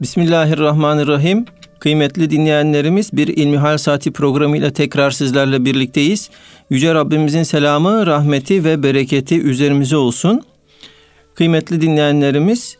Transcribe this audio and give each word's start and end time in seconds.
Bismillahirrahmanirrahim. 0.00 1.44
Kıymetli 1.78 2.30
dinleyenlerimiz 2.30 3.12
bir 3.12 3.28
İlmihal 3.28 3.78
Saati 3.78 4.12
programıyla 4.12 4.70
tekrar 4.70 5.10
sizlerle 5.10 5.64
birlikteyiz. 5.64 6.30
Yüce 6.70 6.94
Rabbimizin 6.94 7.42
selamı, 7.42 8.06
rahmeti 8.06 8.64
ve 8.64 8.82
bereketi 8.82 9.40
üzerimize 9.42 9.96
olsun. 9.96 10.42
Kıymetli 11.34 11.80
dinleyenlerimiz 11.80 12.76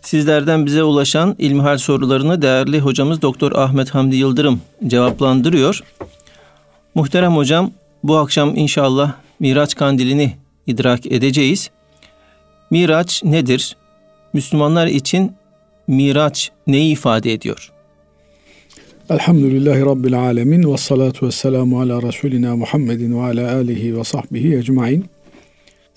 sizlerden 0.00 0.66
bize 0.66 0.82
ulaşan 0.82 1.36
İlmihal 1.38 1.78
sorularını 1.78 2.42
değerli 2.42 2.80
hocamız 2.80 3.22
Doktor 3.22 3.52
Ahmet 3.52 3.90
Hamdi 3.90 4.16
Yıldırım 4.16 4.60
cevaplandırıyor. 4.86 5.80
Muhterem 6.94 7.36
hocam 7.36 7.70
bu 8.02 8.16
akşam 8.16 8.56
inşallah 8.56 9.12
Miraç 9.40 9.74
kandilini 9.74 10.32
idrak 10.66 11.06
edeceğiz. 11.06 11.70
Miraç 12.70 13.24
nedir? 13.24 13.76
Müslümanlar 14.32 14.86
için 14.86 15.32
Miraç 15.86 16.50
neyi 16.66 16.92
ifade 16.92 17.32
ediyor? 17.32 17.72
Elhamdülillahi 19.10 19.80
Rabbil 19.80 20.18
Alemin 20.18 20.72
ve 20.72 20.76
salatu 20.76 21.26
ve 21.26 21.30
selamu 21.30 21.80
ala 21.80 22.02
Resulina 22.02 22.56
Muhammedin 22.56 23.16
ve 23.18 23.22
ala 23.22 23.54
alihi 23.54 23.98
ve 23.98 24.04
sahbihi 24.04 24.56
ecmain. 24.56 25.04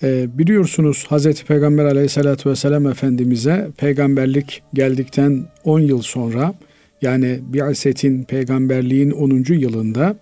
Ee, 0.02 0.38
biliyorsunuz 0.38 1.06
Hz. 1.10 1.42
Peygamber 1.42 1.84
aleyhissalatü 1.84 2.50
vesselam 2.50 2.86
Efendimiz'e 2.86 3.68
peygamberlik 3.76 4.62
geldikten 4.74 5.44
10 5.64 5.80
yıl 5.80 6.02
sonra 6.02 6.54
yani 7.02 7.40
Bi'aset'in 7.42 8.24
peygamberliğin 8.24 9.10
10. 9.10 9.44
yılında 9.48 10.16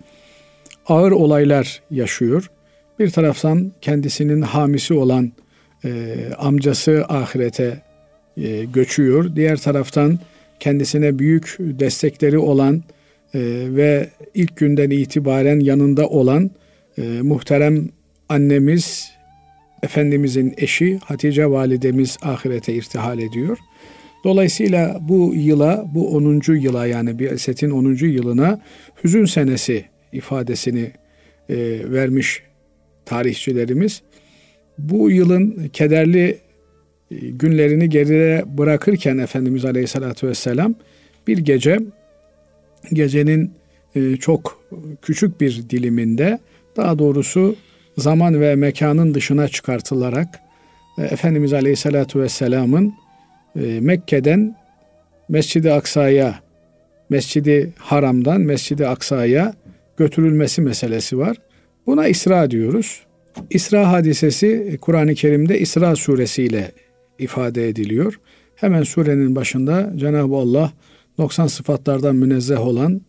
ağır 0.86 1.12
olaylar 1.12 1.82
yaşıyor. 1.90 2.50
Bir 2.98 3.10
taraftan 3.10 3.72
kendisinin 3.80 4.42
hamisi 4.42 4.94
olan 4.94 5.32
e, 5.84 6.14
amcası 6.38 7.04
ahirete 7.08 7.82
e, 8.36 8.64
göçüyor. 8.64 9.36
Diğer 9.36 9.56
taraftan 9.56 10.18
kendisine 10.60 11.18
büyük 11.18 11.56
destekleri 11.58 12.38
olan 12.38 12.82
e, 13.34 13.40
ve 13.68 14.10
ilk 14.34 14.56
günden 14.56 14.90
itibaren 14.90 15.60
yanında 15.60 16.08
olan 16.08 16.50
e, 16.98 17.02
muhterem 17.02 17.88
annemiz 18.28 19.16
Efendimizin 19.82 20.54
eşi 20.56 20.98
Hatice 20.98 21.50
validemiz 21.50 22.18
ahirete 22.22 22.74
irtihal 22.74 23.18
ediyor. 23.18 23.58
Dolayısıyla 24.24 24.98
bu 25.00 25.32
yıla, 25.34 25.84
bu 25.94 26.16
10. 26.16 26.42
yıla 26.54 26.86
yani 26.86 27.18
bir 27.18 27.30
esetin 27.30 27.70
10. 27.70 27.94
yılına 28.06 28.60
hüzün 29.04 29.24
senesi 29.24 29.84
ifadesini 30.12 30.90
e, 31.48 31.56
vermiş 31.92 32.42
tarihçilerimiz. 33.04 34.02
Bu 34.78 35.10
yılın 35.10 35.68
kederli 35.72 36.38
günlerini 37.10 37.88
geride 37.88 38.44
bırakırken 38.58 39.18
Efendimiz 39.18 39.64
Aleyhisselatü 39.64 40.28
Vesselam 40.28 40.74
bir 41.26 41.38
gece 41.38 41.78
gecenin 42.92 43.52
e, 43.94 44.16
çok 44.16 44.66
küçük 45.02 45.40
bir 45.40 45.70
diliminde 45.70 46.38
daha 46.76 46.98
doğrusu 46.98 47.56
zaman 47.98 48.40
ve 48.40 48.56
mekanın 48.56 49.14
dışına 49.14 49.48
çıkartılarak 49.48 50.40
e, 50.98 51.02
Efendimiz 51.02 51.52
Aleyhisselatü 51.52 52.20
Vesselam'ın 52.20 52.94
Mekke'den 53.80 54.56
Mescid-i 55.28 55.72
Aksa'ya, 55.72 56.40
Mescid-i 57.10 57.70
Haram'dan 57.78 58.40
Mescid-i 58.40 58.86
Aksa'ya 58.86 59.54
götürülmesi 59.96 60.62
meselesi 60.62 61.18
var. 61.18 61.36
Buna 61.86 62.08
İsra 62.08 62.50
diyoruz. 62.50 63.00
İsra 63.50 63.92
hadisesi 63.92 64.78
Kur'an-ı 64.80 65.14
Kerim'de 65.14 65.60
İsra 65.60 65.96
suresiyle 65.96 66.72
ifade 67.18 67.68
ediliyor. 67.68 68.20
Hemen 68.56 68.82
surenin 68.82 69.36
başında 69.36 69.92
Cenab-ı 69.96 70.36
Allah 70.36 70.72
90 71.18 71.46
sıfatlardan 71.46 72.16
münezzeh 72.16 72.66
olan 72.66 73.00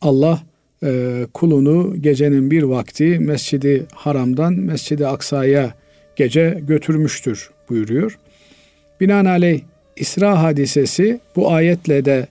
Allah 0.00 0.42
e, 0.82 1.26
kulunu 1.34 2.02
gecenin 2.02 2.50
bir 2.50 2.62
vakti 2.62 3.18
Mescidi 3.18 3.86
Haram'dan 3.94 4.52
Mescidi 4.54 5.06
Aksa'ya 5.06 5.74
gece 6.16 6.60
götürmüştür 6.68 7.50
buyuruyor. 7.68 8.18
Binaenaleyh 9.00 9.60
İsra 9.96 10.42
hadisesi 10.42 11.20
bu 11.36 11.52
ayetle 11.52 12.04
de 12.04 12.26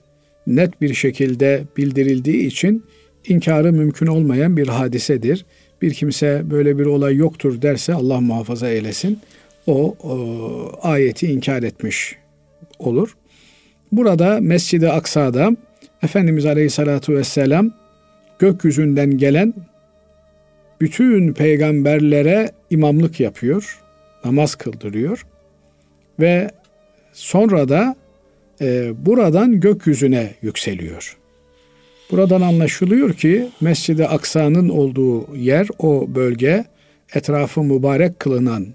net 0.46 0.80
bir 0.80 0.94
şekilde 0.94 1.62
bildirildiği 1.76 2.46
için 2.46 2.84
inkarı 3.28 3.72
mümkün 3.72 4.06
olmayan 4.06 4.56
bir 4.56 4.68
hadisedir. 4.68 5.44
Bir 5.82 5.94
kimse 5.94 6.42
böyle 6.50 6.78
bir 6.78 6.86
olay 6.86 7.16
yoktur 7.16 7.62
derse 7.62 7.94
Allah 7.94 8.20
muhafaza 8.20 8.68
eylesin 8.68 9.18
o, 9.66 9.96
o 10.02 10.72
ayeti 10.82 11.26
inkar 11.26 11.62
etmiş 11.62 12.16
olur. 12.78 13.16
Burada 13.92 14.40
Mescid-i 14.40 14.88
Aksa'da 14.88 15.50
Efendimiz 16.02 16.46
Aleyhisselatü 16.46 17.14
Vesselam 17.14 17.72
gökyüzünden 18.38 19.18
gelen 19.18 19.54
bütün 20.80 21.32
peygamberlere 21.32 22.50
imamlık 22.70 23.20
yapıyor, 23.20 23.80
namaz 24.24 24.54
kıldırıyor 24.54 25.26
ve 26.20 26.50
sonra 27.12 27.68
da 27.68 27.96
e, 28.60 28.92
buradan 29.06 29.60
gökyüzüne 29.60 30.34
yükseliyor. 30.42 31.16
Buradan 32.10 32.40
anlaşılıyor 32.40 33.12
ki 33.12 33.48
Mescid-i 33.60 34.06
Aksa'nın 34.06 34.68
olduğu 34.68 35.36
yer, 35.36 35.68
o 35.78 36.14
bölge 36.14 36.64
etrafı 37.14 37.62
mübarek 37.62 38.20
kılınan 38.20 38.66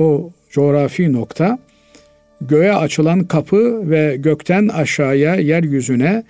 o 0.00 0.30
coğrafi 0.50 1.12
nokta 1.12 1.58
göğe 2.40 2.72
açılan 2.72 3.24
kapı 3.24 3.90
ve 3.90 4.16
gökten 4.16 4.68
aşağıya 4.68 5.34
yeryüzüne 5.34 6.22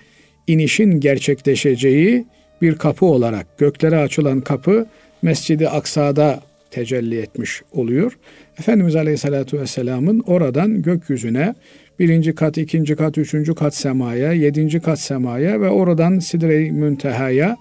inişin 0.47 0.99
gerçekleşeceği 0.99 2.25
bir 2.61 2.75
kapı 2.75 3.05
olarak 3.05 3.57
göklere 3.57 3.97
açılan 3.97 4.41
kapı 4.41 4.85
Mescidi 5.21 5.69
Aksa'da 5.69 6.39
tecelli 6.71 7.19
etmiş 7.19 7.61
oluyor. 7.71 8.17
Efendimiz 8.59 8.95
Aleyhisselatü 8.95 9.59
Vesselam'ın 9.59 10.19
oradan 10.19 10.81
gökyüzüne 10.81 11.55
birinci 11.99 12.35
kat, 12.35 12.57
ikinci 12.57 12.95
kat, 12.95 13.17
üçüncü 13.17 13.55
kat 13.55 13.75
semaya, 13.75 14.33
yedinci 14.33 14.79
kat 14.79 14.99
semaya 14.99 15.61
ve 15.61 15.69
oradan 15.69 16.19
Sidre-i 16.19 16.71
Münteha'ya 16.71 17.57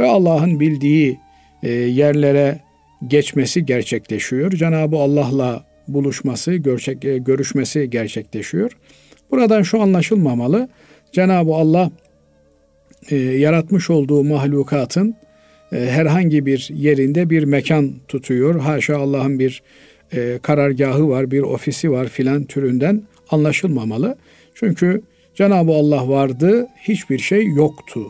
ve 0.00 0.06
Allah'ın 0.06 0.60
bildiği 0.60 1.18
e, 1.62 1.70
yerlere 1.70 2.58
geçmesi 3.06 3.66
gerçekleşiyor. 3.66 4.50
Cenab-ı 4.50 4.96
Allah'la 4.96 5.64
buluşması, 5.88 6.54
gerçek, 6.54 7.04
e, 7.04 7.18
görüşmesi 7.18 7.90
gerçekleşiyor. 7.90 8.72
Buradan 9.30 9.62
şu 9.62 9.82
anlaşılmamalı. 9.82 10.68
Cenab-ı 11.12 11.54
Allah 11.54 11.90
e, 13.10 13.16
yaratmış 13.16 13.90
olduğu 13.90 14.24
mahlukatın 14.24 15.14
e, 15.72 15.76
herhangi 15.76 16.46
bir 16.46 16.68
yerinde 16.74 17.30
bir 17.30 17.44
mekan 17.44 17.94
tutuyor. 18.08 18.60
Haşa 18.60 18.96
Allah'ın 18.96 19.38
bir 19.38 19.62
e, 20.12 20.38
karargahı 20.42 21.08
var, 21.08 21.30
bir 21.30 21.40
ofisi 21.42 21.90
var 21.90 22.08
filan 22.08 22.44
türünden 22.44 23.02
anlaşılmamalı. 23.30 24.16
Çünkü 24.54 25.02
Cenab-ı 25.34 25.72
Allah 25.72 26.08
vardı, 26.08 26.66
hiçbir 26.82 27.18
şey 27.18 27.46
yoktu. 27.46 28.00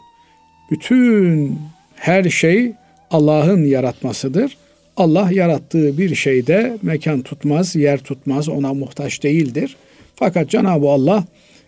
Bütün 0.71 1.59
her 1.95 2.25
şey 2.25 2.73
Allah'ın 3.11 3.65
yaratmasıdır. 3.65 4.57
Allah 4.99 5.31
yarattığı 5.33 5.99
bir 5.99 6.15
şeyde 6.15 6.79
mekan 6.83 7.23
tutmaz, 7.23 7.77
yer 7.77 7.99
tutmaz, 7.99 8.49
ona 8.49 8.75
muhtaç 8.75 9.23
değildir. 9.23 9.77
Fakat 10.15 10.51
Cenab-ı 10.51 10.89
Allah 10.89 11.25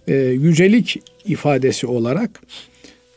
e, 0.09 0.15
yücelik 0.17 1.03
ifadesi 1.25 1.87
olarak 1.87 2.43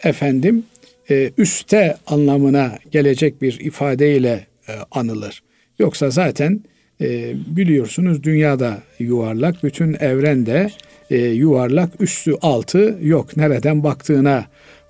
efendim 0.03 0.63
e, 1.09 1.31
üste 1.38 1.97
anlamına 2.07 2.78
gelecek 2.91 3.41
bir 3.41 3.59
ifadeyle 3.59 4.47
e, 4.68 4.72
anılır. 4.91 5.44
Yoksa 5.79 6.09
zaten 6.09 6.62
e, 7.01 7.34
biliyorsunuz 7.47 8.24
dünyada 8.24 8.78
yuvarlak, 9.00 9.63
bütün 9.63 9.94
evrende 9.94 10.69
e, 11.09 11.18
yuvarlak, 11.18 12.01
üstü 12.01 12.34
altı 12.41 12.98
yok. 13.01 13.38
Nereden 13.38 13.83
baktığına 13.83 14.45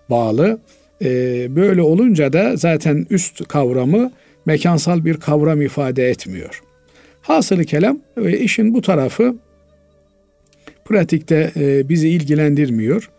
bağlı. 0.10 0.60
E, 1.02 1.08
böyle 1.56 1.82
olunca 1.82 2.34
da 2.34 2.58
zaten 2.58 3.08
üst 3.10 3.48
kavramı 3.48 4.12
mekansal 4.46 5.06
bir 5.06 5.18
kavram 5.18 5.62
ifade 5.62 6.10
etmiyor. 6.10 6.64
Hasılı 7.22 7.66
kelam 7.66 8.00
işin 8.40 8.74
bu 8.74 8.82
tarafı 8.82 9.36
pratikte 10.86 11.52
e, 11.56 11.90
bizi 11.90 12.10
ilgilendirmiyor. 12.10 13.10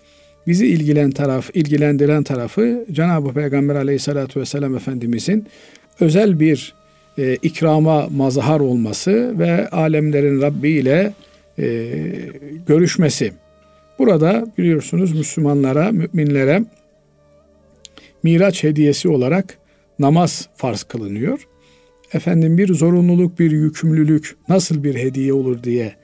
Bizi 0.46 0.66
ilgilen 0.66 1.10
taraf, 1.10 1.50
ilgilendiren 1.54 2.22
tarafı 2.22 2.86
Cenab-ı 2.92 3.32
Peygamber 3.32 3.74
Aleyhisselatü 3.74 4.40
vesselam 4.40 4.76
Efendimizin 4.76 5.46
özel 6.00 6.40
bir 6.40 6.74
e, 7.18 7.34
ikrama 7.42 8.08
mazhar 8.08 8.60
olması 8.60 9.38
ve 9.38 9.68
alemlerin 9.68 10.42
Rabbi 10.42 10.70
ile 10.70 11.12
e, 11.58 11.88
görüşmesi. 12.66 13.32
Burada 13.98 14.46
biliyorsunuz 14.58 15.12
Müslümanlara, 15.12 15.92
müminlere 15.92 16.64
Miraç 18.22 18.64
hediyesi 18.64 19.08
olarak 19.08 19.58
namaz 19.98 20.48
farz 20.56 20.82
kılınıyor. 20.82 21.48
Efendim 22.12 22.58
bir 22.58 22.74
zorunluluk, 22.74 23.38
bir 23.38 23.50
yükümlülük 23.50 24.36
nasıl 24.48 24.84
bir 24.84 24.94
hediye 24.94 25.32
olur 25.32 25.62
diye 25.62 25.94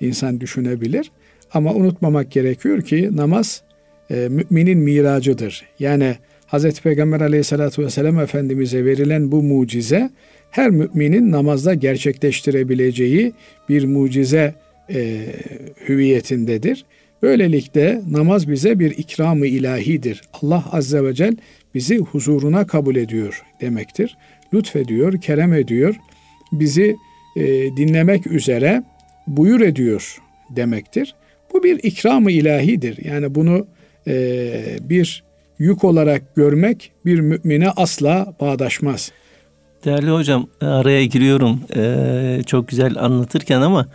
insan 0.00 0.40
düşünebilir. 0.40 1.10
Ama 1.54 1.74
unutmamak 1.74 2.30
gerekiyor 2.30 2.82
ki 2.82 3.10
namaz 3.12 3.62
e, 4.10 4.28
müminin 4.28 4.78
miracıdır. 4.78 5.64
Yani 5.78 6.16
Hz. 6.52 6.80
Peygamber 6.80 7.20
aleyhissalatü 7.20 7.82
vesselam 7.82 8.20
Efendimiz'e 8.20 8.84
verilen 8.84 9.32
bu 9.32 9.42
mucize 9.42 10.10
her 10.50 10.70
müminin 10.70 11.32
namazda 11.32 11.74
gerçekleştirebileceği 11.74 13.32
bir 13.68 13.84
mucize 13.84 14.54
e, 14.94 15.26
hüviyetindedir. 15.88 16.84
Böylelikle 17.22 18.02
namaz 18.10 18.48
bize 18.48 18.78
bir 18.78 18.90
ikramı 18.90 19.46
ilahidir. 19.46 20.22
Allah 20.42 20.64
Azze 20.72 21.04
ve 21.04 21.14
Celle 21.14 21.36
bizi 21.74 21.98
huzuruna 21.98 22.66
kabul 22.66 22.96
ediyor 22.96 23.42
demektir. 23.60 24.16
Lütfediyor, 24.54 25.20
kerem 25.20 25.52
ediyor. 25.52 25.94
Bizi 26.52 26.96
e, 27.36 27.42
dinlemek 27.76 28.26
üzere 28.26 28.82
buyur 29.26 29.60
ediyor 29.60 30.18
demektir. 30.50 31.14
Bu 31.52 31.62
bir 31.62 31.78
ikramı 31.82 32.30
ilahidir. 32.30 33.04
Yani 33.04 33.34
bunu 33.34 33.66
e, 34.06 34.78
bir 34.80 35.24
yük 35.58 35.84
olarak 35.84 36.36
görmek 36.36 36.92
bir 37.04 37.20
mümine 37.20 37.70
asla 37.70 38.34
bağdaşmaz. 38.40 39.12
Değerli 39.84 40.10
hocam 40.10 40.48
araya 40.60 41.04
giriyorum 41.04 41.60
ee, 41.76 42.40
çok 42.46 42.68
güzel 42.68 42.96
anlatırken 42.98 43.60
ama 43.60 43.88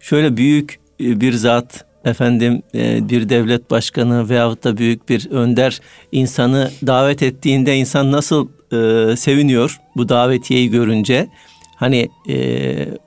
şöyle 0.00 0.36
büyük 0.36 0.80
bir 1.00 1.32
zat 1.32 1.84
efendim 2.06 2.62
e, 2.74 3.08
bir 3.08 3.28
devlet 3.28 3.70
başkanı 3.70 4.28
veyahut 4.28 4.64
da 4.64 4.76
büyük 4.76 5.08
bir 5.08 5.30
önder 5.30 5.80
insanı 6.12 6.70
davet 6.86 7.22
ettiğinde 7.22 7.76
insan 7.76 8.12
nasıl 8.12 8.48
e, 8.72 9.16
seviniyor 9.16 9.80
bu 9.96 10.08
davetiyeyi 10.08 10.70
görünce. 10.70 11.28
Hani 11.76 12.08
e, 12.28 12.36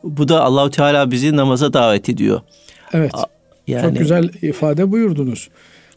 bu 0.04 0.28
da 0.28 0.44
Allahu 0.44 0.70
Teala 0.70 1.12
bizi 1.12 1.36
namaza 1.36 1.74
davet 1.74 2.10
ediyor. 2.10 2.42
Evet. 2.94 3.12
Yani... 3.68 3.84
Çok 3.84 3.98
güzel 3.98 4.30
ifade 4.42 4.92
buyurdunuz. 4.92 5.50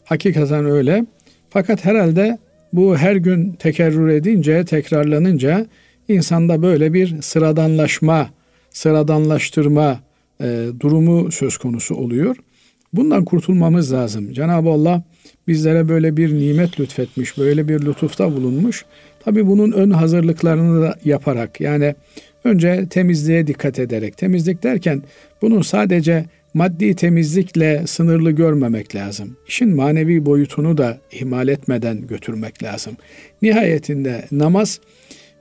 Hakikaten 0.05 0.65
öyle. 0.65 1.05
Fakat 1.49 1.85
herhalde 1.85 2.37
bu 2.73 2.97
her 2.97 3.15
gün 3.15 3.53
tekerrür 3.53 4.09
edince, 4.09 4.65
tekrarlanınca 4.65 5.65
insanda 6.07 6.61
böyle 6.61 6.93
bir 6.93 7.21
sıradanlaşma, 7.21 8.29
sıradanlaştırma 8.69 9.99
e, 10.41 10.67
durumu 10.79 11.31
söz 11.31 11.57
konusu 11.57 11.95
oluyor. 11.95 12.35
Bundan 12.93 13.25
kurtulmamız 13.25 13.93
lazım. 13.93 14.33
Cenab-ı 14.33 14.69
Allah 14.69 15.03
bizlere 15.47 15.89
böyle 15.89 16.17
bir 16.17 16.33
nimet 16.33 16.79
lütfetmiş, 16.79 17.37
böyle 17.37 17.67
bir 17.67 17.85
lütufta 17.85 18.35
bulunmuş. 18.35 18.85
Tabi 19.19 19.47
bunun 19.47 19.71
ön 19.71 19.91
hazırlıklarını 19.91 20.81
da 20.81 20.95
yaparak 21.05 21.61
yani 21.61 21.95
önce 22.43 22.87
temizliğe 22.89 23.47
dikkat 23.47 23.79
ederek, 23.79 24.17
temizlik 24.17 24.63
derken 24.63 25.01
bunun 25.41 25.61
sadece 25.61 26.25
maddi 26.53 26.95
temizlikle 26.95 27.87
sınırlı 27.87 28.31
görmemek 28.31 28.95
lazım. 28.95 29.37
İşin 29.47 29.75
manevi 29.75 30.25
boyutunu 30.25 30.77
da 30.77 30.97
ihmal 31.11 31.47
etmeden 31.47 32.07
götürmek 32.07 32.63
lazım. 32.63 32.93
Nihayetinde 33.41 34.25
namaz 34.31 34.79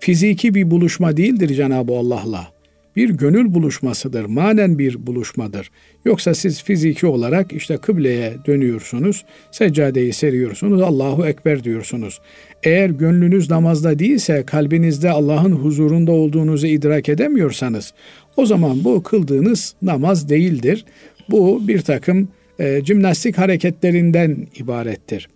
fiziki 0.00 0.54
bir 0.54 0.70
buluşma 0.70 1.16
değildir 1.16 1.54
Cenab-ı 1.54 1.92
Allah'la 1.92 2.61
bir 2.96 3.10
gönül 3.10 3.54
buluşmasıdır, 3.54 4.24
manen 4.24 4.78
bir 4.78 5.06
buluşmadır. 5.06 5.70
Yoksa 6.04 6.34
siz 6.34 6.62
fiziki 6.62 7.06
olarak 7.06 7.52
işte 7.52 7.76
kıbleye 7.76 8.34
dönüyorsunuz, 8.46 9.24
seccadeyi 9.50 10.12
seriyorsunuz, 10.12 10.82
Allahu 10.82 11.26
Ekber 11.26 11.64
diyorsunuz. 11.64 12.20
Eğer 12.62 12.90
gönlünüz 12.90 13.50
namazda 13.50 13.98
değilse, 13.98 14.42
kalbinizde 14.46 15.10
Allah'ın 15.10 15.52
huzurunda 15.52 16.12
olduğunuzu 16.12 16.66
idrak 16.66 17.08
edemiyorsanız, 17.08 17.94
o 18.36 18.46
zaman 18.46 18.84
bu 18.84 19.02
kıldığınız 19.02 19.74
namaz 19.82 20.28
değildir. 20.28 20.84
Bu 21.30 21.68
bir 21.68 21.80
takım 21.80 22.28
e, 22.58 22.84
jimnastik 22.84 23.38
hareketlerinden 23.38 24.46
ibarettir. 24.56 25.28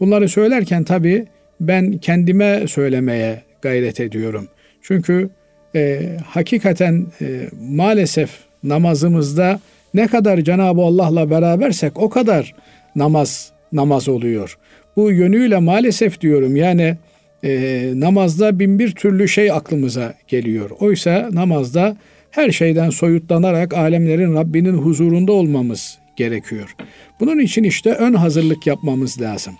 Bunları 0.00 0.28
söylerken 0.28 0.84
tabii 0.84 1.26
ben 1.60 1.98
kendime 1.98 2.68
söylemeye 2.68 3.42
gayret 3.62 4.00
ediyorum. 4.00 4.48
Çünkü 4.82 5.30
e, 5.74 6.10
hakikaten 6.26 7.06
e, 7.20 7.48
maalesef 7.70 8.30
namazımızda 8.62 9.60
ne 9.94 10.06
kadar 10.06 10.38
Cenab-ı 10.38 10.80
Allah'la 10.80 11.30
berabersek 11.30 11.98
o 11.98 12.10
kadar 12.10 12.54
namaz 12.96 13.52
namaz 13.72 14.08
oluyor. 14.08 14.58
Bu 14.96 15.10
yönüyle 15.10 15.58
maalesef 15.58 16.20
diyorum 16.20 16.56
yani 16.56 16.96
e, 17.44 17.92
namazda 17.94 18.58
bin 18.58 18.78
bir 18.78 18.94
türlü 18.94 19.28
şey 19.28 19.52
aklımıza 19.52 20.14
geliyor. 20.28 20.70
Oysa 20.80 21.28
namazda 21.32 21.96
her 22.30 22.50
şeyden 22.50 22.90
soyutlanarak 22.90 23.74
alemlerin 23.74 24.34
Rabbinin 24.34 24.78
huzurunda 24.78 25.32
olmamız 25.32 25.98
gerekiyor. 26.16 26.76
Bunun 27.20 27.38
için 27.38 27.64
işte 27.64 27.92
ön 27.92 28.14
hazırlık 28.14 28.66
yapmamız 28.66 29.20
lazım 29.20 29.54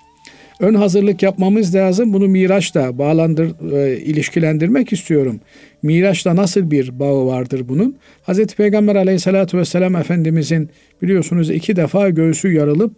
ön 0.60 0.74
hazırlık 0.74 1.22
yapmamız 1.22 1.74
lazım. 1.74 2.12
Bunu 2.12 2.28
Miraç'la 2.28 2.98
bağlandır, 2.98 3.72
e, 3.76 3.96
ilişkilendirmek 3.96 4.92
istiyorum. 4.92 5.40
Miraç'la 5.82 6.36
nasıl 6.36 6.70
bir 6.70 6.98
bağı 6.98 7.26
vardır 7.26 7.68
bunun? 7.68 7.96
Hazreti 8.22 8.56
Peygamber 8.56 8.96
aleyhissalatü 8.96 9.58
vesselam 9.58 9.96
Efendimizin 9.96 10.70
biliyorsunuz 11.02 11.50
iki 11.50 11.76
defa 11.76 12.10
göğsü 12.10 12.52
yarılıp 12.52 12.92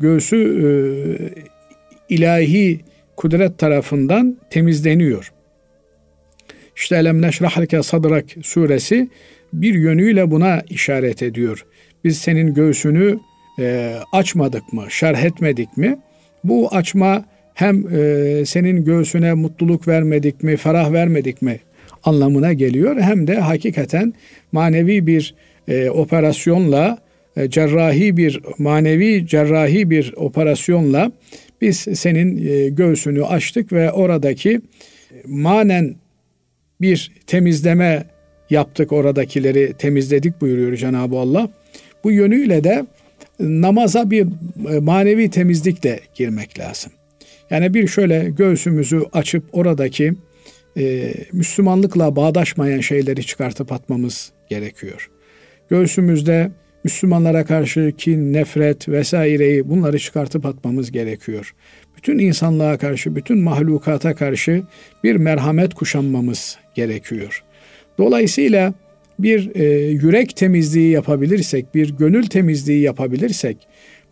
göğsü 0.00 0.36
e, 0.36 0.68
ilahi 2.14 2.80
kudret 3.16 3.58
tarafından 3.58 4.38
temizleniyor. 4.50 5.32
İşte 6.76 6.96
Elem 6.96 7.22
neşrahlike 7.22 7.82
sadrak 7.82 8.24
suresi 8.42 9.08
bir 9.52 9.74
yönüyle 9.74 10.30
buna 10.30 10.62
işaret 10.70 11.22
ediyor. 11.22 11.66
Biz 12.04 12.18
senin 12.18 12.54
göğsünü 12.54 13.18
e, 13.58 13.96
açmadık 14.12 14.72
mı, 14.72 14.84
şerh 14.88 15.24
etmedik 15.24 15.76
mi? 15.76 15.98
Bu 16.44 16.68
açma 16.74 17.24
hem 17.54 17.96
e, 17.96 18.44
senin 18.46 18.84
göğsüne 18.84 19.34
mutluluk 19.34 19.88
vermedik 19.88 20.42
mi, 20.42 20.56
ferah 20.56 20.92
vermedik 20.92 21.42
mi 21.42 21.60
anlamına 22.04 22.52
geliyor. 22.52 23.00
Hem 23.00 23.26
de 23.26 23.34
hakikaten 23.34 24.14
manevi 24.52 25.06
bir 25.06 25.34
e, 25.68 25.90
operasyonla, 25.90 26.98
e, 27.36 27.50
cerrahi 27.50 28.16
bir, 28.16 28.40
manevi 28.58 29.26
cerrahi 29.26 29.90
bir 29.90 30.12
operasyonla 30.16 31.12
biz 31.60 31.76
senin 31.76 32.48
e, 32.48 32.68
göğsünü 32.68 33.24
açtık 33.24 33.72
ve 33.72 33.92
oradaki 33.92 34.60
manen 35.26 35.94
bir 36.80 37.12
temizleme 37.26 38.04
yaptık 38.50 38.92
oradakileri 38.92 39.72
temizledik 39.78 40.40
buyuruyor 40.40 40.76
Cenab-ı 40.76 41.16
Allah. 41.16 41.48
Bu 42.04 42.10
yönüyle 42.12 42.64
de 42.64 42.86
namaza 43.40 44.10
bir 44.10 44.26
e, 44.70 44.80
manevi 44.80 45.30
temizlikle 45.30 46.00
girmek 46.14 46.58
lazım. 46.58 46.92
Yani 47.50 47.74
bir 47.74 47.88
şöyle 47.88 48.30
göğsümüzü 48.30 49.02
açıp 49.12 49.44
oradaki 49.52 50.14
e, 50.78 51.14
Müslümanlıkla 51.32 52.16
bağdaşmayan 52.16 52.80
şeyleri 52.80 53.26
çıkartıp 53.26 53.72
atmamız 53.72 54.32
gerekiyor. 54.48 55.10
Göğsümüzde 55.70 56.50
Müslümanlara 56.84 57.44
karşı 57.44 57.92
kin, 57.98 58.32
nefret 58.32 58.88
vesaireyi 58.88 59.68
bunları 59.68 59.98
çıkartıp 59.98 60.46
atmamız 60.46 60.92
gerekiyor. 60.92 61.54
Bütün 61.96 62.18
insanlığa 62.18 62.78
karşı, 62.78 63.16
bütün 63.16 63.42
mahlukata 63.42 64.14
karşı 64.14 64.62
bir 65.04 65.16
merhamet 65.16 65.74
kuşanmamız 65.74 66.58
gerekiyor. 66.74 67.44
Dolayısıyla 67.98 68.74
bir 69.18 69.54
e, 69.54 69.90
yürek 69.90 70.36
temizliği 70.36 70.90
yapabilirsek, 70.90 71.74
bir 71.74 71.96
gönül 71.96 72.26
temizliği 72.26 72.80
yapabilirsek, 72.80 73.56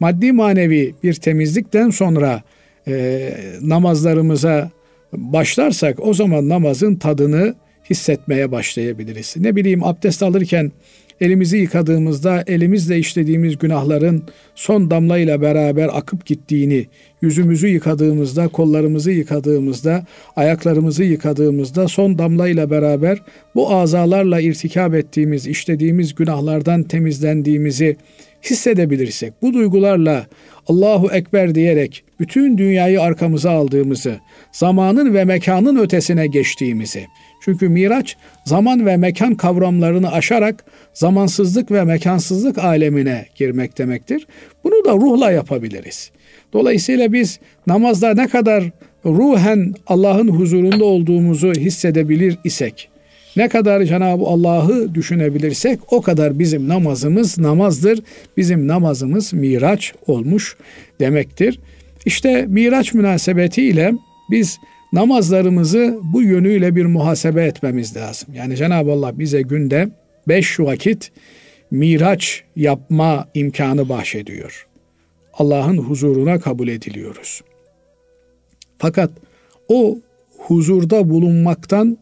maddi 0.00 0.33
manevi 0.33 0.95
bir 1.02 1.14
temizlikten 1.14 1.90
sonra 1.90 2.42
e, 2.88 3.33
namazlarımıza 3.62 4.71
başlarsak 5.12 6.07
o 6.07 6.14
zaman 6.14 6.49
namazın 6.49 6.95
tadını 6.95 7.54
hissetmeye 7.90 8.52
başlayabiliriz. 8.52 9.35
Ne 9.37 9.57
bileyim 9.57 9.85
abdest 9.85 10.23
alırken 10.23 10.73
elimizi 11.21 11.59
yıkadığımızda 11.59 12.45
elimizle 12.47 12.99
işlediğimiz 12.99 13.59
günahların 13.59 14.23
son 14.55 14.91
damlayla 14.91 15.43
beraber 15.43 15.91
akıp 15.93 16.27
gittiğini, 16.27 16.87
yüzümüzü 17.23 17.69
yıkadığımızda, 17.69 18.49
kollarımızı 18.49 19.11
yıkadığımızda, 19.11 20.07
ayaklarımızı 20.37 21.05
yıkadığımızda 21.05 21.89
son 21.89 22.19
damlayla 22.19 22.71
beraber 22.71 23.23
bu 23.55 23.75
azalarla 23.75 24.41
irtikap 24.41 24.95
ettiğimiz, 24.95 25.47
işlediğimiz 25.47 26.15
günahlardan 26.15 26.83
temizlendiğimizi 26.83 27.97
hissedebilirsek, 28.43 29.33
bu 29.43 29.55
duygularla 29.55 30.27
Allahu 30.69 31.11
Ekber 31.12 31.55
diyerek 31.55 32.05
bütün 32.21 32.59
dünyayı 32.59 33.03
arkamıza 33.03 33.50
aldığımızı, 33.50 34.19
zamanın 34.53 35.15
ve 35.15 35.25
mekanın 35.25 35.77
ötesine 35.77 36.27
geçtiğimizi, 36.27 37.07
çünkü 37.40 37.68
Miraç 37.68 38.16
zaman 38.44 38.87
ve 38.87 38.97
mekan 38.97 39.35
kavramlarını 39.35 40.12
aşarak 40.12 40.64
zamansızlık 40.94 41.70
ve 41.70 41.85
mekansızlık 41.85 42.59
alemine 42.59 43.26
girmek 43.35 43.78
demektir. 43.78 44.26
Bunu 44.64 44.85
da 44.85 44.92
ruhla 44.92 45.30
yapabiliriz. 45.30 46.11
Dolayısıyla 46.52 47.12
biz 47.12 47.40
namazda 47.66 48.14
ne 48.14 48.28
kadar 48.28 48.64
ruhen 49.04 49.75
Allah'ın 49.87 50.28
huzurunda 50.28 50.85
olduğumuzu 50.85 51.52
hissedebilir 51.52 52.38
isek, 52.44 52.88
Ne 53.37 53.49
kadar 53.49 53.85
Cenab-ı 53.85 54.25
Allah'ı 54.25 54.94
düşünebilirsek 54.94 55.92
o 55.92 56.02
kadar 56.02 56.38
bizim 56.38 56.68
namazımız 56.68 57.38
namazdır. 57.38 58.02
Bizim 58.37 58.68
namazımız 58.68 59.32
miraç 59.32 59.92
olmuş 60.06 60.56
demektir. 61.00 61.61
İşte 62.06 62.47
miraç 62.49 62.94
münasebetiyle 62.94 63.92
biz 64.30 64.59
namazlarımızı 64.92 65.99
bu 66.02 66.23
yönüyle 66.23 66.76
bir 66.76 66.85
muhasebe 66.85 67.44
etmemiz 67.44 67.97
lazım. 67.97 68.28
Yani 68.35 68.56
Cenab-ı 68.56 68.92
Allah 68.92 69.18
bize 69.18 69.42
günde 69.42 69.88
beş 70.28 70.61
vakit 70.61 71.12
miraç 71.70 72.44
yapma 72.56 73.28
imkanı 73.35 73.88
bahşediyor. 73.88 74.66
Allah'ın 75.35 75.78
huzuruna 75.78 76.40
kabul 76.40 76.68
ediliyoruz. 76.68 77.40
Fakat 78.78 79.11
o 79.68 79.99
huzurda 80.38 81.11
bulunmaktan 81.11 81.99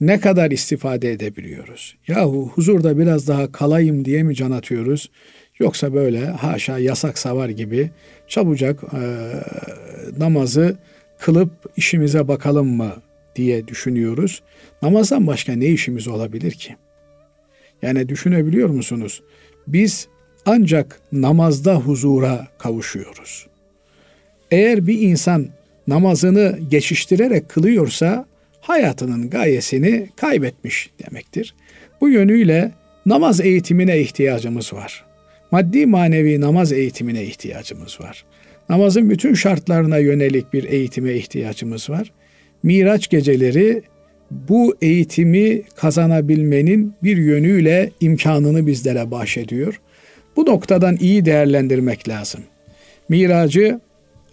ne 0.00 0.20
kadar 0.20 0.50
istifade 0.50 1.12
edebiliyoruz? 1.12 1.96
Yahu 2.08 2.50
huzurda 2.54 2.98
biraz 2.98 3.28
daha 3.28 3.52
kalayım 3.52 4.04
diye 4.04 4.22
mi 4.22 4.34
can 4.34 4.50
atıyoruz? 4.50 5.10
Yoksa 5.58 5.94
böyle 5.94 6.26
haşa 6.26 6.78
yasak 6.78 7.18
savar 7.18 7.48
gibi 7.48 7.90
çabucak 8.28 8.84
e, 8.84 9.00
namazı 10.18 10.76
kılıp 11.18 11.50
işimize 11.76 12.28
bakalım 12.28 12.76
mı 12.76 12.92
diye 13.36 13.68
düşünüyoruz. 13.68 14.42
Namazdan 14.82 15.26
başka 15.26 15.52
ne 15.52 15.66
işimiz 15.66 16.08
olabilir 16.08 16.52
ki? 16.52 16.76
Yani 17.82 18.08
düşünebiliyor 18.08 18.68
musunuz? 18.68 19.22
Biz 19.66 20.08
ancak 20.46 21.00
namazda 21.12 21.74
huzura 21.74 22.48
kavuşuyoruz. 22.58 23.46
Eğer 24.50 24.86
bir 24.86 25.00
insan 25.00 25.48
namazını 25.88 26.58
geçiştirerek 26.70 27.48
kılıyorsa 27.48 28.26
hayatının 28.60 29.30
gayesini 29.30 30.08
kaybetmiş 30.16 30.90
demektir. 31.04 31.54
Bu 32.00 32.08
yönüyle 32.08 32.72
namaz 33.06 33.40
eğitimine 33.40 33.98
ihtiyacımız 34.00 34.72
var. 34.72 35.04
Maddi 35.50 35.86
manevi 35.86 36.40
namaz 36.40 36.72
eğitimine 36.72 37.22
ihtiyacımız 37.22 38.00
var. 38.00 38.24
Namazın 38.68 39.10
bütün 39.10 39.34
şartlarına 39.34 39.98
yönelik 39.98 40.52
bir 40.52 40.64
eğitime 40.64 41.14
ihtiyacımız 41.14 41.90
var. 41.90 42.12
Miraç 42.62 43.08
geceleri 43.08 43.82
bu 44.30 44.76
eğitimi 44.82 45.62
kazanabilmenin 45.76 46.94
bir 47.02 47.16
yönüyle 47.16 47.90
imkanını 48.00 48.66
bizlere 48.66 49.10
bahşediyor. 49.10 49.80
Bu 50.36 50.46
noktadan 50.46 50.96
iyi 51.00 51.24
değerlendirmek 51.24 52.08
lazım. 52.08 52.40
Miracı 53.08 53.80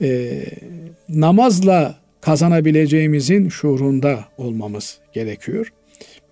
e, 0.01 0.29
namazla 1.09 1.95
kazanabileceğimizin 2.21 3.49
şuurunda 3.49 4.19
olmamız 4.37 4.97
gerekiyor. 5.13 5.73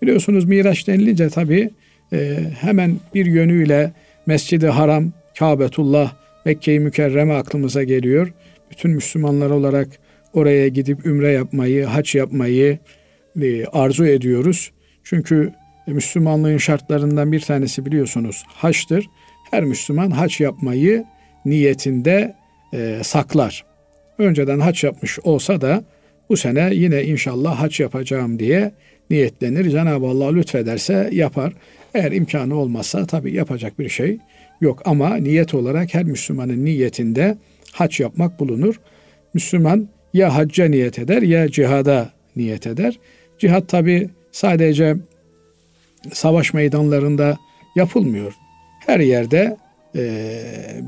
Biliyorsunuz 0.01 0.45
Miraç 0.45 0.87
denilince 0.87 1.29
tabi 1.29 1.69
e, 2.13 2.37
hemen 2.61 2.95
bir 3.13 3.25
yönüyle 3.25 3.91
Mescid-i 4.25 4.67
Haram, 4.67 5.11
Kabetullah, 5.39 6.13
Mekke-i 6.45 6.79
Mükerreme 6.79 7.33
aklımıza 7.33 7.83
geliyor. 7.83 8.33
Bütün 8.71 8.91
Müslümanlar 8.91 9.49
olarak 9.49 9.87
oraya 10.33 10.67
gidip 10.67 11.05
ümre 11.05 11.31
yapmayı, 11.31 11.85
haç 11.85 12.15
yapmayı 12.15 12.79
e, 13.41 13.65
arzu 13.65 14.05
ediyoruz. 14.05 14.71
Çünkü 15.03 15.51
Müslümanlığın 15.87 16.57
şartlarından 16.57 17.31
bir 17.31 17.39
tanesi 17.39 17.85
biliyorsunuz 17.85 18.43
haçtır. 18.47 19.09
Her 19.51 19.63
Müslüman 19.63 20.11
haç 20.11 20.41
yapmayı 20.41 21.05
niyetinde 21.45 22.35
e, 22.73 22.99
saklar. 23.03 23.65
Önceden 24.17 24.59
haç 24.59 24.83
yapmış 24.83 25.19
olsa 25.19 25.61
da 25.61 25.83
bu 26.29 26.37
sene 26.37 26.69
yine 26.73 27.03
inşallah 27.03 27.61
haç 27.61 27.79
yapacağım 27.79 28.39
diye 28.39 28.71
niyetlenir. 29.09 29.69
Cenab-ı 29.69 30.05
Allah 30.05 30.33
lütfederse 30.33 31.09
yapar. 31.11 31.53
Eğer 31.93 32.11
imkanı 32.11 32.55
olmazsa 32.55 33.05
tabii 33.05 33.33
yapacak 33.33 33.79
bir 33.79 33.89
şey 33.89 34.17
yok 34.61 34.81
ama 34.85 35.15
niyet 35.15 35.53
olarak 35.53 35.93
her 35.93 36.03
Müslümanın 36.03 36.65
niyetinde 36.65 37.37
hac 37.71 37.99
yapmak 37.99 38.39
bulunur. 38.39 38.79
Müslüman 39.33 39.89
ya 40.13 40.35
hacca 40.35 40.65
niyet 40.65 40.99
eder 40.99 41.21
ya 41.21 41.49
cihada 41.51 42.09
niyet 42.35 42.67
eder. 42.67 42.99
Cihat 43.39 43.69
tabi 43.69 44.09
sadece 44.31 44.95
savaş 46.13 46.53
meydanlarında 46.53 47.37
yapılmıyor. 47.75 48.33
Her 48.85 48.99
yerde 48.99 49.57
e, 49.95 50.41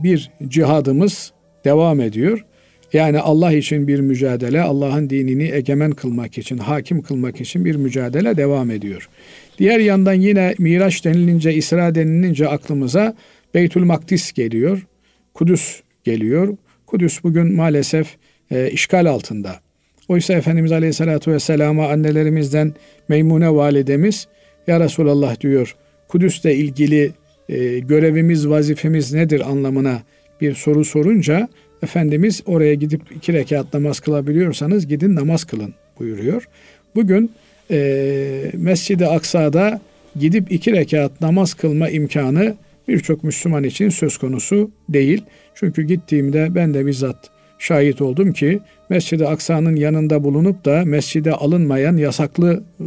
bir 0.03 0.32
cihadımız 0.48 1.34
devam 1.65 2.01
ediyor. 2.01 2.46
Yani 2.94 3.20
Allah 3.20 3.53
için 3.53 3.88
bir 3.88 4.00
mücadele, 4.00 4.62
Allah'ın 4.62 5.10
dinini 5.10 5.51
egemen 5.51 5.92
kılmak 5.92 6.38
için, 6.38 6.58
hakim 6.58 7.01
kılmak 7.01 7.42
için 7.42 7.65
bir 7.65 7.75
mücadele 7.75 8.38
devam 8.38 8.72
ediyor. 8.72 9.10
Diğer 9.58 9.80
yandan 9.80 10.13
yine 10.13 10.56
Miraç 10.58 11.06
denilince, 11.06 11.53
İsra 11.53 11.96
denilince 11.96 12.48
aklımıza 12.48 13.15
Beytül 13.54 13.84
Makdis 13.84 14.32
geliyor, 14.32 14.86
Kudüs 15.34 15.82
geliyor. 16.04 16.58
Kudüs 16.86 17.24
bugün 17.24 17.56
maalesef 17.56 18.08
e, 18.52 18.72
işgal 18.72 19.06
altında. 19.06 19.60
Oysa 20.08 20.34
Efendimiz 20.34 20.72
Aleyhisselatü 20.72 21.32
Vesselam'a 21.32 21.88
annelerimizden 21.88 22.74
Meymune 23.08 23.56
validemiz 23.56 24.28
Ya 24.68 24.80
Resulallah 24.80 25.42
diyor 25.42 25.76
Kudüs'le 26.08 26.46
ilgili 26.46 27.12
e, 27.50 27.80
görevimiz, 27.80 28.50
vazifemiz 28.50 29.14
nedir 29.14 29.52
anlamına 29.52 30.02
bir 30.42 30.54
soru 30.54 30.86
sorunca 30.86 31.48
Efendimiz 31.84 32.42
oraya 32.46 32.74
gidip 32.74 33.02
iki 33.16 33.34
rekat 33.34 33.74
namaz 33.74 34.00
kılabiliyorsanız 34.00 34.88
gidin 34.88 35.16
namaz 35.16 35.44
kılın 35.44 35.74
buyuruyor. 36.00 36.48
Bugün 36.96 37.32
e, 37.72 38.52
Mescid-i 38.54 39.06
Aksa'da 39.06 39.82
gidip 40.20 40.52
iki 40.52 40.72
rekat 40.72 41.22
namaz 41.22 41.54
kılma 41.54 41.90
imkanı 41.90 42.56
birçok 42.88 43.24
Müslüman 43.24 43.63
için 43.63 43.90
söz 43.90 44.18
konusu 44.18 44.72
değil. 44.90 45.24
Çünkü 45.56 45.84
gittiğimde 45.84 46.56
ben 46.56 46.74
de 46.74 46.86
bizzat 46.86 47.30
şahit 47.60 48.02
oldum 48.02 48.34
ki 48.34 48.60
Mescid-i 48.90 49.28
Aksa'nın 49.28 49.75
yanında 49.75 50.24
bulunup 50.24 50.66
da 50.66 50.84
mescide 50.86 51.32
alınmayan, 51.32 51.98
yasaklı 51.98 52.63
e, 52.80 52.86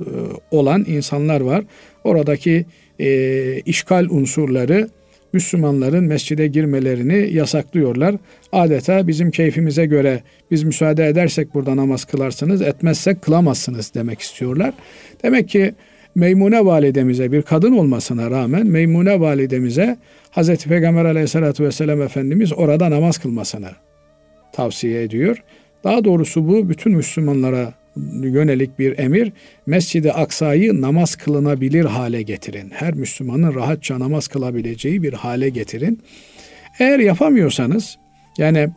olan 0.50 0.84
insanlar 0.88 1.40
var. 1.40 1.64
Oradaki 2.04 2.66
e, 2.98 3.60
işgal 3.60 4.06
unsurları 4.10 4.88
Müslümanların 5.32 6.04
mescide 6.04 6.46
girmelerini 6.46 7.34
yasaklıyorlar. 7.34 8.14
Adeta 8.52 9.08
bizim 9.08 9.30
keyfimize 9.30 9.86
göre 9.86 10.22
biz 10.50 10.62
müsaade 10.62 11.06
edersek 11.06 11.54
burada 11.54 11.76
namaz 11.76 12.04
kılarsınız, 12.04 12.62
etmezsek 12.62 13.22
kılamazsınız 13.22 13.94
demek 13.94 14.20
istiyorlar. 14.20 14.74
Demek 15.22 15.48
ki 15.48 15.74
Meymune 16.16 16.64
validemize 16.64 17.32
bir 17.32 17.42
kadın 17.42 17.72
olmasına 17.72 18.30
rağmen 18.30 18.66
Meymune 18.66 19.20
validemize 19.20 19.96
Hazreti 20.30 20.68
Peygamber 20.68 21.04
aleyhissalatü 21.04 21.64
vesselam 21.64 22.02
Efendimiz 22.02 22.52
orada 22.52 22.90
namaz 22.90 23.18
kılmasını 23.18 23.70
tavsiye 24.52 25.02
ediyor. 25.02 25.42
Daha 25.84 26.04
doğrusu 26.04 26.48
bu 26.48 26.68
bütün 26.68 26.92
Müslümanlara 26.92 27.72
yönelik 28.22 28.78
bir 28.78 28.98
emir. 28.98 29.32
Mescid-i 29.66 30.12
Aksa'yı 30.12 30.80
namaz 30.80 31.16
kılınabilir 31.16 31.84
hale 31.84 32.22
getirin. 32.22 32.70
Her 32.70 32.94
Müslümanın 32.94 33.54
rahatça 33.54 34.00
namaz 34.00 34.28
kılabileceği 34.28 35.02
bir 35.02 35.12
hale 35.12 35.48
getirin. 35.48 36.00
Eğer 36.78 36.98
yapamıyorsanız 36.98 37.98
yani 38.38 38.68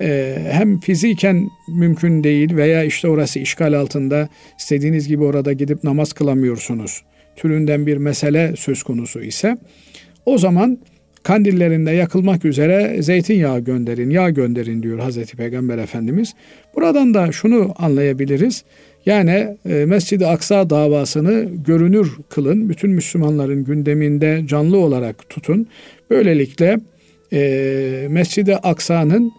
e, 0.00 0.38
hem 0.50 0.80
fiziken 0.80 1.50
mümkün 1.68 2.24
değil 2.24 2.56
veya 2.56 2.84
işte 2.84 3.08
orası 3.08 3.38
işgal 3.38 3.72
altında 3.72 4.28
istediğiniz 4.58 5.08
gibi 5.08 5.24
orada 5.24 5.52
gidip 5.52 5.84
namaz 5.84 6.12
kılamıyorsunuz 6.12 7.02
türünden 7.36 7.86
bir 7.86 7.96
mesele 7.96 8.54
söz 8.56 8.82
konusu 8.82 9.20
ise 9.20 9.56
o 10.26 10.38
zaman 10.38 10.78
kandillerinde 11.22 11.90
yakılmak 11.90 12.44
üzere 12.44 13.02
zeytinyağı 13.02 13.60
gönderin, 13.60 14.10
yağ 14.10 14.30
gönderin 14.30 14.82
diyor 14.82 14.98
Hazreti 14.98 15.36
Peygamber 15.36 15.78
Efendimiz. 15.78 16.34
Buradan 16.74 17.14
da 17.14 17.32
şunu 17.32 17.74
anlayabiliriz. 17.78 18.64
Yani 19.06 19.56
e, 19.68 19.84
Mescid-i 19.86 20.26
Aksa 20.26 20.70
davasını 20.70 21.48
görünür 21.66 22.12
kılın. 22.28 22.68
Bütün 22.68 22.90
Müslümanların 22.90 23.64
gündeminde 23.64 24.42
canlı 24.46 24.78
olarak 24.78 25.28
tutun. 25.28 25.66
Böylelikle 26.10 26.80
e, 27.32 28.06
Mescid-i 28.10 28.56
Aksa'nın 28.56 29.32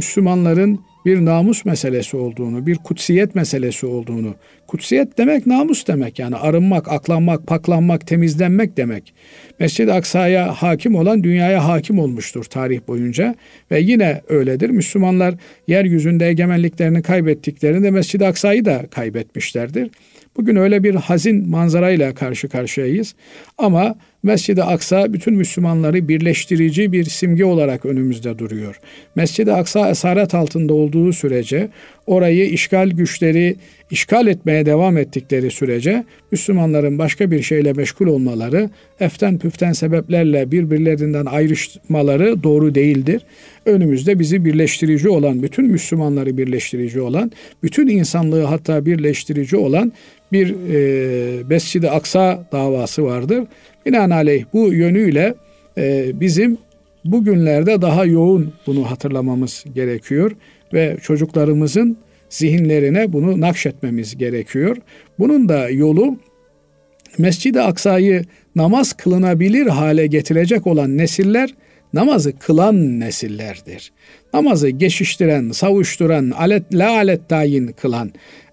Müslümanların 0.00 0.80
bir 1.06 1.24
namus 1.24 1.64
meselesi 1.64 2.16
olduğunu, 2.16 2.66
bir 2.66 2.76
kutsiyet 2.76 3.34
meselesi 3.34 3.86
olduğunu. 3.86 4.34
Kutsiyet 4.66 5.18
demek 5.18 5.46
namus 5.46 5.86
demek 5.86 6.18
yani 6.18 6.36
arınmak, 6.36 6.92
aklanmak, 6.92 7.46
paklanmak, 7.46 8.06
temizlenmek 8.06 8.76
demek. 8.76 9.14
Mescid-i 9.58 9.92
Aksa'ya 9.92 10.52
hakim 10.52 10.94
olan 10.94 11.24
dünyaya 11.24 11.68
hakim 11.68 11.98
olmuştur 11.98 12.44
tarih 12.44 12.80
boyunca 12.88 13.34
ve 13.70 13.80
yine 13.80 14.20
öyledir. 14.28 14.70
Müslümanlar 14.70 15.34
yeryüzünde 15.66 16.28
egemenliklerini 16.28 17.02
kaybettiklerinde 17.02 17.90
Mescid-i 17.90 18.26
Aksa'yı 18.26 18.64
da 18.64 18.86
kaybetmişlerdir. 18.90 19.90
Bugün 20.36 20.56
öyle 20.56 20.82
bir 20.82 20.94
hazin 20.94 21.48
manzarayla 21.48 22.14
karşı 22.14 22.48
karşıyayız. 22.48 23.14
Ama 23.58 23.94
Mescid-i 24.22 24.62
Aksa 24.62 25.12
bütün 25.12 25.34
Müslümanları 25.34 26.08
birleştirici 26.08 26.92
bir 26.92 27.04
simge 27.04 27.44
olarak 27.44 27.86
önümüzde 27.86 28.38
duruyor. 28.38 28.80
Mescid-i 29.14 29.52
Aksa 29.52 29.90
esaret 29.90 30.34
altında 30.34 30.74
olduğu 30.74 31.12
sürece 31.12 31.68
orayı 32.06 32.48
işgal 32.50 32.90
güçleri 32.90 33.56
işgal 33.90 34.26
etmeye 34.26 34.66
devam 34.66 34.98
ettikleri 34.98 35.50
sürece 35.50 36.04
Müslümanların 36.32 36.98
başka 36.98 37.30
bir 37.30 37.42
şeyle 37.42 37.72
meşgul 37.72 38.06
olmaları, 38.06 38.70
eften 39.00 39.38
püften 39.38 39.72
sebeplerle 39.72 40.50
birbirlerinden 40.50 41.26
ayrışmaları 41.26 42.42
doğru 42.42 42.74
değildir. 42.74 43.22
Önümüzde 43.66 44.18
bizi 44.18 44.44
birleştirici 44.44 45.08
olan, 45.08 45.42
bütün 45.42 45.64
Müslümanları 45.64 46.36
birleştirici 46.36 47.00
olan, 47.00 47.32
bütün 47.62 47.86
insanlığı 47.86 48.42
hatta 48.42 48.86
birleştirici 48.86 49.56
olan 49.56 49.92
bir 50.32 50.54
e, 50.74 51.42
Mescid-i 51.44 51.90
Aksa 51.90 52.44
davası 52.52 53.04
vardır. 53.04 53.44
Binaenaleyh 53.86 54.44
bu 54.52 54.72
yönüyle 54.72 55.34
e, 55.78 56.20
bizim 56.20 56.58
bugünlerde 57.04 57.82
daha 57.82 58.04
yoğun 58.04 58.52
bunu 58.66 58.90
hatırlamamız 58.90 59.64
gerekiyor 59.74 60.32
ve 60.72 60.96
çocuklarımızın 61.02 61.96
zihinlerine 62.28 63.12
bunu 63.12 63.40
nakşetmemiz 63.40 64.16
gerekiyor. 64.16 64.76
Bunun 65.18 65.48
da 65.48 65.70
yolu 65.70 66.16
Mescid-i 67.18 67.60
Aksa'yı 67.60 68.24
namaz 68.56 68.92
kılınabilir 68.92 69.66
hale 69.66 70.06
getirecek 70.06 70.66
olan 70.66 70.98
nesiller 70.98 71.54
namazı 71.92 72.38
kılan 72.38 73.00
nesillerdir. 73.00 73.92
Namazı 74.34 74.68
geçiştiren, 74.68 75.50
savuşturan, 75.50 76.30
alet, 76.30 76.74
la 76.74 76.90
alet 76.90 77.28
tayin 77.28 77.66
kılan, 77.66 78.10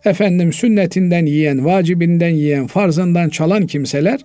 efendim 0.08 0.54
sünnetinden 0.54 1.26
yiyen, 1.26 1.66
vacibinden 1.66 2.30
yiyen, 2.30 2.68
farzından 2.68 3.30
çalan 3.30 3.68
kimseler 3.68 4.20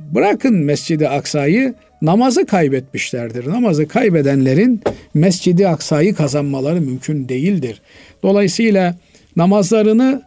bırakın 0.00 0.54
Mescid-i 0.56 1.08
Aksa'yı 1.08 1.74
namazı 2.02 2.46
kaybetmişlerdir. 2.46 3.48
Namazı 3.48 3.88
kaybedenlerin 3.88 4.80
Mescid-i 5.14 5.68
Aksa'yı 5.68 6.14
kazanmaları 6.14 6.80
mümkün 6.80 7.28
değildir. 7.28 7.82
Dolayısıyla 8.22 8.94
namazlarını 9.36 10.22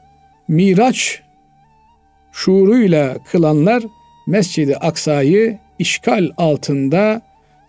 Miraç 0.48 1.22
şuuruyla 2.34 3.18
kılanlar 3.32 3.84
Mescid-i 4.28 4.78
Aksa'yı 4.78 5.58
işgal 5.80 6.30
altında 6.38 7.22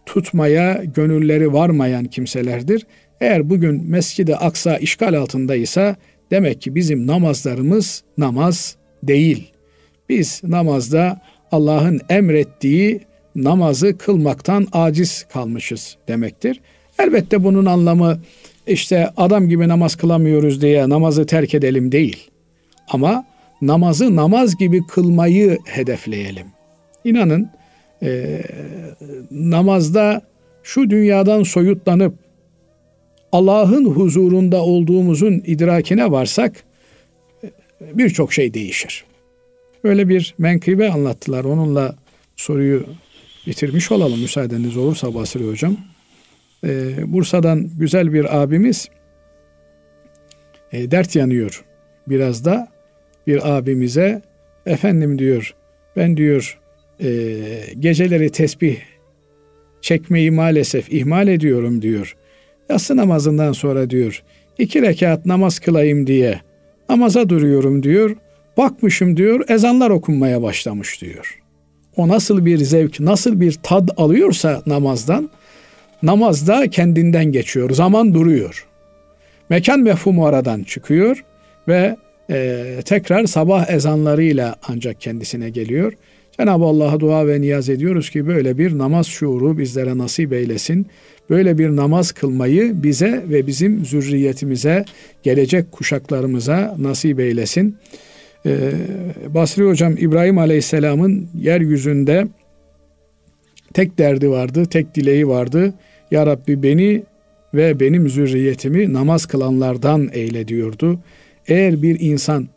tutmaya 0.07 0.83
gönülleri 0.95 1.53
varmayan 1.53 2.05
kimselerdir. 2.05 2.87
Eğer 3.21 3.51
bugün 3.51 3.91
Mescid-i 3.91 4.37
Aksa 4.37 4.77
işgal 4.77 5.15
altındaysa 5.15 5.97
demek 6.31 6.63
ki 6.63 6.75
bizim 6.75 7.07
namazlarımız 7.07 8.03
namaz 8.19 8.77
değil. 9.03 9.53
Biz 10.09 10.41
namazda 10.45 11.21
Allah'ın 11.53 12.01
emrettiği 12.09 13.01
namazı 13.37 13.99
kılmaktan 13.99 14.67
aciz 14.73 15.27
kalmışız 15.33 15.97
demektir. 16.09 16.61
Elbette 16.99 17.45
bunun 17.45 17.67
anlamı 17.67 18.19
işte 18.67 19.11
adam 19.17 19.49
gibi 19.49 19.69
namaz 19.69 19.97
kılamıyoruz 19.97 20.63
diye 20.63 20.89
namazı 20.89 21.27
terk 21.27 21.55
edelim 21.55 21.93
değil. 21.93 22.31
Ama 22.89 23.25
namazı 23.63 24.17
namaz 24.17 24.57
gibi 24.57 24.87
kılmayı 24.87 25.59
hedefleyelim. 25.65 26.47
İnanın 27.05 27.51
e, 28.03 28.41
namazda 29.31 30.23
şu 30.63 30.91
dünyadan 30.91 31.43
soyutlanıp 31.43 32.24
Allah'ın 33.35 33.85
huzurunda 33.85 34.63
olduğumuzun 34.63 35.43
idrakine 35.47 36.11
varsak 36.11 36.65
birçok 37.81 38.33
şey 38.33 38.55
değişir. 38.55 39.05
Öyle 39.85 40.09
bir 40.09 40.35
menkıbe 40.39 40.91
anlattılar. 40.91 41.45
Onunla 41.45 41.97
soruyu 42.37 42.87
bitirmiş 43.47 43.93
olalım 43.93 44.21
müsaadeniz 44.21 44.77
olursa 44.77 45.15
Basri 45.15 45.49
Hocam. 45.49 45.77
Ee, 46.65 46.95
Bursa'dan 47.13 47.71
güzel 47.79 48.13
bir 48.13 48.43
abimiz 48.43 48.89
e, 50.73 50.91
dert 50.91 51.17
yanıyor. 51.17 51.65
Biraz 52.07 52.45
da 52.45 52.69
bir 53.27 53.57
abimize 53.57 54.23
efendim 54.67 55.19
diyor 55.19 55.55
ben 55.97 56.17
diyor 56.17 56.61
e, 57.01 57.09
geceleri 57.79 58.33
tesbih 58.33 58.77
çekmeyi 59.81 60.31
maalesef 60.31 60.93
ihmal 60.93 61.29
ediyorum 61.29 61.83
diyor. 61.83 62.17
Yatsı 62.69 62.97
namazından 62.97 63.53
sonra 63.53 63.91
diyor 63.91 64.23
iki 64.59 64.83
rekat 64.83 65.27
namaz 65.27 65.59
kılayım 65.59 66.07
diye 66.07 66.41
namaza 66.89 67.29
duruyorum 67.29 67.83
diyor. 67.83 68.17
Bakmışım 68.57 69.17
diyor 69.17 69.45
ezanlar 69.49 69.91
okunmaya 69.91 70.43
başlamış 70.43 71.03
diyor. 71.03 71.41
O 71.97 72.09
nasıl 72.09 72.47
bir 72.47 72.59
zevk, 72.59 73.01
nasıl 73.01 73.41
bir 73.41 73.59
tad 73.63 73.89
alıyorsa 73.97 74.63
namazdan, 74.67 75.31
namazda 76.03 76.71
kendinden 76.71 77.25
geçiyor. 77.25 77.71
Zaman 77.71 78.15
duruyor. 78.15 78.67
Mekan 79.49 79.81
mefhumu 79.81 80.27
aradan 80.27 80.63
çıkıyor 80.63 81.25
ve 81.69 81.97
e, 82.31 82.65
tekrar 82.85 83.27
sabah 83.27 83.71
ezanlarıyla 83.71 84.57
ancak 84.69 85.01
kendisine 85.01 85.51
geliyor. 85.51 85.93
Cenab-ı 86.39 86.65
Allah'a 86.65 87.01
dua 87.01 87.27
ve 87.27 87.41
niyaz 87.41 87.69
ediyoruz 87.69 88.11
ki 88.11 88.27
böyle 88.27 88.59
bir 88.59 88.79
namaz 88.79 89.07
şuuru 89.07 89.59
bizlere 89.59 89.99
nasip 89.99 90.33
eylesin. 90.33 90.87
Böyle 91.31 91.59
bir 91.59 91.77
namaz 91.77 92.13
kılmayı 92.13 92.83
bize 92.83 93.25
ve 93.29 93.47
bizim 93.47 93.85
zürriyetimize, 93.85 94.85
gelecek 95.23 95.73
kuşaklarımıza 95.73 96.77
nasip 96.79 97.21
eylesin. 97.21 97.77
Ee, 98.47 98.73
Basri 99.29 99.65
Hocam 99.65 99.97
İbrahim 99.99 100.39
Aleyhisselam'ın 100.39 101.29
yeryüzünde 101.41 102.27
tek 103.75 103.99
derdi 103.99 104.31
vardı, 104.31 104.65
tek 104.65 104.95
dileği 104.95 105.29
vardı. 105.29 105.75
Ya 106.11 106.27
Rabbi 106.27 106.63
beni 106.63 107.03
ve 107.55 107.81
benim 107.81 108.09
zürriyetimi 108.09 108.93
namaz 108.93 109.27
kılanlardan 109.27 110.09
eyle 110.13 110.49
diyordu. 110.49 110.99
Eğer 111.49 111.83
bir 111.83 112.01
insan 112.01 112.49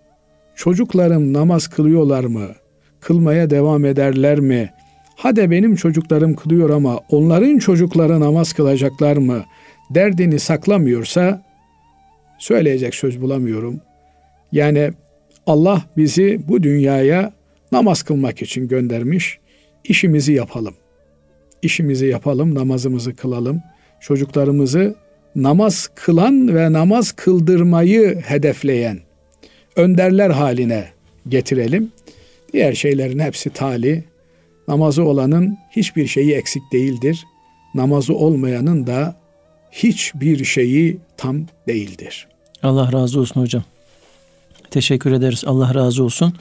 çocuklarım 0.56 1.34
namaz 1.34 1.68
kılıyorlar 1.68 2.24
mı? 2.24 2.48
Kılmaya 3.00 3.50
devam 3.50 3.86
ederler 3.86 4.40
mi? 4.40 4.74
Hadi 5.16 5.52
benim 5.52 5.76
çocuklarım 5.76 6.36
kılıyor 6.36 6.70
ama 6.70 7.00
onların 7.10 7.58
çocukları 7.58 8.20
namaz 8.20 8.54
kılacaklar 8.54 9.18
mı? 9.18 9.44
Derdini 9.90 10.40
saklamıyorsa 10.40 11.46
söyleyecek 12.40 12.96
söz 12.96 13.22
bulamıyorum. 13.22 13.82
Yani 14.52 14.92
Allah 15.48 15.86
bizi 15.98 16.40
bu 16.48 16.64
dünyaya 16.64 17.34
namaz 17.72 18.04
kılmak 18.04 18.42
için 18.42 18.68
göndermiş. 18.68 19.40
İşimizi 19.84 20.34
yapalım. 20.34 20.74
İşimizi 21.62 22.06
yapalım, 22.06 22.56
namazımızı 22.56 23.16
kılalım. 23.16 23.62
Çocuklarımızı 24.00 24.96
namaz 25.36 25.90
kılan 25.96 26.56
ve 26.56 26.74
namaz 26.74 27.12
kıldırmayı 27.12 28.22
hedefleyen 28.26 29.00
önderler 29.76 30.30
haline 30.30 30.86
getirelim. 31.28 31.92
Diğer 32.54 32.74
şeylerin 32.74 33.20
hepsi 33.20 33.50
tali. 33.50 34.04
Namazı 34.68 35.04
olanın 35.04 35.58
hiçbir 35.72 36.08
şeyi 36.08 36.34
eksik 36.34 36.64
değildir. 36.72 37.26
Namazı 37.76 38.14
olmayanın 38.14 38.88
da 38.88 39.16
hiçbir 39.72 40.46
şeyi 40.46 40.98
tam 41.18 41.46
değildir. 41.68 42.28
Allah 42.64 42.92
razı 42.92 43.20
olsun 43.20 43.42
hocam. 43.42 43.64
Teşekkür 44.72 45.12
ederiz. 45.12 45.44
Allah 45.46 45.74
razı 45.76 46.04
olsun. 46.04 46.34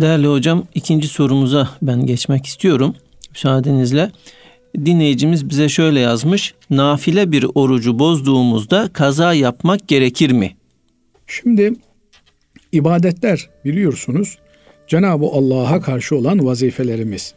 Değerli 0.00 0.26
hocam 0.26 0.66
ikinci 0.74 1.08
sorumuza 1.08 1.68
ben 1.82 2.06
geçmek 2.06 2.46
istiyorum. 2.46 2.96
Müsaadenizle. 3.30 4.10
Dinleyicimiz 4.84 5.48
bize 5.48 5.68
şöyle 5.68 6.00
yazmış. 6.00 6.54
Nafile 6.70 7.32
bir 7.32 7.46
orucu 7.54 7.98
bozduğumuzda 7.98 8.90
kaza 8.92 9.32
yapmak 9.34 9.88
gerekir 9.88 10.30
mi? 10.30 10.56
Şimdi 11.26 11.72
ibadetler 12.72 13.50
biliyorsunuz 13.64 14.38
Cenab-ı 14.88 15.26
Allah'a 15.26 15.80
karşı 15.80 16.16
olan 16.16 16.46
vazifelerimiz. 16.46 17.34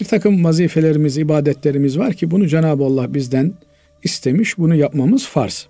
Bir 0.00 0.04
takım 0.04 0.44
vazifelerimiz, 0.44 1.18
ibadetlerimiz 1.18 1.98
var 1.98 2.12
ki 2.12 2.30
bunu 2.30 2.46
Cenab-ı 2.46 2.84
Allah 2.84 3.14
bizden 3.14 3.54
istemiş, 4.02 4.58
bunu 4.58 4.74
yapmamız 4.74 5.26
farz. 5.26 5.66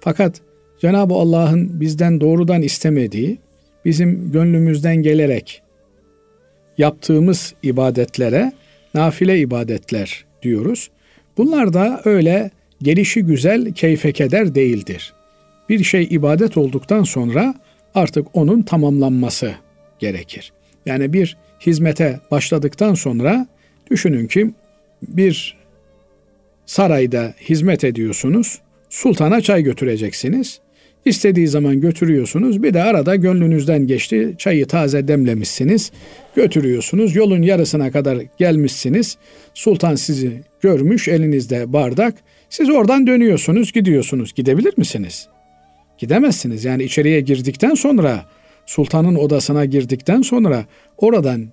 Fakat 0.00 0.40
Cenab-ı 0.80 1.14
Allah'ın 1.14 1.80
bizden 1.80 2.20
doğrudan 2.20 2.62
istemediği, 2.62 3.38
bizim 3.84 4.32
gönlümüzden 4.32 4.96
gelerek 4.96 5.62
yaptığımız 6.78 7.54
ibadetlere 7.62 8.52
nafile 8.94 9.38
ibadetler 9.38 10.24
diyoruz. 10.42 10.90
Bunlar 11.36 11.72
da 11.72 12.00
öyle 12.04 12.50
gelişi 12.82 13.22
güzel 13.22 13.72
keyfe 13.72 14.12
keder 14.12 14.54
değildir. 14.54 15.12
Bir 15.68 15.84
şey 15.84 16.08
ibadet 16.10 16.56
olduktan 16.56 17.02
sonra 17.02 17.54
artık 17.94 18.26
onun 18.32 18.62
tamamlanması 18.62 19.52
gerekir. 20.02 20.52
Yani 20.86 21.12
bir 21.12 21.36
hizmete 21.66 22.20
başladıktan 22.30 22.94
sonra 22.94 23.46
düşünün 23.90 24.26
ki 24.26 24.50
bir 25.02 25.56
sarayda 26.66 27.34
hizmet 27.40 27.84
ediyorsunuz. 27.84 28.58
Sultana 28.90 29.40
çay 29.40 29.62
götüreceksiniz 29.62 30.60
İstediği 31.04 31.48
zaman 31.48 31.80
götürüyorsunuz. 31.80 32.62
Bir 32.62 32.74
de 32.74 32.82
arada 32.82 33.16
gönlünüzden 33.16 33.86
geçti. 33.86 34.34
Çayı 34.38 34.66
taze 34.66 35.08
demlemişsiniz. 35.08 35.92
Götürüyorsunuz. 36.36 37.16
Yolun 37.16 37.42
yarısına 37.42 37.90
kadar 37.90 38.18
gelmişsiniz. 38.38 39.16
Sultan 39.54 39.94
sizi 39.94 40.42
görmüş 40.60 41.08
elinizde 41.08 41.72
bardak. 41.72 42.14
Siz 42.50 42.70
oradan 42.70 43.06
dönüyorsunuz, 43.06 43.72
gidiyorsunuz. 43.72 44.34
Gidebilir 44.34 44.74
misiniz? 44.76 45.28
Gidemezsiniz. 45.98 46.64
Yani 46.64 46.82
içeriye 46.82 47.20
girdikten 47.20 47.74
sonra, 47.74 48.24
sultanın 48.66 49.14
odasına 49.14 49.64
girdikten 49.64 50.22
sonra 50.22 50.64
oradan 50.98 51.48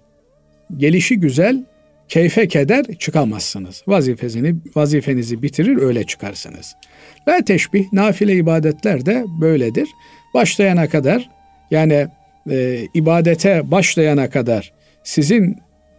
gelişi 0.78 1.20
güzel, 1.20 1.64
keyfe 2.08 2.48
keder 2.48 2.86
çıkamazsınız. 3.00 3.84
Vazifesini, 3.88 4.56
vazifenizi 4.76 5.44
bitirir 5.44 5.78
öyle 5.78 6.04
çıkarsınız. 6.04 6.76
Ve 7.28 7.42
teşbih, 7.46 7.94
nafile 7.94 8.36
ibadetler 8.36 9.06
de 9.06 9.26
böyledir. 9.42 9.88
Başlayana 10.34 10.90
kadar 10.90 11.30
yani 11.72 12.08
e, 12.50 12.88
ibadete 12.94 13.72
başlayana 13.72 14.30
kadar 14.30 14.74
sizin 15.04 15.58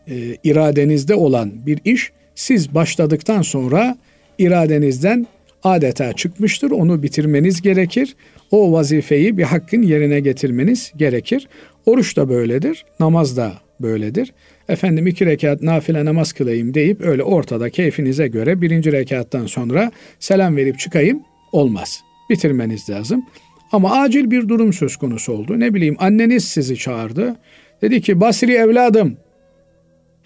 e, 0.09 0.16
iradenizde 0.44 1.14
olan 1.14 1.66
bir 1.66 1.79
iş 1.85 2.12
siz 2.35 2.75
başladıktan 2.75 3.42
sonra 3.42 3.96
iradenizden 4.38 5.27
adeta 5.62 6.12
çıkmıştır. 6.12 6.70
Onu 6.70 7.03
bitirmeniz 7.03 7.62
gerekir. 7.62 8.16
O 8.51 8.73
vazifeyi 8.73 9.38
bir 9.38 9.42
hakkın 9.42 9.83
yerine 9.83 10.20
getirmeniz 10.20 10.92
gerekir. 10.96 11.49
Oruç 11.87 12.16
da 12.16 12.29
böyledir, 12.29 12.85
namaz 13.01 13.37
da 13.37 13.53
böyledir. 13.81 14.33
Efendim 14.68 15.07
iki 15.07 15.27
rekat 15.27 15.62
nafile 15.62 16.05
namaz 16.05 16.33
kılayım 16.33 16.75
deyip 16.75 17.01
öyle 17.01 17.23
ortada 17.23 17.70
keyfinize 17.70 18.29
göre 18.29 18.61
birinci 18.61 18.92
rekattan 18.92 19.46
sonra 19.46 19.92
selam 20.20 20.57
verip 20.57 20.79
çıkayım 20.79 21.23
olmaz. 21.53 22.01
Bitirmeniz 22.31 22.90
lazım. 22.90 23.27
Ama 23.73 24.01
acil 24.01 24.31
bir 24.31 24.49
durum 24.49 24.73
söz 24.73 24.96
konusu 24.96 25.33
oldu. 25.33 25.61
Ne 25.61 25.75
bileyim 25.75 25.96
anneniz 25.99 26.44
sizi 26.44 26.77
çağırdı. 26.77 27.37
Dedi 27.83 28.01
ki 28.01 28.20
Basri 28.20 28.53
evladım 28.53 29.16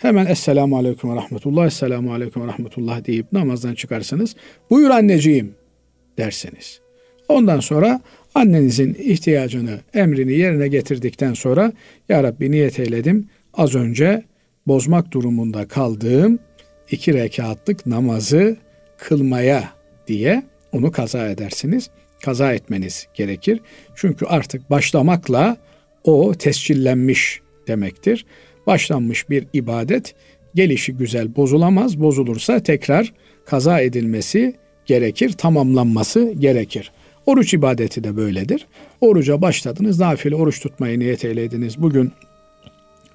Hemen 0.05 0.27
Esselamu 0.27 0.77
Aleyküm 0.77 1.11
ve 1.11 1.17
Rahmetullah, 1.17 1.67
Esselamu 1.67 2.13
Aleyküm 2.13 2.43
ve 2.43 2.47
Rahmetullah 2.47 3.05
deyip 3.07 3.33
namazdan 3.33 3.75
çıkarsınız. 3.75 4.37
Buyur 4.71 4.91
anneciğim 4.91 5.55
dersiniz. 6.19 6.81
Ondan 7.29 7.61
sonra 7.61 8.01
annenizin 8.35 8.95
ihtiyacını, 8.95 9.81
emrini 9.95 10.33
yerine 10.33 10.69
getirdikten 10.69 11.35
sonra 11.35 11.73
Ya 12.09 12.23
Rabbi 12.23 12.51
niyet 12.51 12.79
eyledim. 12.79 13.29
Az 13.55 13.75
önce 13.75 14.25
bozmak 14.67 15.13
durumunda 15.13 15.69
kaldığım 15.69 16.39
iki 16.91 17.15
rekatlık 17.15 17.87
namazı 17.87 18.57
kılmaya 18.99 19.69
diye 20.07 20.43
onu 20.73 20.93
kaza 20.93 21.29
edersiniz. 21.29 21.91
Kaza 22.25 22.53
etmeniz 22.53 23.07
gerekir. 23.15 23.61
Çünkü 23.95 24.27
artık 24.27 24.71
başlamakla 24.71 25.57
o 26.05 26.35
tescillenmiş 26.35 27.41
demektir 27.69 28.27
başlanmış 28.67 29.31
bir 29.31 29.47
ibadet 29.53 30.15
gelişi 30.55 30.93
güzel 30.93 31.37
bozulamaz. 31.37 32.01
Bozulursa 32.01 32.61
tekrar 32.61 33.13
kaza 33.47 33.81
edilmesi 33.81 34.55
gerekir, 34.87 35.33
tamamlanması 35.33 36.33
gerekir. 36.39 36.93
Oruç 37.27 37.55
ibadeti 37.55 38.05
de 38.05 38.17
böyledir. 38.17 38.67
Oruca 39.01 39.43
başladınız, 39.43 40.01
nafile 40.01 40.37
oruç 40.37 40.61
tutmayı 40.61 40.99
niyet 40.99 41.25
eylediniz. 41.25 41.83
Bugün 41.83 42.13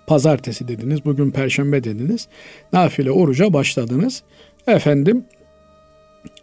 pazartesi 0.07 0.67
dediniz, 0.67 1.05
bugün 1.05 1.31
perşembe 1.31 1.83
dediniz. 1.83 2.27
Nafile 2.73 3.11
oruca 3.11 3.53
başladınız. 3.53 4.23
Efendim 4.67 5.25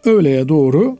öğleye 0.05 0.49
doğru 0.49 0.97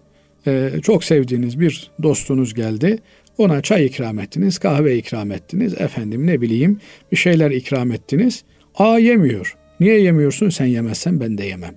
e, 0.47 0.71
çok 0.83 1.03
sevdiğiniz 1.03 1.59
bir 1.59 1.91
dostunuz 2.03 2.53
geldi. 2.53 2.97
Ona 3.37 3.61
çay 3.61 3.85
ikram 3.85 4.19
ettiniz, 4.19 4.57
kahve 4.57 4.97
ikram 4.97 5.31
ettiniz, 5.31 5.73
efendim 5.73 6.27
ne 6.27 6.41
bileyim 6.41 6.79
bir 7.11 7.17
şeyler 7.17 7.51
ikram 7.51 7.91
ettiniz. 7.91 8.43
Aa 8.75 8.99
yemiyor. 8.99 9.57
Niye 9.79 9.99
yemiyorsun? 9.99 10.49
Sen 10.49 10.65
yemezsen 10.65 11.19
ben 11.19 11.37
de 11.37 11.45
yemem. 11.45 11.75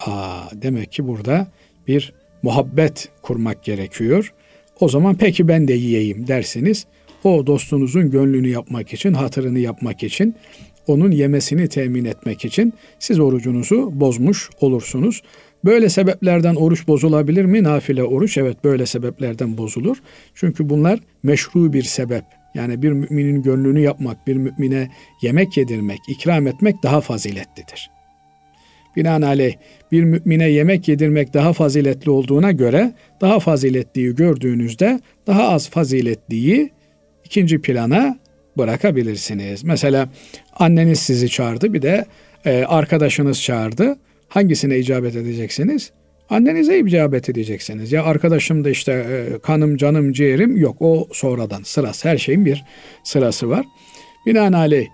Aa 0.00 0.40
demek 0.52 0.92
ki 0.92 1.06
burada 1.06 1.46
bir 1.88 2.12
muhabbet 2.42 3.08
kurmak 3.22 3.64
gerekiyor. 3.64 4.32
O 4.80 4.88
zaman 4.88 5.14
peki 5.14 5.48
ben 5.48 5.68
de 5.68 5.72
yiyeyim 5.72 6.26
dersiniz. 6.26 6.86
O 7.24 7.46
dostunuzun 7.46 8.10
gönlünü 8.10 8.48
yapmak 8.48 8.92
için, 8.92 9.12
hatırını 9.12 9.58
yapmak 9.58 10.02
için, 10.02 10.34
onun 10.86 11.10
yemesini 11.10 11.68
temin 11.68 12.04
etmek 12.04 12.44
için 12.44 12.72
siz 12.98 13.20
orucunuzu 13.20 13.90
bozmuş 14.00 14.50
olursunuz. 14.60 15.22
Böyle 15.64 15.88
sebeplerden 15.88 16.54
oruç 16.54 16.88
bozulabilir 16.88 17.44
mi? 17.44 17.62
Nafile 17.62 18.04
oruç 18.04 18.38
evet 18.38 18.64
böyle 18.64 18.86
sebeplerden 18.86 19.58
bozulur. 19.58 19.96
Çünkü 20.34 20.68
bunlar 20.68 21.00
meşru 21.22 21.72
bir 21.72 21.82
sebep. 21.82 22.24
Yani 22.54 22.82
bir 22.82 22.92
müminin 22.92 23.42
gönlünü 23.42 23.80
yapmak, 23.80 24.26
bir 24.26 24.36
mümine 24.36 24.90
yemek 25.22 25.56
yedirmek, 25.56 25.98
ikram 26.08 26.46
etmek 26.46 26.82
daha 26.82 27.00
faziletlidir. 27.00 27.90
Binaenaleyh 28.96 29.54
bir 29.92 30.04
mümine 30.04 30.48
yemek 30.48 30.88
yedirmek 30.88 31.34
daha 31.34 31.52
faziletli 31.52 32.10
olduğuna 32.10 32.52
göre 32.52 32.92
daha 33.20 33.40
faziletliyi 33.40 34.14
gördüğünüzde 34.14 35.00
daha 35.26 35.48
az 35.48 35.68
faziletliyi 35.68 36.70
ikinci 37.24 37.60
plana 37.60 38.18
bırakabilirsiniz. 38.58 39.64
Mesela 39.64 40.08
anneniz 40.56 40.98
sizi 40.98 41.28
çağırdı 41.28 41.72
bir 41.72 41.82
de 41.82 42.04
e, 42.44 42.64
arkadaşınız 42.64 43.42
çağırdı. 43.42 43.96
Hangisine 44.32 44.78
icabet 44.78 45.16
edeceksiniz? 45.16 45.90
Annenize 46.30 46.78
icabet 46.78 47.28
edeceksiniz. 47.28 47.92
Ya 47.92 48.04
arkadaşım 48.04 48.64
da 48.64 48.70
işte 48.70 48.92
e, 48.92 49.38
kanım, 49.38 49.76
canım, 49.76 50.12
ciğerim 50.12 50.56
yok. 50.56 50.76
O 50.80 51.08
sonradan 51.12 51.62
sırası. 51.62 52.08
Her 52.08 52.18
şeyin 52.18 52.46
bir 52.46 52.64
sırası 53.04 53.48
var. 53.48 53.66
Binaenaleyh 54.26 54.86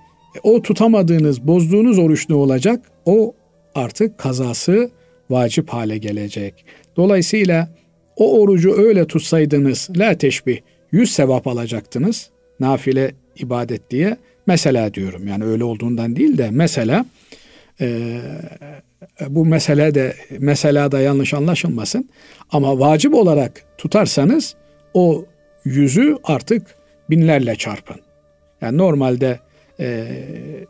o 0.42 0.62
tutamadığınız, 0.62 1.46
bozduğunuz 1.46 1.98
oruç 1.98 2.28
ne 2.28 2.34
olacak? 2.34 2.90
O 3.04 3.34
artık 3.74 4.18
kazası 4.18 4.90
vacip 5.30 5.68
hale 5.68 5.98
gelecek. 5.98 6.64
Dolayısıyla 6.96 7.68
o 8.16 8.40
orucu 8.40 8.74
öyle 8.78 9.06
tutsaydınız 9.06 9.88
la 9.96 10.18
teşbih 10.18 10.58
yüz 10.92 11.12
sevap 11.12 11.46
alacaktınız. 11.46 12.30
Nafile 12.60 13.12
ibadet 13.36 13.90
diye. 13.90 14.16
Mesela 14.46 14.94
diyorum 14.94 15.28
yani 15.28 15.44
öyle 15.44 15.64
olduğundan 15.64 16.16
değil 16.16 16.38
de 16.38 16.48
mesela 16.52 17.04
e, 17.80 18.20
bu 19.28 19.46
mesele 19.46 19.94
de 19.94 20.14
mesela 20.38 20.92
da 20.92 21.00
yanlış 21.00 21.34
anlaşılmasın. 21.34 22.08
Ama 22.50 22.78
vacip 22.78 23.14
olarak 23.14 23.62
tutarsanız 23.78 24.54
o 24.94 25.24
yüzü 25.64 26.16
artık 26.24 26.62
binlerle 27.10 27.56
çarpın. 27.56 28.00
Yani 28.60 28.78
normalde 28.78 29.40
e, 29.80 30.06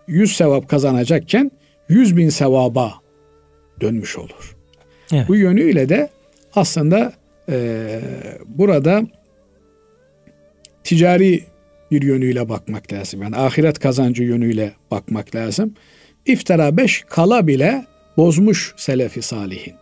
100 0.07 0.37
sevap 0.37 0.69
kazanacakken 0.69 1.51
100 1.89 2.17
bin 2.17 2.29
sevaba 2.29 2.95
dönmüş 3.81 4.19
olur. 4.19 4.57
Evet. 5.13 5.29
Bu 5.29 5.37
yönüyle 5.37 5.89
de 5.89 6.09
aslında 6.55 7.13
e, 7.49 8.01
burada 8.47 9.03
ticari 10.85 11.45
bir 11.91 12.03
yönüyle 12.03 12.49
bakmak 12.49 12.93
lazım. 12.93 13.23
Yani 13.23 13.37
ahiret 13.37 13.79
kazancı 13.79 14.23
yönüyle 14.23 14.73
bakmak 14.91 15.35
lazım. 15.35 15.75
İftara 16.27 16.77
beş 16.77 17.05
kala 17.09 17.47
bile 17.47 17.85
bozmuş 18.17 18.75
selefi 18.77 19.23
salihin. 19.23 19.75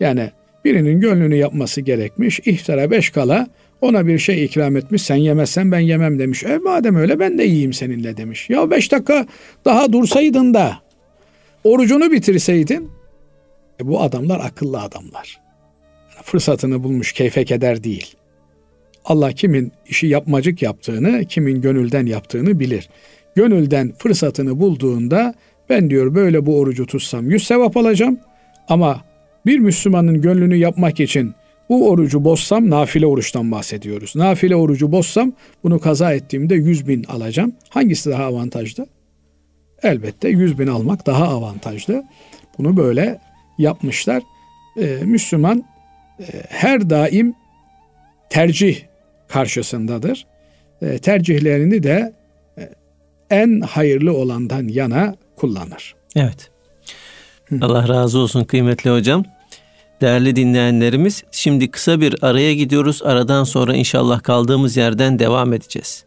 Yani 0.00 0.30
birinin 0.64 1.00
gönlünü 1.00 1.36
yapması 1.36 1.80
gerekmiş. 1.80 2.40
İftara 2.44 2.90
beş 2.90 3.10
kala 3.10 3.48
ona 3.80 4.06
bir 4.06 4.18
şey 4.18 4.44
ikram 4.44 4.76
etmiş. 4.76 5.02
Sen 5.02 5.16
yemezsen 5.16 5.72
ben 5.72 5.78
yemem 5.78 6.18
demiş. 6.18 6.44
E 6.44 6.58
madem 6.58 6.96
öyle 6.96 7.18
ben 7.20 7.38
de 7.38 7.42
yiyeyim 7.42 7.72
seninle 7.72 8.16
demiş. 8.16 8.50
Ya 8.50 8.70
beş 8.70 8.92
dakika 8.92 9.26
daha 9.64 9.92
dursaydın 9.92 10.54
da 10.54 10.78
orucunu 11.64 12.12
bitirseydin. 12.12 12.90
E 13.80 13.86
bu 13.86 14.02
adamlar 14.02 14.40
akıllı 14.40 14.80
adamlar. 14.80 15.40
Yani 16.14 16.22
fırsatını 16.22 16.82
bulmuş 16.82 17.12
keyfe 17.12 17.44
keder 17.44 17.84
değil. 17.84 18.14
Allah 19.04 19.32
kimin 19.32 19.72
işi 19.86 20.06
yapmacık 20.06 20.62
yaptığını, 20.62 21.24
kimin 21.24 21.60
gönülden 21.60 22.06
yaptığını 22.06 22.60
bilir. 22.60 22.88
Gönülden 23.34 23.92
fırsatını 23.98 24.60
bulduğunda 24.60 25.34
ben 25.68 25.90
diyor 25.90 26.14
böyle 26.14 26.46
bu 26.46 26.58
orucu 26.58 26.86
tutsam 26.86 27.30
yüz 27.30 27.46
sevap 27.46 27.76
alacağım 27.76 28.18
ama 28.68 29.04
bir 29.46 29.58
Müslümanın 29.58 30.20
gönlünü 30.20 30.56
yapmak 30.56 31.00
için 31.00 31.34
bu 31.68 31.90
orucu 31.90 32.24
bozsam 32.24 32.70
nafile 32.70 33.06
oruçtan 33.06 33.52
bahsediyoruz. 33.52 34.16
Nafile 34.16 34.56
orucu 34.56 34.92
bozsam 34.92 35.32
bunu 35.64 35.78
kaza 35.78 36.12
ettiğimde 36.12 36.54
yüz 36.54 36.88
bin 36.88 37.04
alacağım. 37.04 37.52
Hangisi 37.68 38.10
daha 38.10 38.24
avantajlı? 38.24 38.86
Elbette 39.82 40.28
yüz 40.28 40.58
bin 40.58 40.66
almak 40.66 41.06
daha 41.06 41.28
avantajlı. 41.28 42.04
Bunu 42.58 42.76
böyle 42.76 43.18
yapmışlar. 43.58 44.22
Ee, 44.80 44.98
Müslüman 45.04 45.64
e, 46.20 46.24
her 46.48 46.90
daim 46.90 47.34
tercih 48.30 48.80
karşısındadır. 49.28 50.26
E, 50.82 50.98
tercihlerini 50.98 51.82
de 51.82 52.12
en 53.30 53.60
hayırlı 53.60 54.12
olandan 54.12 54.68
yana 54.68 55.16
kullanır. 55.36 55.94
Evet. 56.16 56.50
Allah 57.60 57.88
razı 57.88 58.18
olsun 58.18 58.44
kıymetli 58.44 58.90
hocam. 58.90 59.24
Değerli 60.00 60.36
dinleyenlerimiz, 60.36 61.24
şimdi 61.32 61.70
kısa 61.70 62.00
bir 62.00 62.14
araya 62.22 62.54
gidiyoruz. 62.54 63.02
Aradan 63.02 63.44
sonra 63.44 63.74
inşallah 63.74 64.22
kaldığımız 64.22 64.76
yerden 64.76 65.18
devam 65.18 65.52
edeceğiz. 65.52 66.04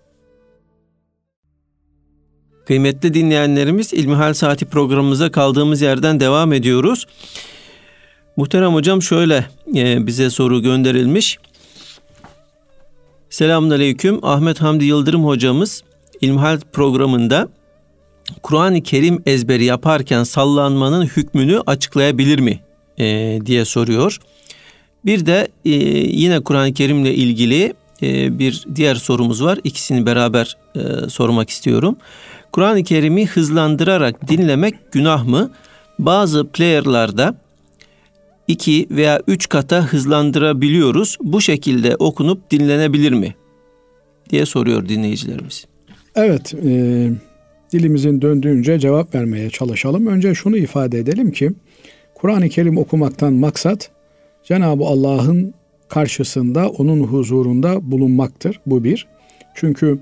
Kıymetli 2.66 3.14
dinleyenlerimiz 3.14 3.94
İlmihal 3.94 4.34
Saati 4.34 4.66
programımıza 4.66 5.32
kaldığımız 5.32 5.82
yerden 5.82 6.20
devam 6.20 6.54
ediyoruz. 6.54 7.08
Muhterem 8.38 8.74
hocam 8.74 9.02
şöyle 9.02 9.46
e, 9.76 10.08
bize 10.08 10.30
soru 10.30 10.62
gönderilmiş. 10.62 11.40
Selamun 13.30 13.70
Aleyküm. 13.70 14.26
Ahmet 14.26 14.62
Hamdi 14.62 14.86
Yıldırım 14.86 15.26
hocamız 15.26 15.84
İlmihal 16.22 16.60
programında 16.74 17.50
Kur'an-ı 18.44 18.84
Kerim 18.84 19.24
ezberi 19.26 19.66
yaparken 19.66 20.24
sallanmanın 20.24 21.06
hükmünü 21.06 21.62
açıklayabilir 21.66 22.40
mi 22.40 22.60
e, 23.00 23.40
diye 23.46 23.66
soruyor. 23.66 24.20
Bir 25.06 25.26
de 25.26 25.48
e, 25.66 25.72
yine 25.72 26.40
Kur'an-ı 26.40 26.74
Kerim'le 26.74 27.06
ilgili 27.06 27.74
e, 28.02 28.40
bir 28.40 28.66
diğer 28.76 28.96
sorumuz 28.96 29.44
var. 29.44 29.60
İkisini 29.64 30.06
beraber 30.06 30.58
e, 30.76 31.10
sormak 31.10 31.50
istiyorum. 31.50 31.98
Kur'an-ı 32.52 32.84
Kerim'i 32.84 33.26
hızlandırarak 33.26 34.28
dinlemek 34.28 34.92
günah 34.92 35.24
mı? 35.24 35.52
Bazı 36.00 36.48
player'larda 36.48 37.36
iki 38.48 38.88
veya 38.92 39.22
üç 39.28 39.50
kata 39.50 39.82
hızlandırabiliyoruz. 39.82 41.18
Bu 41.22 41.42
şekilde 41.42 41.96
okunup 41.96 42.52
dinlenebilir 42.52 43.12
mi? 43.12 43.36
diye 44.30 44.46
soruyor 44.46 44.90
dinleyicilerimiz. 44.90 45.66
Evet, 46.18 46.54
e, 46.54 47.10
dilimizin 47.74 48.22
döndüğünce 48.22 48.80
cevap 48.80 49.16
vermeye 49.16 49.50
çalışalım. 49.50 50.08
Önce 50.08 50.34
şunu 50.34 50.58
ifade 50.58 51.00
edelim 51.00 51.32
ki 51.32 51.52
Kur'an-ı 52.16 52.50
Kerim 52.50 52.78
okumaktan 52.78 53.34
maksat 53.34 53.90
Cenab-ı 54.44 54.84
Allah'ın 54.84 55.54
karşısında, 55.90 56.70
onun 56.70 57.04
huzurunda 57.04 57.92
bulunmaktır. 57.92 58.60
Bu 58.66 58.84
bir. 58.84 59.08
Çünkü 59.56 60.00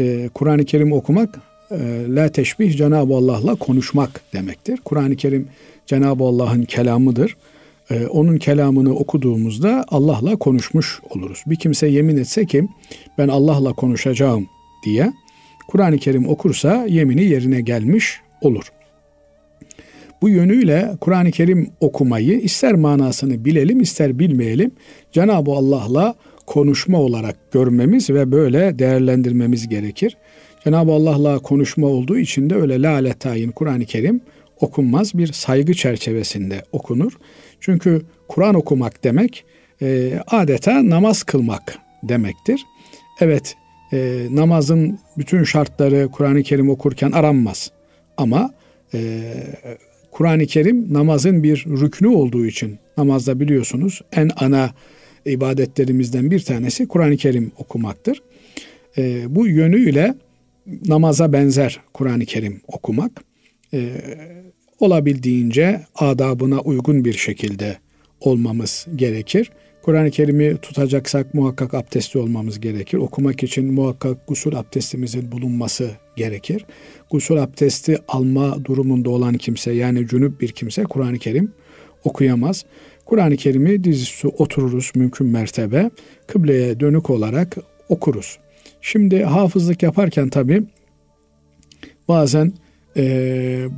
e, 0.00 0.28
Kur'an-ı 0.34 0.64
Kerim 0.64 0.92
okumak 0.92 1.38
e, 1.70 1.78
la 2.08 2.28
teşbih 2.28 2.76
Cenab-ı 2.76 3.14
Allah'la 3.14 3.54
konuşmak 3.54 4.20
demektir. 4.32 4.80
Kur'an-ı 4.84 5.16
Kerim 5.16 5.48
Cenab-ı 5.86 6.24
Allah'ın 6.24 6.62
kelamıdır. 6.62 7.36
E, 7.90 8.06
onun 8.06 8.36
kelamını 8.36 8.94
okuduğumuzda 8.94 9.84
Allah'la 9.88 10.36
konuşmuş 10.36 11.00
oluruz. 11.10 11.42
Bir 11.46 11.56
kimse 11.56 11.86
yemin 11.86 12.16
etse 12.16 12.46
ki 12.46 12.68
ben 13.18 13.28
Allah'la 13.28 13.72
konuşacağım 13.72 14.46
diye 14.84 15.12
Kur'an-ı 15.70 15.98
Kerim 15.98 16.28
okursa 16.28 16.86
yemini 16.88 17.24
yerine 17.24 17.60
gelmiş 17.60 18.20
olur. 18.40 18.72
Bu 20.22 20.28
yönüyle 20.28 20.90
Kur'an-ı 21.00 21.30
Kerim 21.30 21.70
okumayı 21.80 22.40
ister 22.40 22.74
manasını 22.74 23.44
bilelim 23.44 23.80
ister 23.80 24.18
bilmeyelim 24.18 24.70
Cenab-ı 25.12 25.50
Allah'la 25.50 26.14
konuşma 26.46 26.98
olarak 26.98 27.52
görmemiz 27.52 28.10
ve 28.10 28.32
böyle 28.32 28.78
değerlendirmemiz 28.78 29.68
gerekir. 29.68 30.16
Cenab-ı 30.64 30.92
Allah'la 30.92 31.38
konuşma 31.38 31.86
olduğu 31.86 32.18
için 32.18 32.50
de 32.50 32.54
öyle 32.54 32.82
lale 32.82 33.12
tayin 33.12 33.50
Kur'an-ı 33.50 33.84
Kerim 33.84 34.20
okunmaz 34.60 35.14
bir 35.14 35.32
saygı 35.32 35.74
çerçevesinde 35.74 36.62
okunur. 36.72 37.12
Çünkü 37.60 38.02
Kur'an 38.28 38.54
okumak 38.54 39.04
demek 39.04 39.44
e, 39.82 40.12
adeta 40.26 40.90
namaz 40.90 41.22
kılmak 41.22 41.78
demektir. 42.02 42.66
Evet 43.20 43.56
e, 43.92 44.26
namazın 44.30 44.98
bütün 45.18 45.44
şartları 45.44 46.08
Kur'an-ı 46.08 46.42
Kerim 46.42 46.70
okurken 46.70 47.10
aranmaz. 47.10 47.70
Ama 48.16 48.54
e, 48.94 49.20
Kur'an-ı 50.10 50.46
Kerim 50.46 50.94
namazın 50.94 51.42
bir 51.42 51.64
rüknü 51.66 52.08
olduğu 52.08 52.46
için 52.46 52.78
namazda 52.96 53.40
biliyorsunuz 53.40 54.00
en 54.12 54.30
ana 54.36 54.70
ibadetlerimizden 55.26 56.30
bir 56.30 56.40
tanesi 56.40 56.88
Kur'an-ı 56.88 57.16
Kerim 57.16 57.52
okumaktır. 57.56 58.22
E, 58.98 59.34
bu 59.34 59.46
yönüyle 59.46 60.14
namaza 60.86 61.32
benzer 61.32 61.80
Kur'an-ı 61.94 62.24
Kerim 62.24 62.60
okumak. 62.66 63.24
E, 63.74 63.90
olabildiğince 64.80 65.80
adabına 65.94 66.60
uygun 66.60 67.04
bir 67.04 67.12
şekilde 67.12 67.78
olmamız 68.20 68.86
gerekir. 68.96 69.50
Kur'an-ı 69.82 70.10
Kerim'i 70.10 70.56
tutacaksak 70.56 71.34
muhakkak 71.34 71.74
abdestli 71.74 72.20
olmamız 72.20 72.60
gerekir. 72.60 72.98
Okumak 72.98 73.42
için 73.42 73.74
muhakkak 73.74 74.28
gusül 74.28 74.58
abdestimizin 74.58 75.32
bulunması 75.32 75.90
gerekir. 76.16 76.66
Gusül 77.10 77.42
abdesti 77.42 77.98
alma 78.08 78.64
durumunda 78.64 79.10
olan 79.10 79.34
kimse 79.34 79.72
yani 79.72 80.08
cünüp 80.08 80.40
bir 80.40 80.48
kimse 80.48 80.82
Kur'an-ı 80.82 81.18
Kerim 81.18 81.52
okuyamaz. 82.04 82.64
Kur'an-ı 83.04 83.36
Kerim'i 83.36 83.84
dizüstü 83.84 84.28
otururuz 84.28 84.92
mümkün 84.94 85.26
mertebe. 85.26 85.90
Kıbleye 86.26 86.80
dönük 86.80 87.10
olarak 87.10 87.56
okuruz. 87.88 88.38
Şimdi 88.80 89.24
hafızlık 89.24 89.82
yaparken 89.82 90.28
tabi 90.28 90.62
bazen 92.08 92.52
e, 92.96 93.02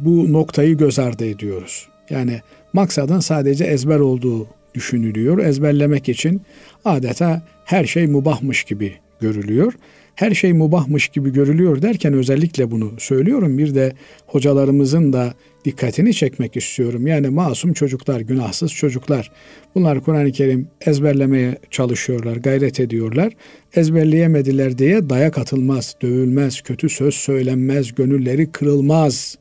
bu 0.05 0.33
noktayı 0.33 0.77
göz 0.77 0.99
ardı 0.99 1.27
ediyoruz. 1.27 1.89
Yani 2.11 2.41
maksadın 2.73 3.21
sadece 3.21 3.65
ezber 3.65 3.99
olduğu 3.99 4.47
düşünülüyor. 4.75 5.39
Ezberlemek 5.39 6.09
için 6.09 6.43
adeta 6.85 7.43
her 7.65 7.85
şey 7.85 8.07
mubahmış 8.07 8.65
gibi 8.65 8.95
görülüyor. 9.21 9.73
Her 10.15 10.35
şey 10.35 10.53
mubahmış 10.53 11.09
gibi 11.09 11.33
görülüyor 11.33 11.83
derken 11.83 12.13
özellikle 12.13 12.71
bunu 12.71 12.93
söylüyorum. 12.99 13.59
Bir 13.59 13.75
de 13.75 13.93
hocalarımızın 14.27 15.13
da 15.13 15.35
dikkatini 15.65 16.15
çekmek 16.15 16.57
istiyorum. 16.57 17.07
Yani 17.07 17.29
masum 17.29 17.73
çocuklar, 17.73 18.21
günahsız 18.21 18.73
çocuklar. 18.73 19.33
Bunlar 19.75 20.01
Kur'an-ı 20.01 20.33
Kerim 20.33 20.69
ezberlemeye 20.87 21.59
çalışıyorlar, 21.71 22.37
gayret 22.37 22.81
ediyorlar. 22.81 23.33
Ezberleyemediler 23.75 24.79
diye 24.79 25.11
dayak 25.11 25.39
atılmaz, 25.39 25.97
dövülmez, 26.03 26.61
kötü 26.61 26.89
söz 26.89 27.15
söylenmez, 27.15 27.95
gönülleri 27.95 28.53
kırılmaz. 28.53 29.39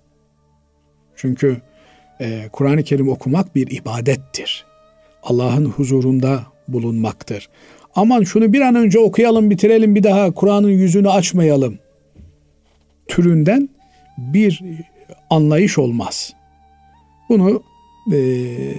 Çünkü 1.15 1.57
e, 2.21 2.49
Kur'an-ı 2.51 2.83
Kerim 2.83 3.09
okumak 3.09 3.55
bir 3.55 3.71
ibadettir. 3.71 4.70
Allah'ın 5.23 5.65
huzurunda 5.65 6.43
bulunmaktır. 6.67 7.49
Aman 7.95 8.23
şunu 8.23 8.53
bir 8.53 8.61
an 8.61 8.75
önce 8.75 8.99
okuyalım, 8.99 9.49
bitirelim, 9.49 9.95
bir 9.95 10.03
daha 10.03 10.31
Kur'an'ın 10.31 10.69
yüzünü 10.69 11.09
açmayalım 11.09 11.77
türünden 13.07 13.69
bir 14.17 14.61
anlayış 15.29 15.77
olmaz. 15.77 16.33
Bunu 17.29 17.63
e, 18.11 18.17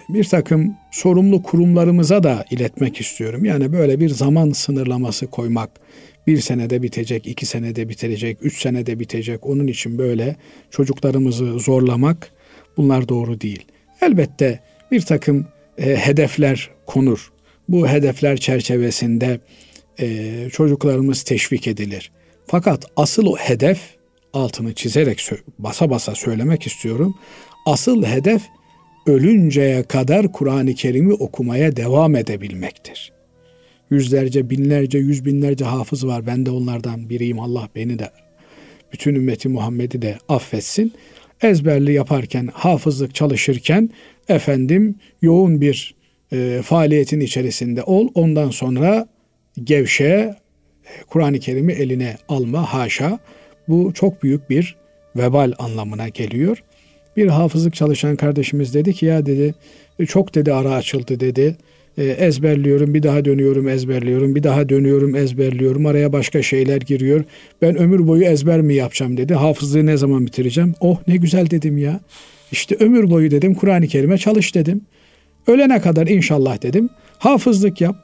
bir 0.08 0.24
takım 0.24 0.74
sorumlu 0.90 1.42
kurumlarımıza 1.42 2.22
da 2.22 2.44
iletmek 2.50 3.00
istiyorum. 3.00 3.44
Yani 3.44 3.72
böyle 3.72 4.00
bir 4.00 4.08
zaman 4.08 4.50
sınırlaması 4.50 5.26
koymak, 5.26 5.70
bir 6.26 6.40
senede 6.40 6.82
bitecek, 6.82 7.26
iki 7.26 7.46
senede 7.46 7.88
bitecek, 7.88 8.38
üç 8.42 8.62
senede 8.62 9.00
bitecek. 9.00 9.46
Onun 9.46 9.66
için 9.66 9.98
böyle 9.98 10.36
çocuklarımızı 10.70 11.58
zorlamak 11.58 12.32
bunlar 12.76 13.08
doğru 13.08 13.40
değil. 13.40 13.66
Elbette 14.02 14.60
bir 14.90 15.00
takım 15.00 15.46
e, 15.78 15.96
hedefler 15.96 16.70
konur. 16.86 17.32
Bu 17.68 17.88
hedefler 17.88 18.36
çerçevesinde 18.36 19.40
e, 20.00 20.48
çocuklarımız 20.52 21.22
teşvik 21.22 21.66
edilir. 21.66 22.12
Fakat 22.46 22.84
asıl 22.96 23.26
o 23.26 23.36
hedef 23.36 23.80
altını 24.32 24.74
çizerek 24.74 25.30
basa 25.58 25.90
basa 25.90 26.14
söylemek 26.14 26.66
istiyorum. 26.66 27.14
Asıl 27.66 28.04
hedef 28.04 28.42
ölünceye 29.06 29.82
kadar 29.82 30.32
Kur'an-ı 30.32 30.74
Kerim'i 30.74 31.12
okumaya 31.12 31.76
devam 31.76 32.16
edebilmektir. 32.16 33.12
Yüzlerce, 33.90 34.50
binlerce, 34.50 34.98
yüz 34.98 35.24
binlerce 35.24 35.64
hafız 35.64 36.06
var. 36.06 36.26
Ben 36.26 36.46
de 36.46 36.50
onlardan 36.50 37.08
biriyim. 37.08 37.40
Allah 37.40 37.68
beni 37.76 37.98
de, 37.98 38.10
bütün 38.92 39.14
ümmeti 39.14 39.48
Muhammed'i 39.48 40.02
de 40.02 40.18
affetsin. 40.28 40.92
Ezberli 41.42 41.92
yaparken, 41.92 42.48
hafızlık 42.54 43.14
çalışırken 43.14 43.90
efendim 44.28 44.94
yoğun 45.22 45.60
bir 45.60 45.94
e, 46.32 46.60
faaliyetin 46.64 47.20
içerisinde 47.20 47.82
ol. 47.82 48.08
Ondan 48.14 48.50
sonra 48.50 49.06
gevşe 49.64 50.04
e, 50.04 50.34
Kur'an-ı 51.08 51.38
Kerim'i 51.38 51.72
eline 51.72 52.16
alma 52.28 52.74
haşa. 52.74 53.18
Bu 53.68 53.92
çok 53.94 54.22
büyük 54.22 54.50
bir 54.50 54.76
vebal 55.16 55.52
anlamına 55.58 56.08
geliyor. 56.08 56.62
Bir 57.16 57.26
hafızlık 57.26 57.74
çalışan 57.74 58.16
kardeşimiz 58.16 58.74
dedi 58.74 58.92
ki 58.92 59.06
ya 59.06 59.26
dedi 59.26 59.54
çok 60.06 60.34
dedi 60.34 60.52
ara 60.52 60.70
açıldı 60.74 61.20
dedi. 61.20 61.56
E, 61.98 62.04
ezberliyorum 62.04 62.94
bir 62.94 63.02
daha 63.02 63.24
dönüyorum 63.24 63.68
ezberliyorum 63.68 64.34
bir 64.34 64.42
daha 64.42 64.68
dönüyorum 64.68 65.16
ezberliyorum 65.16 65.86
araya 65.86 66.12
başka 66.12 66.42
şeyler 66.42 66.80
giriyor. 66.80 67.24
Ben 67.62 67.76
ömür 67.76 68.06
boyu 68.06 68.24
ezber 68.24 68.60
mi 68.60 68.74
yapacağım 68.74 69.16
dedi. 69.16 69.34
Hafızlığı 69.34 69.86
ne 69.86 69.96
zaman 69.96 70.26
bitireceğim? 70.26 70.74
Oh 70.80 70.98
ne 71.08 71.16
güzel 71.16 71.50
dedim 71.50 71.78
ya. 71.78 72.00
İşte 72.52 72.76
ömür 72.80 73.10
boyu 73.10 73.30
dedim 73.30 73.54
Kur'an-ı 73.54 73.86
Kerim'e 73.86 74.18
çalış 74.18 74.54
dedim. 74.54 74.80
Ölene 75.46 75.80
kadar 75.80 76.06
inşallah 76.06 76.62
dedim. 76.62 76.90
Hafızlık 77.18 77.80
yap. 77.80 77.96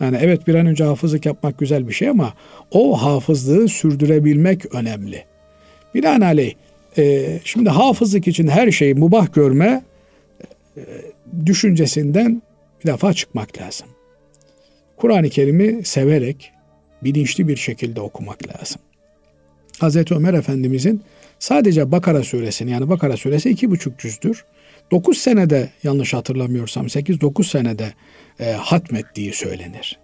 Yani 0.00 0.18
evet 0.20 0.46
bir 0.46 0.54
an 0.54 0.66
önce 0.66 0.84
hafızlık 0.84 1.26
yapmak 1.26 1.58
güzel 1.58 1.88
bir 1.88 1.92
şey 1.92 2.08
ama 2.08 2.34
o 2.70 3.02
hafızlığı 3.02 3.68
sürdürebilmek 3.68 4.74
önemli. 4.74 5.24
Binaenaleyh 5.94 6.54
e, 6.98 7.26
şimdi 7.44 7.70
hafızlık 7.70 8.28
için 8.28 8.48
her 8.48 8.70
şeyi 8.70 8.94
mubah 8.94 9.32
görme 9.32 9.84
e, 10.76 10.82
düşüncesinden 11.46 12.42
bir 12.80 12.86
defa 12.92 13.14
çıkmak 13.14 13.58
lazım. 13.58 13.88
Kur'an-ı 14.96 15.28
Kerim'i 15.28 15.84
severek, 15.84 16.52
bilinçli 17.02 17.48
bir 17.48 17.56
şekilde 17.56 18.00
okumak 18.00 18.48
lazım. 18.48 18.80
Hazreti 19.78 20.14
Ömer 20.14 20.34
Efendimizin 20.34 21.02
sadece 21.38 21.92
Bakara 21.92 22.22
suresini 22.22 22.70
yani 22.70 22.88
Bakara 22.88 23.16
suresi 23.16 23.50
iki 23.50 23.70
buçuk 23.70 23.98
cüzdür. 23.98 24.44
9 24.90 25.18
senede 25.18 25.68
yanlış 25.82 26.14
hatırlamıyorsam 26.14 26.86
8-9 26.86 27.44
senede 27.44 27.92
e, 28.40 28.52
hatmettiği 28.52 29.32
söylenir. 29.32 29.98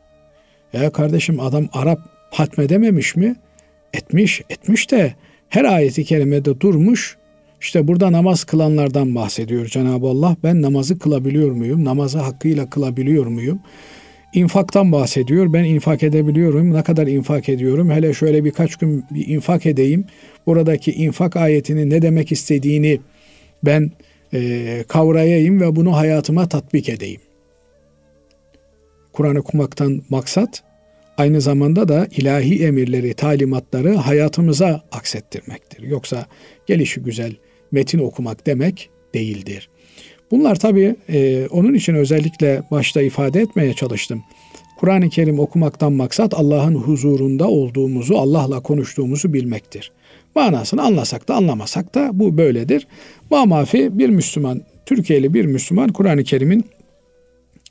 Ya 0.72 0.92
kardeşim 0.92 1.40
adam 1.40 1.68
Arap 1.72 1.98
hatmedememiş 2.30 3.16
mi? 3.16 3.36
Etmiş, 3.92 4.42
etmiş 4.50 4.90
de 4.90 5.14
her 5.48 5.64
ayeti 5.64 6.04
kerimede 6.04 6.60
durmuş. 6.60 7.16
İşte 7.60 7.88
burada 7.88 8.12
namaz 8.12 8.44
kılanlardan 8.44 9.14
bahsediyor 9.14 9.66
Cenab-ı 9.66 10.06
Allah. 10.06 10.36
Ben 10.44 10.62
namazı 10.62 10.98
kılabiliyor 10.98 11.50
muyum? 11.50 11.84
Namazı 11.84 12.18
hakkıyla 12.18 12.70
kılabiliyor 12.70 13.26
muyum? 13.26 13.60
İnfaktan 14.34 14.92
bahsediyor. 14.92 15.52
Ben 15.52 15.64
infak 15.64 16.02
edebiliyorum. 16.02 16.72
Ne 16.72 16.82
kadar 16.82 17.06
infak 17.06 17.48
ediyorum? 17.48 17.90
Hele 17.90 18.14
şöyle 18.14 18.44
birkaç 18.44 18.76
gün 18.76 19.04
bir 19.10 19.28
infak 19.28 19.66
edeyim. 19.66 20.04
Buradaki 20.46 20.92
infak 20.92 21.36
ayetinin 21.36 21.90
ne 21.90 22.02
demek 22.02 22.32
istediğini 22.32 23.00
ben 23.64 23.90
e, 24.34 24.84
kavrayayım 24.88 25.60
ve 25.60 25.76
bunu 25.76 25.96
hayatıma 25.96 26.48
tatbik 26.48 26.88
edeyim. 26.88 27.20
Kur'an 29.12 29.36
okumaktan 29.36 30.02
maksat 30.08 30.62
aynı 31.16 31.40
zamanda 31.40 31.88
da 31.88 32.08
ilahi 32.16 32.64
emirleri, 32.64 33.14
talimatları 33.14 33.94
hayatımıza 33.94 34.82
aksettirmektir. 34.92 35.82
Yoksa 35.82 36.26
gelişi 36.66 37.00
güzel 37.00 37.32
metin 37.72 37.98
okumak 37.98 38.46
demek 38.46 38.90
değildir. 39.14 39.68
Bunlar 40.30 40.56
tabii 40.56 40.96
e, 41.08 41.46
onun 41.50 41.74
için 41.74 41.94
özellikle 41.94 42.62
başta 42.70 43.02
ifade 43.02 43.40
etmeye 43.40 43.72
çalıştım. 43.72 44.22
Kur'an-ı 44.76 45.08
Kerim 45.08 45.38
okumaktan 45.38 45.92
maksat 45.92 46.34
Allah'ın 46.34 46.74
huzurunda 46.74 47.48
olduğumuzu, 47.48 48.16
Allah'la 48.16 48.60
konuştuğumuzu 48.60 49.32
bilmektir. 49.32 49.92
Manasını 50.34 50.82
anlasak 50.82 51.28
da 51.28 51.34
anlamasak 51.34 51.94
da 51.94 52.10
bu 52.12 52.36
böyledir. 52.36 52.86
Mamafi 53.30 53.98
bir 53.98 54.08
Müslüman, 54.08 54.62
Türkiye'li 54.86 55.34
bir 55.34 55.44
Müslüman 55.44 55.92
Kur'an-ı 55.92 56.24
Kerim'in 56.24 56.64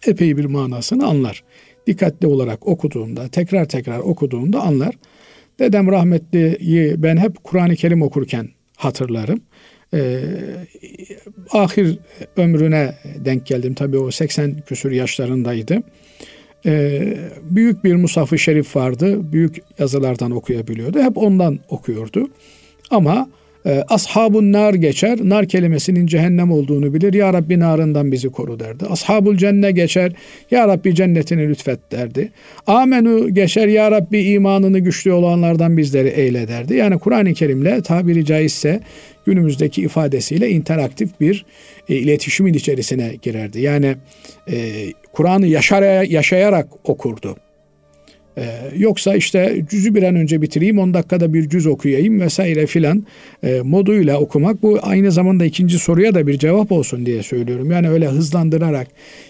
epey 0.07 0.37
bir 0.37 0.45
manasını 0.45 1.07
anlar. 1.07 1.43
Dikkatli 1.87 2.27
olarak 2.27 2.67
okuduğunda, 2.67 3.27
tekrar 3.27 3.65
tekrar 3.65 3.99
okuduğunda 3.99 4.61
anlar. 4.61 4.95
Dedem 5.59 5.87
rahmetliyi 5.87 7.03
ben 7.03 7.17
hep 7.17 7.43
Kur'an-ı 7.43 7.75
Kerim 7.75 8.01
okurken 8.01 8.49
hatırlarım. 8.77 9.41
Ee, 9.95 10.19
ahir 11.51 11.97
ömrüne 12.37 12.95
denk 13.25 13.45
geldim. 13.45 13.73
Tabii 13.73 13.97
o 13.97 14.11
80 14.11 14.61
küsür 14.61 14.91
yaşlarındaydı. 14.91 15.81
Ee, 16.65 17.17
büyük 17.43 17.83
bir 17.83 17.95
musafı 17.95 18.39
şerif 18.39 18.75
vardı. 18.75 19.31
Büyük 19.31 19.61
yazılardan 19.79 20.31
okuyabiliyordu. 20.31 20.99
Hep 20.99 21.17
ondan 21.17 21.59
okuyordu. 21.69 22.29
Ama 22.89 23.29
e, 23.65 23.83
ashabun 23.89 24.51
nar 24.51 24.73
geçer. 24.73 25.19
Nar 25.23 25.45
kelimesinin 25.45 26.07
cehennem 26.07 26.51
olduğunu 26.51 26.93
bilir. 26.93 27.13
Ya 27.13 27.33
Rabbi 27.33 27.59
narından 27.59 28.11
bizi 28.11 28.29
koru 28.29 28.59
derdi. 28.59 28.85
Ashabul 28.85 29.37
cenne 29.37 29.71
geçer. 29.71 30.11
Ya 30.51 30.67
Rabbi 30.67 30.95
cennetini 30.95 31.49
lütfet 31.49 31.91
derdi. 31.91 32.31
Amenu 32.67 33.29
geçer. 33.29 33.67
Ya 33.67 33.91
Rabbi 33.91 34.21
imanını 34.21 34.79
güçlü 34.79 35.11
olanlardan 35.11 35.77
bizleri 35.77 36.07
eyle 36.07 36.47
derdi. 36.47 36.75
Yani 36.75 36.99
Kur'an-ı 36.99 37.33
Kerim'le 37.33 37.81
tabiri 37.81 38.25
caizse 38.25 38.79
günümüzdeki 39.25 39.81
ifadesiyle 39.81 40.49
interaktif 40.49 41.19
bir 41.21 41.45
e, 41.89 41.95
iletişimin 41.95 42.53
içerisine 42.53 43.11
girerdi. 43.21 43.61
Yani 43.61 43.95
e, 44.51 44.71
Kur'an'ı 45.13 45.47
yaşayarak 46.07 46.67
okurdu. 46.83 47.35
Ee, 48.37 48.43
yoksa 48.77 49.15
işte 49.15 49.65
cüzü 49.69 49.95
bir 49.95 50.03
an 50.03 50.15
önce 50.15 50.41
bitireyim 50.41 50.79
10 50.79 50.93
dakikada 50.93 51.33
bir 51.33 51.49
cüz 51.49 51.67
okuyayım 51.67 52.21
vesaire 52.21 52.65
filan 52.65 53.05
e, 53.43 53.61
moduyla 53.61 54.19
okumak 54.19 54.63
bu 54.63 54.79
aynı 54.81 55.11
zamanda 55.11 55.45
ikinci 55.45 55.79
soruya 55.79 56.15
da 56.15 56.27
bir 56.27 56.37
cevap 56.37 56.71
olsun 56.71 57.05
diye 57.05 57.23
söylüyorum. 57.23 57.71
Yani 57.71 57.89
öyle 57.89 58.07
hızlandırarak 58.07 58.87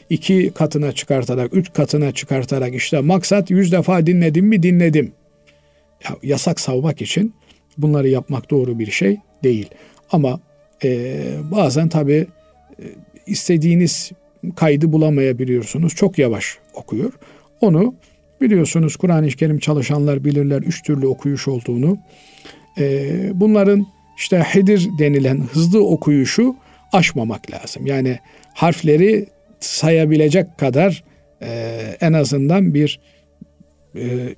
iki 0.10 0.52
katına 0.56 0.92
çıkartarak 0.92 1.54
üç 1.54 1.74
katına 1.74 2.12
çıkartarak 2.12 2.76
işte 2.76 3.00
maksat 3.00 3.52
yüz 3.52 3.72
defa 3.72 4.06
dinledim 4.06 4.46
mi 4.46 4.64
dinledim. 4.64 5.12
Ya, 6.04 6.16
yasak 6.24 6.60
savmak 6.60 7.02
için 7.02 7.34
bunları 7.78 8.08
yapmak 8.08 8.52
doğru 8.52 8.80
bir 8.80 8.92
şey 8.92 9.18
değil. 9.44 9.70
Ama 10.12 10.40
e, 10.84 11.18
bazen 11.52 11.90
tabii 11.90 12.28
e, 12.80 12.86
istediğiniz 13.28 14.12
kaydı 14.56 14.92
bulamayabiliyorsunuz. 14.92 15.96
Çok 15.96 16.20
yavaş 16.20 16.58
okuyor. 16.74 17.14
Onu 17.62 17.96
biliyorsunuz 18.42 18.96
Kur'an-ı 18.96 19.28
Kerim 19.28 19.60
çalışanlar 19.60 20.24
bilirler 20.24 20.62
üç 20.62 20.84
türlü 20.84 21.08
okuyuş 21.08 21.48
olduğunu. 21.48 21.98
E, 22.78 23.10
bunların 23.34 23.86
işte 24.18 24.40
hedir 24.40 24.90
denilen 25.00 25.42
hızlı 25.54 25.88
okuyuşu 25.88 26.56
aşmamak 26.94 27.52
lazım. 27.52 27.86
Yani 27.86 28.20
harfleri 28.54 29.28
sayabilecek 29.60 30.58
kadar 30.58 31.04
e, 31.42 31.80
en 32.02 32.14
azından 32.14 32.74
bir 32.74 33.00
e, 33.96 34.36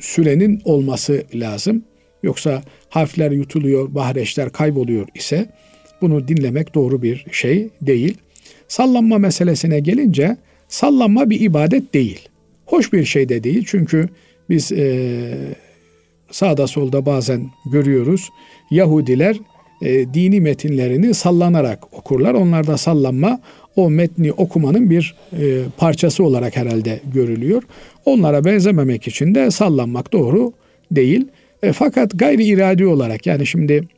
sürenin 0.00 0.62
olması 0.64 1.24
lazım. 1.34 1.84
Yoksa 2.22 2.62
harfler 2.88 3.30
yutuluyor, 3.30 3.94
bahreçler 3.94 4.50
kayboluyor 4.50 5.08
ise 5.14 5.46
bunu 6.00 6.28
dinlemek 6.28 6.74
doğru 6.74 7.02
bir 7.02 7.26
şey 7.32 7.68
değil. 7.82 8.18
Sallanma 8.68 9.18
meselesine 9.18 9.80
gelince 9.80 10.36
sallanma 10.68 11.30
bir 11.30 11.40
ibadet 11.40 11.94
değil. 11.94 12.28
Hoş 12.70 12.92
bir 12.92 13.04
şey 13.04 13.28
de 13.28 13.44
değil 13.44 13.64
çünkü 13.66 14.08
biz 14.50 14.72
e, 14.72 15.18
sağda 16.30 16.66
solda 16.66 17.06
bazen 17.06 17.50
görüyoruz. 17.72 18.28
Yahudiler 18.70 19.36
e, 19.82 20.14
dini 20.14 20.40
metinlerini 20.40 21.14
sallanarak 21.14 21.94
okurlar. 21.94 22.34
Onlarda 22.34 22.76
sallanma 22.76 23.40
o 23.76 23.90
metni 23.90 24.32
okumanın 24.32 24.90
bir 24.90 25.14
e, 25.32 25.62
parçası 25.76 26.24
olarak 26.24 26.56
herhalde 26.56 27.00
görülüyor. 27.14 27.62
Onlara 28.04 28.44
benzememek 28.44 29.08
için 29.08 29.34
de 29.34 29.50
sallanmak 29.50 30.12
doğru 30.12 30.52
değil. 30.90 31.28
E, 31.62 31.72
fakat 31.72 32.10
gayri 32.14 32.44
iradi 32.44 32.86
olarak 32.86 33.26
yani 33.26 33.46
şimdi 33.46 33.88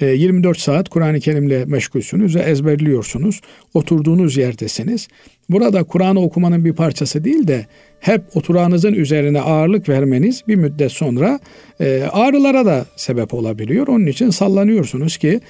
24 0.00 0.56
e, 0.56 0.60
saat 0.60 0.88
Kur'an-ı 0.88 1.20
Kerim'le 1.20 1.64
meşgulsünüz 1.66 2.36
ve 2.36 2.40
ezberliyorsunuz. 2.40 3.40
Oturduğunuz 3.74 4.36
yerdesiniz. 4.36 5.08
Burada 5.50 5.84
Kur'an'ı 5.84 6.20
okumanın 6.20 6.64
bir 6.64 6.72
parçası 6.72 7.24
değil 7.24 7.46
de 7.46 7.66
hep 8.00 8.22
oturağınızın 8.34 8.92
üzerine 8.92 9.40
ağırlık 9.40 9.88
vermeniz 9.88 10.42
bir 10.48 10.56
müddet 10.56 10.92
sonra 10.92 11.40
e, 11.80 12.02
ağrılara 12.12 12.66
da 12.66 12.86
sebep 12.96 13.34
olabiliyor. 13.34 13.88
Onun 13.88 14.06
için 14.06 14.30
sallanıyorsunuz 14.30 15.16
ki 15.16 15.40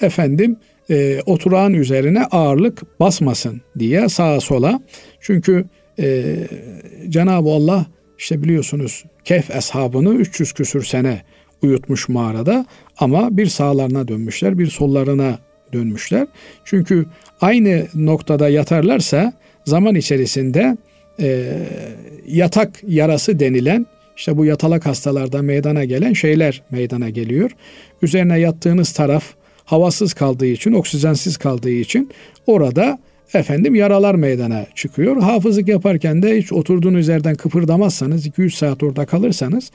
efendim 0.00 0.56
e, 0.90 1.20
oturağın 1.26 1.74
üzerine 1.74 2.24
ağırlık 2.24 3.00
basmasın 3.00 3.60
diye 3.78 4.08
sağa 4.08 4.40
sola. 4.40 4.80
Çünkü 5.20 5.64
e, 5.98 6.36
Cenab-ı 7.08 7.48
Allah 7.48 7.86
işte 8.18 8.42
biliyorsunuz 8.42 9.04
Kehf 9.24 9.50
eshabını 9.50 10.14
300 10.14 10.52
küsür 10.52 10.84
sene 10.84 11.22
uyutmuş 11.62 12.08
mağarada 12.08 12.66
ama 12.98 13.36
bir 13.36 13.46
sağlarına 13.46 14.08
dönmüşler, 14.08 14.58
bir 14.58 14.66
sollarına 14.66 15.38
dönmüşler. 15.72 16.26
Çünkü 16.64 17.06
aynı 17.40 17.86
noktada 17.94 18.48
yatarlarsa 18.48 19.32
zaman 19.64 19.94
içerisinde 19.94 20.76
e, 21.20 21.58
yatak 22.26 22.70
yarası 22.86 23.40
denilen 23.40 23.86
işte 24.16 24.36
bu 24.36 24.44
yatalak 24.44 24.86
hastalarda 24.86 25.42
meydana 25.42 25.84
gelen 25.84 26.12
şeyler 26.12 26.62
meydana 26.70 27.10
geliyor. 27.10 27.50
Üzerine 28.02 28.40
yattığınız 28.40 28.92
taraf 28.92 29.24
havasız 29.64 30.14
kaldığı 30.14 30.46
için, 30.46 30.72
oksijensiz 30.72 31.36
kaldığı 31.36 31.70
için 31.70 32.10
orada 32.46 32.98
efendim 33.34 33.74
yaralar 33.74 34.14
meydana 34.14 34.66
çıkıyor. 34.74 35.22
Hafızlık 35.22 35.68
yaparken 35.68 36.22
de 36.22 36.38
hiç 36.38 36.52
oturduğunuz 36.52 37.08
yerden 37.08 37.34
kıpırdamazsanız, 37.34 38.26
2-3 38.26 38.50
saat 38.50 38.82
orada 38.82 39.06
kalırsanız 39.06 39.70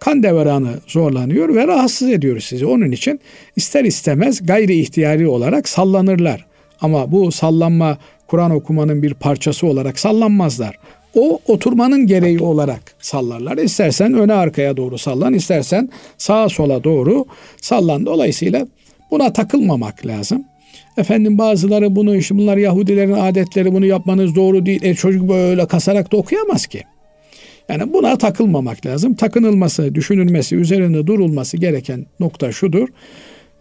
kan 0.00 0.22
devranı 0.22 0.70
zorlanıyor 0.86 1.54
ve 1.54 1.66
rahatsız 1.66 2.08
ediyor 2.08 2.40
sizi. 2.40 2.66
Onun 2.66 2.90
için 2.90 3.20
ister 3.56 3.84
istemez 3.84 4.46
gayri 4.46 4.80
ihtiyari 4.80 5.28
olarak 5.28 5.68
sallanırlar. 5.68 6.46
Ama 6.80 7.12
bu 7.12 7.32
sallanma 7.32 7.98
Kur'an 8.26 8.50
okumanın 8.50 9.02
bir 9.02 9.14
parçası 9.14 9.66
olarak 9.66 9.98
sallanmazlar. 9.98 10.76
O 11.14 11.40
oturmanın 11.46 12.06
gereği 12.06 12.40
olarak 12.40 12.94
sallarlar. 12.98 13.58
İstersen 13.58 14.14
öne 14.14 14.32
arkaya 14.32 14.76
doğru 14.76 14.98
sallan, 14.98 15.34
istersen 15.34 15.88
sağa 16.18 16.48
sola 16.48 16.84
doğru 16.84 17.24
sallan. 17.60 18.06
Dolayısıyla 18.06 18.66
buna 19.10 19.32
takılmamak 19.32 20.06
lazım. 20.06 20.44
Efendim 20.96 21.38
bazıları 21.38 21.96
bunu 21.96 22.16
işte 22.16 22.38
bunlar 22.38 22.56
Yahudilerin 22.56 23.12
adetleri 23.12 23.72
bunu 23.72 23.86
yapmanız 23.86 24.34
doğru 24.34 24.66
değil. 24.66 24.82
E 24.82 24.94
çocuk 24.94 25.28
böyle 25.28 25.66
kasarak 25.66 26.12
da 26.12 26.16
okuyamaz 26.16 26.66
ki. 26.66 26.84
Yani 27.70 27.92
buna 27.92 28.18
takılmamak 28.18 28.86
lazım. 28.86 29.14
Takınılması, 29.14 29.94
düşünülmesi, 29.94 30.56
üzerinde 30.56 31.06
durulması 31.06 31.56
gereken 31.56 32.06
nokta 32.20 32.52
şudur. 32.52 32.88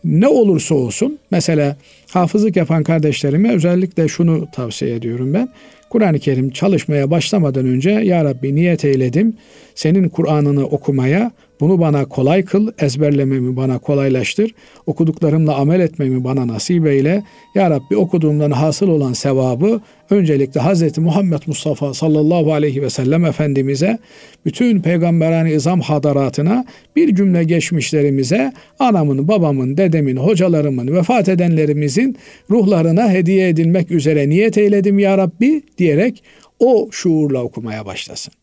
ne 0.03 0.27
olursa 0.27 0.75
olsun 0.75 1.19
mesela 1.31 1.77
hafızlık 2.11 2.55
yapan 2.55 2.83
kardeşlerime 2.83 3.53
özellikle 3.53 4.07
şunu 4.07 4.47
tavsiye 4.51 4.95
ediyorum 4.95 5.33
ben. 5.33 5.49
Kur'an-ı 5.89 6.19
Kerim 6.19 6.49
çalışmaya 6.49 7.11
başlamadan 7.11 7.65
önce 7.65 7.89
Ya 7.89 8.25
Rabbi 8.25 8.55
niyet 8.55 8.85
eyledim 8.85 9.33
senin 9.79 10.09
Kur'an'ını 10.09 10.65
okumaya 10.65 11.31
bunu 11.59 11.79
bana 11.79 12.05
kolay 12.05 12.45
kıl, 12.45 12.71
ezberlememi 12.79 13.55
bana 13.55 13.79
kolaylaştır. 13.79 14.51
Okuduklarımla 14.85 15.55
amel 15.55 15.79
etmemi 15.79 16.23
bana 16.23 16.47
nasip 16.47 16.87
eyle. 16.87 17.23
Ya 17.55 17.69
Rabbi 17.69 17.97
okuduğumdan 17.97 18.51
hasıl 18.51 18.87
olan 18.87 19.13
sevabı 19.13 19.81
öncelikle 20.09 20.61
Hz. 20.61 20.97
Muhammed 20.97 21.39
Mustafa 21.47 21.93
sallallahu 21.93 22.53
aleyhi 22.53 22.81
ve 22.81 22.89
sellem 22.89 23.25
Efendimiz'e, 23.25 23.97
bütün 24.45 24.81
peygamberani 24.81 25.51
izam 25.51 25.81
hadaratına, 25.81 26.65
bir 26.95 27.15
cümle 27.15 27.43
geçmişlerimize, 27.43 28.53
anamın, 28.79 29.27
babamın, 29.27 29.77
dedemin, 29.77 30.17
hocalarımın, 30.17 30.95
vefat 30.95 31.29
edenlerimizin 31.29 32.17
ruhlarına 32.49 33.11
hediye 33.11 33.49
edilmek 33.49 33.91
üzere 33.91 34.29
niyet 34.29 34.57
eyledim 34.57 34.99
ya 34.99 35.17
Rabbi 35.17 35.61
diyerek 35.77 36.23
o 36.59 36.87
şuurla 36.91 37.43
okumaya 37.43 37.85
başlasın. 37.85 38.38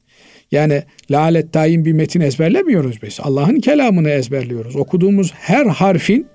Yani 0.53 0.83
lalet 1.11 1.53
tayin 1.53 1.85
bir 1.85 1.93
metin 1.93 2.21
ezberlemiyoruz 2.21 3.03
biz. 3.03 3.19
Allah'ın 3.23 3.61
kelamını 3.61 4.11
ezberliyoruz. 4.11 4.77
Okuduğumuz 4.77 5.33
her 5.35 5.67
harfin 5.67 6.27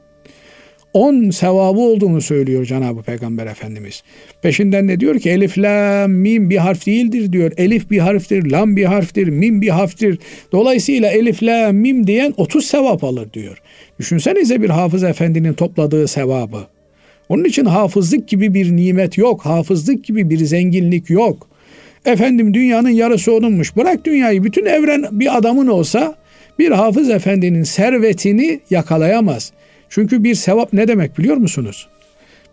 on 0.94 1.30
sevabı 1.30 1.80
olduğunu 1.80 2.22
söylüyor 2.22 2.66
Cenab-ı 2.66 3.04
Peygamber 3.04 3.48
Efendimiz. 3.48 4.04
Peşinden 4.42 4.88
ne 4.88 5.00
diyor 5.00 5.20
ki 5.20 5.30
elif, 5.30 5.58
la, 5.58 6.08
mim 6.08 6.50
bir 6.50 6.58
harf 6.58 6.86
değildir 6.86 7.34
diyor. 7.34 7.52
Elif 7.58 7.92
bir 7.92 8.00
harftir, 8.00 8.52
lam 8.52 8.76
bir 8.76 8.86
harftir, 8.86 9.28
mim 9.28 9.62
bir 9.62 9.70
harftir. 9.70 10.20
Dolayısıyla 10.52 11.12
elif, 11.12 11.44
la, 11.44 11.72
mim 11.72 12.08
diyen 12.08 12.34
30 12.38 12.66
sevap 12.66 13.04
alır 13.04 13.34
diyor. 13.34 13.62
Düşünsenize 14.00 14.62
bir 14.62 14.70
hafız 14.70 15.04
efendinin 15.04 15.54
topladığı 15.54 16.08
sevabı. 16.08 16.68
Onun 17.30 17.44
için 17.44 17.66
hafızlık 17.66 18.28
gibi 18.28 18.54
bir 18.54 18.72
nimet 18.76 19.18
yok. 19.18 19.46
Hafızlık 19.46 20.04
gibi 20.04 20.30
bir 20.30 20.38
zenginlik 20.38 21.10
yok. 21.10 21.51
Efendim 22.06 22.54
dünyanın 22.54 22.90
yarısı 22.90 23.34
onunmuş. 23.34 23.76
Bırak 23.78 24.06
dünyayı 24.06 24.44
bütün 24.44 24.66
evren 24.66 25.06
bir 25.12 25.38
adamın 25.38 25.68
olsa 25.68 26.16
bir 26.60 26.72
hafız 26.72 27.10
efendinin 27.10 27.64
servetini 27.64 28.60
yakalayamaz. 28.70 29.52
Çünkü 29.90 30.24
bir 30.24 30.36
sevap 30.36 30.74
ne 30.74 30.88
demek 30.88 31.18
biliyor 31.18 31.38
musunuz? 31.38 31.88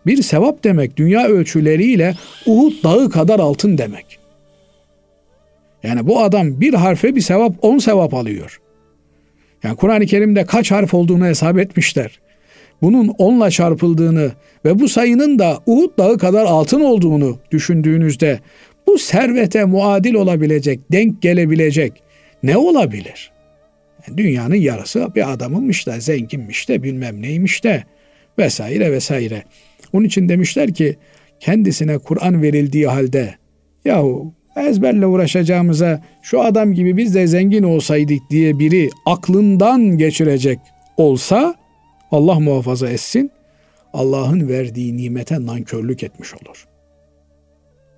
Bir 0.06 0.22
sevap 0.22 0.64
demek 0.64 0.96
dünya 0.96 1.26
ölçüleriyle 1.26 2.14
Uhud 2.46 2.72
dağı 2.84 3.10
kadar 3.10 3.40
altın 3.40 3.78
demek. 3.78 4.18
Yani 5.82 6.06
bu 6.06 6.20
adam 6.20 6.60
bir 6.60 6.74
harfe 6.74 7.16
bir 7.16 7.20
sevap 7.20 7.52
on 7.62 7.78
sevap 7.78 8.14
alıyor. 8.14 8.60
Yani 9.62 9.76
Kur'an-ı 9.76 10.06
Kerim'de 10.06 10.44
kaç 10.44 10.70
harf 10.70 10.94
olduğunu 10.94 11.26
hesap 11.26 11.58
etmişler. 11.58 12.20
Bunun 12.82 13.08
onla 13.18 13.50
çarpıldığını 13.50 14.30
ve 14.64 14.78
bu 14.78 14.88
sayının 14.88 15.38
da 15.38 15.58
Uhud 15.66 15.98
dağı 15.98 16.18
kadar 16.18 16.44
altın 16.44 16.80
olduğunu 16.80 17.38
düşündüğünüzde 17.50 18.40
bu 18.88 18.98
servete 18.98 19.64
muadil 19.64 20.14
olabilecek, 20.14 20.80
denk 20.92 21.22
gelebilecek 21.22 21.92
ne 22.42 22.56
olabilir? 22.56 23.32
Dünyanın 24.16 24.54
yarısı 24.54 25.14
bir 25.14 25.32
adamınmış 25.32 25.86
da, 25.86 26.00
zenginmiş 26.00 26.68
de, 26.68 26.82
bilmem 26.82 27.22
neymiş 27.22 27.64
de 27.64 27.84
vesaire 28.38 28.92
vesaire. 28.92 29.42
Onun 29.92 30.04
için 30.04 30.28
demişler 30.28 30.74
ki 30.74 30.96
kendisine 31.40 31.98
Kur'an 31.98 32.42
verildiği 32.42 32.86
halde 32.86 33.34
yahu 33.84 34.32
ezberle 34.56 35.06
uğraşacağımıza 35.06 36.02
şu 36.22 36.40
adam 36.40 36.74
gibi 36.74 36.96
biz 36.96 37.14
de 37.14 37.26
zengin 37.26 37.62
olsaydık 37.62 38.20
diye 38.30 38.58
biri 38.58 38.90
aklından 39.06 39.98
geçirecek 39.98 40.58
olsa 40.96 41.54
Allah 42.10 42.40
muhafaza 42.40 42.88
etsin 42.88 43.30
Allah'ın 43.92 44.48
verdiği 44.48 44.96
nimete 44.96 45.46
nankörlük 45.46 46.02
etmiş 46.02 46.34
olur. 46.34 46.67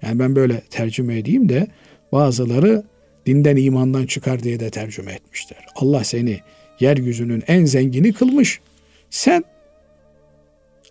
Yani 0.02 0.18
ben 0.18 0.36
böyle 0.36 0.60
tercüme 0.60 1.18
edeyim 1.18 1.48
de 1.48 1.66
bazıları 2.12 2.82
dinden 3.26 3.56
imandan 3.56 4.06
çıkar 4.06 4.42
diye 4.42 4.60
de 4.60 4.70
tercüme 4.70 5.12
etmişler. 5.12 5.66
Allah 5.76 6.04
seni 6.04 6.40
yeryüzünün 6.80 7.42
en 7.48 7.64
zengini 7.64 8.12
kılmış. 8.12 8.60
Sen 9.10 9.44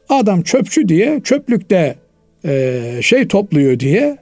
adam 0.10 0.42
çöpçü 0.42 0.90
diye 0.90 1.22
çöplükte 1.24 1.96
e, 2.46 3.00
şey 3.04 3.28
topluyor 3.28 3.80
diye 3.80 4.18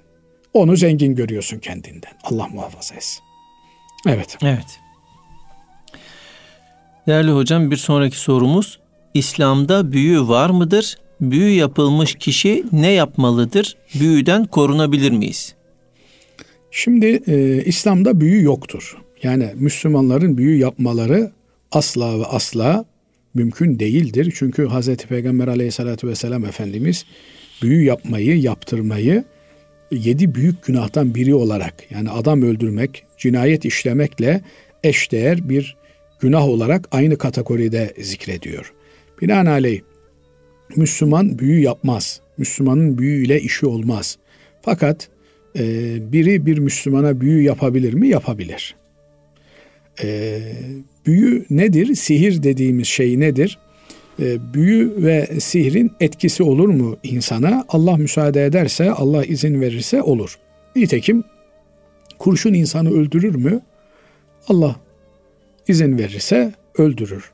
onu 0.54 0.78
zengin 0.78 1.16
görüyorsun 1.16 1.60
kendinden. 1.60 2.12
Allah 2.24 2.48
muhafaza 2.48 2.96
etsin. 2.96 3.24
Evet. 4.08 4.38
Evet. 4.44 4.80
Değerli 7.08 7.32
hocam 7.32 7.72
bir 7.72 7.78
sonraki 7.78 8.18
sorumuz 8.18 8.80
İslam'da 9.14 9.92
büyü 9.92 10.28
var 10.28 10.50
mıdır? 10.50 10.98
Büyü 11.22 11.50
yapılmış 11.50 12.16
kişi 12.16 12.64
ne 12.72 12.92
yapmalıdır? 12.92 13.78
Büyüden 14.00 14.46
korunabilir 14.46 15.12
miyiz? 15.12 15.56
Şimdi 16.72 17.22
e, 17.28 17.64
İslam'da 17.66 18.22
büyü 18.22 18.44
yoktur. 18.44 18.98
Yani 19.24 19.50
Müslümanların 19.56 20.38
büyü 20.38 20.58
yapmaları 20.60 21.32
asla 21.72 22.20
ve 22.20 22.26
asla 22.26 22.86
mümkün 23.34 23.80
değildir. 23.80 24.34
Çünkü 24.36 24.68
Hz. 24.68 24.96
Peygamber 24.96 25.48
aleyhissalatü 25.48 26.08
vesselam 26.08 26.46
Efendimiz 26.46 27.06
büyü 27.62 27.84
yapmayı, 27.84 28.40
yaptırmayı 28.42 29.24
yedi 29.92 30.36
büyük 30.36 30.66
günahtan 30.66 31.16
biri 31.16 31.36
olarak 31.36 31.92
yani 31.92 32.10
adam 32.10 32.42
öldürmek, 32.42 33.04
cinayet 33.18 33.66
işlemekle 33.66 34.42
eşdeğer 34.84 35.50
bir 35.50 35.76
günah 36.20 36.48
olarak 36.48 36.88
aynı 36.92 37.18
kategoride 37.18 37.94
zikrediyor. 38.02 38.74
Binaenaleyh 39.22 39.82
Müslüman 40.76 41.40
büyü 41.40 41.62
yapmaz. 41.62 42.22
Müslümanın 42.38 42.98
büyüyle 42.98 43.42
işi 43.42 43.66
olmaz. 43.66 44.18
Fakat 44.62 45.10
e, 45.56 45.64
biri 46.12 46.46
bir 46.46 46.58
Müslümana 46.58 47.22
büyü 47.22 47.44
yapabilir 47.44 47.94
mi? 47.94 48.08
Yapabilir. 48.08 48.76
E, 50.04 50.40
büyü 51.06 51.46
nedir? 51.50 51.96
Sihir 51.96 52.44
dediğimiz 52.44 52.88
şey 52.88 53.20
nedir? 53.20 53.60
E, 54.20 54.54
büyü 54.54 54.94
ve 54.98 55.28
sihrin 55.40 55.92
etkisi 56.00 56.44
olur 56.44 56.70
mu 56.70 56.98
insana? 57.04 57.66
Allah 57.70 57.98
müsaade 57.98 58.46
ederse, 58.46 58.92
Allah 58.92 59.26
izin 59.26 59.62
verirse 59.62 60.02
olur. 60.02 60.40
Nitekim 60.76 61.24
kurşun 62.20 62.54
insanı 62.54 62.92
öldürür 62.92 63.36
mü? 63.36 63.62
Allah 64.48 64.76
izin 65.68 65.98
verirse 65.98 66.54
öldürür. 66.78 67.32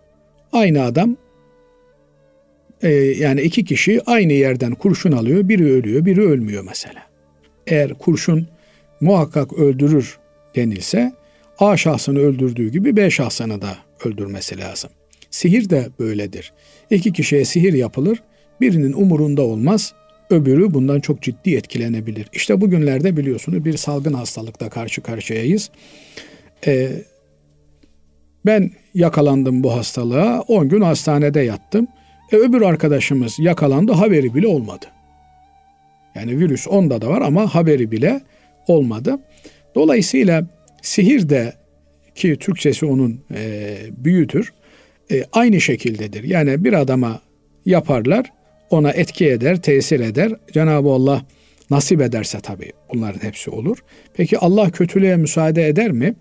Aynı 0.52 0.84
adam 0.84 1.18
e, 2.84 2.90
yani 2.94 3.42
iki 3.42 3.66
kişi 3.66 4.02
aynı 4.06 4.34
yerden 4.34 4.76
kurşun 4.76 5.12
alıyor. 5.12 5.50
Biri 5.50 5.74
ölüyor, 5.74 6.06
biri 6.06 6.22
ölmüyor 6.22 6.64
mesela. 6.68 7.02
Eğer 7.68 7.94
kurşun 7.94 8.48
muhakkak 9.02 9.54
öldürür 9.54 10.18
denilse 10.56 11.14
A 11.60 11.78
şahsını 11.78 12.20
öldürdüğü 12.20 12.72
gibi 12.72 12.98
B 12.98 13.10
şahsını 13.10 13.62
da 13.62 13.78
öldürmesi 14.06 14.60
lazım. 14.60 14.90
Sihir 15.32 15.70
de 15.70 15.88
böyledir. 16.00 16.54
İki 16.90 17.14
kişiye 17.14 17.46
sihir 17.46 17.74
yapılır, 17.74 18.24
birinin 18.62 18.94
umurunda 18.94 19.42
olmaz, 19.42 19.94
öbürü 20.30 20.74
bundan 20.74 21.00
çok 21.00 21.22
ciddi 21.22 21.56
etkilenebilir. 21.56 22.28
İşte 22.34 22.62
bugünlerde 22.62 23.18
biliyorsunuz 23.18 23.66
bir 23.66 23.78
salgın 23.78 24.14
hastalıkla 24.14 24.70
karşı 24.70 25.02
karşıyayız. 25.02 25.70
Ee, 26.68 26.92
ben 28.46 28.72
yakalandım 28.94 29.64
bu 29.64 29.74
hastalığa, 29.74 30.42
10 30.42 30.70
gün 30.70 30.82
hastanede 30.82 31.42
yattım. 31.42 31.88
E 32.34 32.38
öbür 32.38 32.62
arkadaşımız 32.62 33.40
yakalandı 33.40 33.92
haberi 33.92 34.36
bile 34.36 34.48
olmadı. 34.48 34.86
Yani 36.16 36.40
virüs 36.40 36.68
onda 36.68 37.02
da 37.02 37.10
var 37.10 37.22
ama 37.22 37.56
haberi 37.56 37.92
bile 37.92 38.22
olmadı. 38.68 39.20
Dolayısıyla 39.76 40.46
sihir 40.82 41.30
de 41.30 41.54
ki 42.16 42.36
Türkçesi 42.40 42.86
onun 42.86 43.22
e, 43.34 43.78
büyütür. 43.98 44.54
E, 45.12 45.24
aynı 45.34 45.62
şekildedir. 45.62 46.24
Yani 46.24 46.64
bir 46.64 46.74
adama 46.74 47.22
yaparlar, 47.66 48.34
ona 48.70 48.92
etki 48.92 49.30
eder, 49.30 49.62
tesir 49.62 50.00
eder. 50.00 50.32
Cenab-ı 50.52 50.90
Allah 50.90 51.26
nasip 51.70 52.02
ederse 52.02 52.40
tabii 52.40 52.72
bunların 52.94 53.24
hepsi 53.28 53.50
olur. 53.50 53.78
Peki 54.14 54.38
Allah 54.40 54.72
kötülüğe 54.72 55.16
müsaade 55.16 55.68
eder 55.68 55.92
mi? 55.92 56.16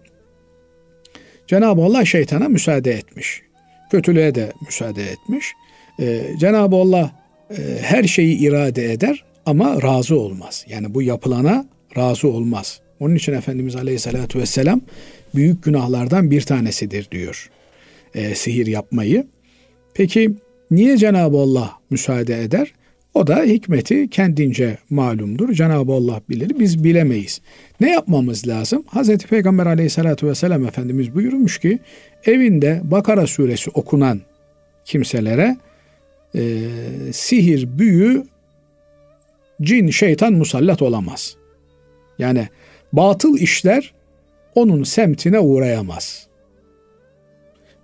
Cenab-ı 1.47 1.83
Allah 1.83 2.05
şeytana 2.05 2.49
müsaade 2.49 2.93
etmiş. 2.93 3.43
Kötülüğe 3.91 4.35
de 4.35 4.53
müsaade 4.67 5.03
etmiş. 5.03 5.53
Ee, 6.01 6.23
Cenab-ı 6.39 6.77
Allah 6.77 7.13
e, 7.51 7.57
her 7.83 8.05
şeyi 8.05 8.39
irade 8.39 8.93
eder 8.93 9.25
ama 9.47 9.83
razı 9.83 10.19
olmaz. 10.19 10.65
Yani 10.69 10.95
bu 10.95 11.03
yapılana 11.03 11.67
razı 11.97 12.29
olmaz. 12.29 12.81
Onun 13.01 13.15
için 13.15 13.33
Efendimiz 13.33 13.77
Aleyhisselatü 13.77 14.39
Vesselam 14.39 14.81
büyük 15.35 15.65
günahlardan 15.65 16.31
bir 16.31 16.41
tanesidir 16.41 17.11
diyor 17.11 17.51
e, 18.15 18.35
sihir 18.35 18.67
yapmayı. 18.67 19.27
Peki 19.95 20.31
niye 20.71 20.97
Cenab-ı 20.97 21.37
Allah 21.37 21.73
müsaade 21.91 22.43
eder? 22.43 22.73
O 23.15 23.27
da 23.27 23.43
hikmeti 23.43 24.11
kendince 24.11 24.79
malumdur. 24.91 25.53
Cenab-ı 25.53 25.93
Allah 25.93 26.21
bilir, 26.29 26.53
biz 26.59 26.85
bilemeyiz. 26.85 27.41
Ne 27.81 27.91
yapmamız 27.91 28.49
lazım? 28.49 28.85
Hz. 28.95 29.17
Peygamber 29.17 29.67
aleyhissalatü 29.67 30.27
vesselam 30.27 30.67
Efendimiz 30.67 31.15
buyurmuş 31.15 31.59
ki, 31.59 31.79
evinde 32.25 32.81
Bakara 32.85 33.27
suresi 33.27 33.71
okunan 33.71 34.21
kimselere 34.85 35.57
e, 36.35 36.61
sihir, 37.13 37.79
büyü, 37.79 38.25
cin, 39.63 39.91
şeytan 39.91 40.33
musallat 40.33 40.83
olamaz. 40.83 41.37
Yani 42.19 42.49
batıl 42.93 43.39
işler 43.39 43.95
onun 44.55 44.83
semtine 44.83 45.39
uğrayamaz. 45.39 46.27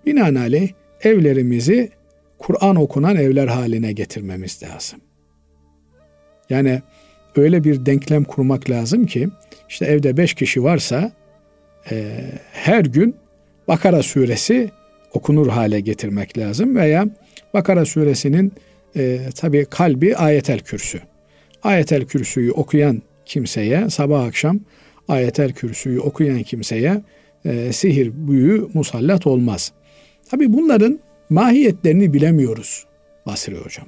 Binaenaleyh 0.05 0.69
evlerimizi 1.01 1.89
Kur'an 2.37 2.75
okunan 2.75 3.15
evler 3.15 3.47
haline 3.47 3.91
getirmemiz 3.91 4.63
lazım. 4.63 5.01
Yani 6.49 6.81
öyle 7.35 7.63
bir 7.63 7.85
denklem 7.85 8.23
kurmak 8.23 8.69
lazım 8.69 9.05
ki 9.05 9.29
işte 9.69 9.85
evde 9.85 10.17
beş 10.17 10.33
kişi 10.33 10.63
varsa 10.63 11.11
e, 11.91 12.15
her 12.51 12.85
gün 12.85 13.15
Bakara 13.67 14.03
suresi 14.03 14.69
okunur 15.13 15.47
hale 15.47 15.79
getirmek 15.79 16.37
lazım 16.37 16.75
veya 16.75 17.07
Bakara 17.53 17.85
suresinin 17.85 18.53
e, 18.95 19.19
tabi 19.35 19.65
kalbi 19.65 20.15
ayetel 20.15 20.59
kürsü. 20.59 21.01
Ayetel 21.63 22.05
kürsüyü 22.05 22.51
okuyan 22.51 23.01
kimseye 23.25 23.89
sabah 23.89 24.23
akşam 24.23 24.59
ayetel 25.07 25.53
kürsüyü 25.53 25.99
okuyan 25.99 26.43
kimseye 26.43 27.01
e, 27.45 27.73
sihir 27.73 28.11
büyü 28.13 28.67
musallat 28.73 29.27
olmaz. 29.27 29.71
Tabi 30.29 30.53
bunların 30.53 30.99
mahiyetlerini 31.29 32.13
bilemiyoruz 32.13 32.85
Basri 33.25 33.55
Hocam. 33.55 33.87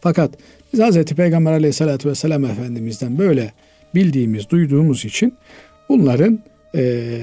Fakat 0.00 0.30
biz 0.72 0.80
Hz. 0.80 1.04
Peygamber 1.04 1.52
aleyhissalatü 1.52 2.08
vesselam 2.08 2.44
Efendimiz'den 2.44 3.18
böyle 3.18 3.52
bildiğimiz, 3.94 4.50
duyduğumuz 4.50 5.04
için 5.04 5.34
bunların 5.88 6.38
e, 6.76 7.18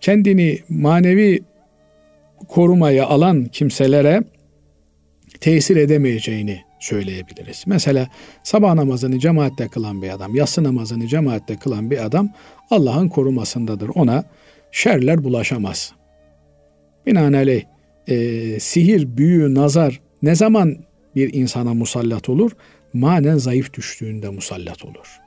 kendini 0.00 0.58
manevi 0.68 1.40
korumaya 2.48 3.06
alan 3.06 3.44
kimselere 3.44 4.22
tesir 5.40 5.76
edemeyeceğini 5.76 6.60
söyleyebiliriz. 6.80 7.64
Mesela 7.66 8.08
sabah 8.42 8.74
namazını 8.74 9.18
cemaatte 9.18 9.68
kılan 9.68 10.02
bir 10.02 10.10
adam, 10.10 10.34
yatsı 10.34 10.64
namazını 10.64 11.06
cemaatte 11.06 11.56
kılan 11.56 11.90
bir 11.90 12.04
adam 12.04 12.28
Allah'ın 12.70 13.08
korumasındadır. 13.08 13.88
Ona 13.88 14.24
şerler 14.72 15.24
bulaşamaz. 15.24 15.92
Binaenaleyh 17.06 17.62
e, 18.06 18.60
sihir, 18.60 19.16
büyü, 19.16 19.54
nazar 19.54 20.00
ne 20.22 20.34
zaman 20.34 20.76
bir 21.16 21.34
insana 21.34 21.74
musallat 21.74 22.28
olur? 22.28 22.52
Manen 22.92 23.36
zayıf 23.36 23.74
düştüğünde 23.74 24.28
musallat 24.28 24.84
olur. 24.84 25.20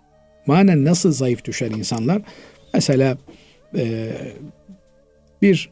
Manen 0.46 0.86
nasıl 0.86 1.12
zayıf 1.12 1.46
düşer 1.46 1.72
insanlar? 1.72 2.22
Mesela 2.74 3.18
e, 3.78 4.12
bir 5.42 5.70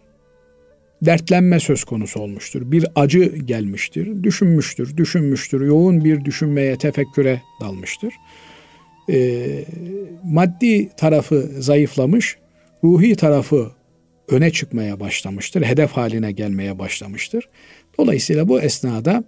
dertlenme 1.02 1.60
söz 1.60 1.84
konusu 1.84 2.20
olmuştur. 2.20 2.72
Bir 2.72 2.86
acı 2.96 3.36
gelmiştir, 3.46 4.24
düşünmüştür, 4.24 4.98
düşünmüştür, 4.98 5.66
yoğun 5.66 6.04
bir 6.04 6.26
düşünmeye, 6.26 6.78
tefekküre 6.78 7.42
dalmıştır. 7.62 8.14
E, 9.10 9.46
maddi 10.24 10.90
tarafı 10.98 11.50
zayıflamış, 11.60 12.38
ruhi 12.84 13.16
tarafı 13.16 13.72
öne 14.30 14.52
çıkmaya 14.52 15.00
başlamıştır, 15.00 15.62
hedef 15.62 15.92
haline 15.92 16.32
gelmeye 16.32 16.80
başlamıştır. 16.80 17.50
Dolayısıyla 17.98 18.48
bu 18.48 18.62
esnada 18.62 19.24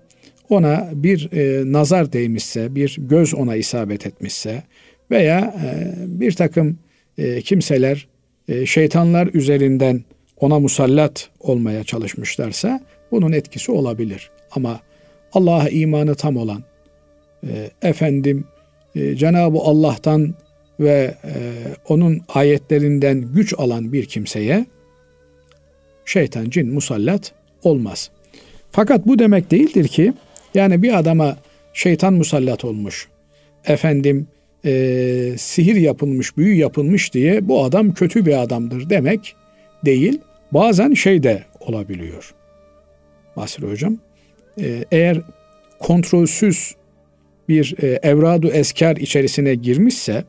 ona 0.50 0.90
bir 0.94 1.32
e, 1.32 1.72
nazar 1.72 2.14
değmişse, 2.14 2.76
bir 2.76 2.96
göz 3.00 3.34
ona 3.34 3.56
isabet 3.56 4.08
etmişse 4.08 4.64
veya 5.12 5.40
e, 5.40 5.94
bir 6.08 6.32
takım 6.32 6.80
e, 7.18 7.42
kimseler 7.42 8.08
e, 8.48 8.66
şeytanlar 8.66 9.30
üzerinden 9.34 10.04
ona 10.40 10.60
musallat 10.60 11.30
olmaya 11.40 11.84
çalışmışlarsa 11.84 12.80
bunun 13.12 13.32
etkisi 13.32 13.72
olabilir. 13.72 14.32
Ama 14.52 14.80
Allah'a 15.34 15.70
imanı 15.70 16.16
tam 16.16 16.38
olan, 16.38 16.64
e, 17.48 17.70
efendim 17.82 18.44
e, 18.96 19.16
Cenab-ı 19.16 19.58
Allah'tan 19.58 20.36
ve 20.80 21.16
e, 21.24 21.34
onun 21.88 22.22
ayetlerinden 22.28 23.22
güç 23.22 23.54
alan 23.58 23.94
bir 23.94 24.06
kimseye 24.06 24.66
şeytan, 26.06 26.50
cin 26.50 26.74
musallat 26.74 27.32
olmaz. 27.64 28.10
Fakat 28.72 29.08
bu 29.08 29.20
demek 29.20 29.52
değildir 29.52 29.88
ki 29.88 30.14
yani 30.54 30.84
bir 30.84 30.98
adama 30.98 31.38
şeytan 31.74 32.14
musallat 32.14 32.66
olmuş, 32.66 33.08
efendim 33.66 34.28
e, 34.66 35.34
sihir 35.38 35.76
yapılmış, 35.76 36.38
büyü 36.38 36.56
yapılmış 36.56 37.14
diye 37.14 37.48
bu 37.48 37.64
adam 37.64 37.94
kötü 37.94 38.26
bir 38.26 38.42
adamdır 38.42 38.90
demek 38.90 39.36
değil. 39.86 40.20
Bazen 40.52 40.94
şey 40.94 41.24
de 41.24 41.44
olabiliyor. 41.60 42.34
Basri 43.36 43.68
Hocam, 43.68 43.98
e, 44.62 44.86
eğer 44.92 45.22
kontrolsüz 45.80 46.76
bir 47.50 47.76
e, 47.82 47.88
evradu 47.88 48.48
esker 48.48 48.96
içerisine 48.96 49.56
girmişse, 49.56 50.24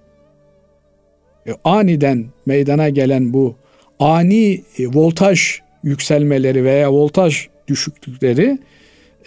e, 1.47 1.53
aniden 1.65 2.27
meydana 2.47 2.89
gelen 2.89 3.33
bu 3.33 3.57
ani 3.99 4.63
voltaj 4.79 5.61
yükselmeleri 5.83 6.65
veya 6.65 6.93
voltaj 6.93 7.47
düşüklükleri 7.69 8.59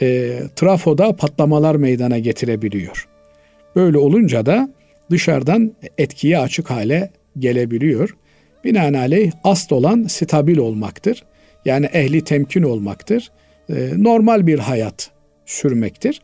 e, 0.02 0.40
trafoda 0.56 1.16
patlamalar 1.16 1.76
meydana 1.76 2.20
getirebiliyor. 2.20 3.08
Böyle 3.76 3.98
olunca 3.98 4.46
da 4.46 4.70
dışarıdan 5.12 5.74
etkiye 5.98 6.40
açık 6.40 6.70
hale 6.70 7.12
gelebiliyor. 7.40 8.16
Binaenaleyh 8.64 9.32
asıl 9.44 9.76
olan 9.76 10.04
stabil 10.04 10.58
olmaktır. 10.58 11.24
Yani 11.66 11.86
ehli 11.86 12.24
temkin 12.24 12.64
olmaktır. 12.64 13.32
E, 13.70 13.90
normal 13.98 14.48
bir 14.48 14.60
hayat 14.60 15.12
sürmektir. 15.46 16.22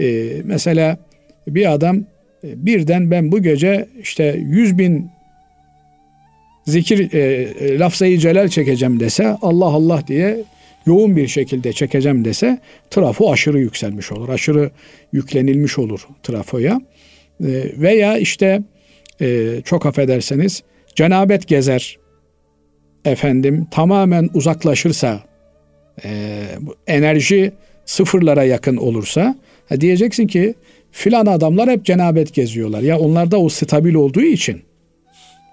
E, 0.00 0.32
mesela 0.44 0.98
bir 1.46 1.72
adam 1.72 1.96
e, 2.44 2.66
birden 2.66 3.10
ben 3.10 3.32
bu 3.32 3.42
gece 3.42 3.88
işte 4.00 4.36
yüz 4.48 4.78
bin 4.78 5.10
zikir 6.66 7.12
e, 7.14 7.18
e, 7.20 7.78
lafzayı 7.78 8.18
celal 8.18 8.48
çekeceğim 8.48 9.00
dese 9.00 9.28
Allah 9.42 9.64
Allah 9.66 10.02
diye 10.06 10.44
yoğun 10.86 11.16
bir 11.16 11.28
şekilde 11.28 11.72
çekeceğim 11.72 12.24
dese 12.24 12.58
trafo 12.90 13.32
aşırı 13.32 13.60
yükselmiş 13.60 14.12
olur. 14.12 14.28
Aşırı 14.28 14.70
yüklenilmiş 15.12 15.78
olur 15.78 16.08
trafoya. 16.22 16.80
E, 17.40 17.50
veya 17.76 18.18
işte 18.18 18.62
e, 19.20 19.48
çok 19.64 19.86
affederseniz 19.86 20.62
cenabet 20.94 21.48
gezer 21.48 21.98
efendim 23.04 23.66
tamamen 23.70 24.28
uzaklaşırsa 24.34 25.20
e, 26.04 26.42
enerji 26.86 27.52
sıfırlara 27.84 28.44
yakın 28.44 28.76
olursa 28.76 29.34
ha, 29.68 29.80
diyeceksin 29.80 30.26
ki 30.26 30.54
filan 30.90 31.26
adamlar 31.26 31.70
hep 31.70 31.84
cenabet 31.84 32.34
geziyorlar. 32.34 32.80
Ya 32.82 32.98
onlarda 32.98 33.38
o 33.38 33.48
stabil 33.48 33.94
olduğu 33.94 34.22
için 34.22 34.62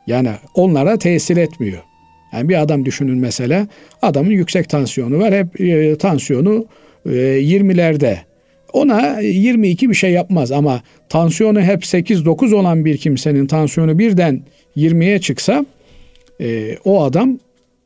yani 0.08 0.30
onlara 0.56 0.98
tesir 0.98 1.38
etmiyor. 1.38 1.84
Yani 2.34 2.50
bir 2.50 2.62
adam 2.62 2.86
düşünün 2.86 3.18
mesela 3.18 3.68
adamın 4.02 4.32
yüksek 4.32 4.70
tansiyonu 4.70 5.20
var 5.20 5.34
hep 5.34 5.62
e, 5.62 5.98
tansiyonu 5.98 6.66
e, 7.06 7.10
20'lerde. 7.10 8.18
Ona 8.74 9.20
22 9.20 9.90
bir 9.90 9.96
şey 9.96 10.12
yapmaz 10.12 10.52
ama 10.52 10.82
tansiyonu 11.10 11.62
hep 11.62 11.84
8-9 11.84 12.56
olan 12.56 12.86
bir 12.86 12.98
kimsenin 12.98 13.48
tansiyonu 13.48 14.00
birden 14.00 14.42
20'ye 14.78 15.22
çıksa 15.22 15.66
e, 16.42 16.78
o 16.86 17.04
adam 17.04 17.40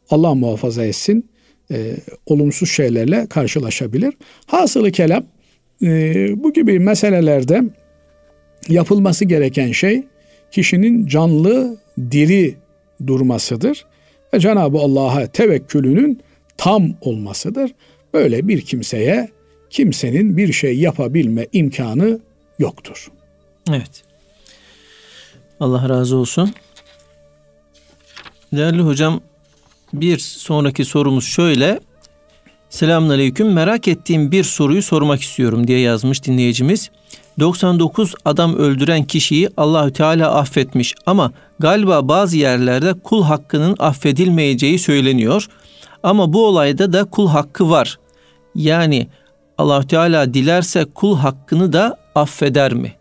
Allah 0.10 0.36
muhafaza 0.36 0.86
etsin 0.86 1.30
e, 1.72 1.98
olumsuz 2.26 2.72
şeylerle 2.72 3.28
karşılaşabilir. 3.28 4.14
Hasılı 4.46 4.92
kelam 4.92 5.24
e, 5.84 5.88
bu 6.44 6.54
gibi 6.54 6.80
meselelerde 6.80 7.64
yapılması 8.70 9.26
gereken 9.26 9.72
şey 9.72 10.04
kişinin 10.52 11.08
canlı, 11.08 11.78
diri 12.12 12.56
durmasıdır. 13.08 13.86
Ve 14.34 14.40
Cenab-ı 14.40 14.78
Allah'a 14.78 15.28
tevekkülünün 15.28 16.22
tam 16.58 16.90
olmasıdır. 17.02 17.72
Böyle 18.14 18.48
bir 18.48 18.62
kimseye 18.62 19.30
kimsenin 19.70 20.38
bir 20.38 20.54
şey 20.54 20.80
yapabilme 20.80 21.48
imkanı 21.54 22.20
yoktur. 22.60 23.12
Evet. 23.70 24.04
Allah 25.60 25.90
razı 25.90 26.16
olsun. 26.18 26.54
Değerli 28.54 28.82
hocam 28.82 29.22
bir 29.94 30.18
sonraki 30.18 30.86
sorumuz 30.86 31.26
şöyle. 31.26 31.80
Selamünaleyküm. 32.70 33.54
Merak 33.54 33.88
ettiğim 33.88 34.32
bir 34.32 34.44
soruyu 34.44 34.82
sormak 34.82 35.22
istiyorum 35.22 35.68
diye 35.68 35.80
yazmış 35.80 36.24
dinleyicimiz. 36.24 36.90
99 37.40 38.16
adam 38.26 38.56
öldüren 38.56 39.04
kişiyi 39.04 39.50
Allahü 39.58 39.94
Teala 39.94 40.36
affetmiş 40.36 40.96
ama 41.06 41.32
galiba 41.60 42.08
bazı 42.08 42.38
yerlerde 42.38 42.94
kul 42.94 43.24
hakkının 43.24 43.76
affedilmeyeceği 43.80 44.80
söyleniyor. 44.80 45.48
Ama 46.04 46.34
bu 46.34 46.48
olayda 46.48 46.94
da 46.94 47.04
kul 47.04 47.28
hakkı 47.28 47.70
var. 47.70 48.00
Yani 48.56 49.08
Allahü 49.58 49.88
Teala 49.88 50.34
dilerse 50.34 50.86
kul 50.86 51.18
hakkını 51.18 51.74
da 51.74 51.98
affeder 52.16 52.74
mi? 52.74 52.94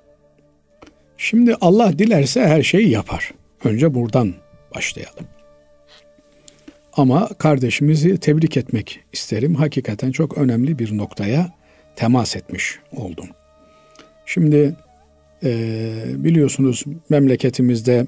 Şimdi 1.17 1.57
Allah 1.61 1.99
dilerse 1.99 2.41
her 2.41 2.63
şeyi 2.63 2.91
yapar. 2.91 3.31
Önce 3.65 3.95
buradan 3.95 4.35
başlayalım. 4.75 5.32
Ama 6.93 7.28
kardeşimizi 7.38 8.18
tebrik 8.18 8.57
etmek 8.57 9.01
isterim. 9.12 9.55
Hakikaten 9.55 10.12
çok 10.12 10.38
önemli 10.38 10.78
bir 10.78 10.97
noktaya 10.97 11.53
temas 11.97 12.36
etmiş 12.36 12.78
oldum. 12.97 13.26
Şimdi 14.26 14.74
e, 15.45 16.03
biliyorsunuz 16.16 16.84
memleketimizde 17.11 18.07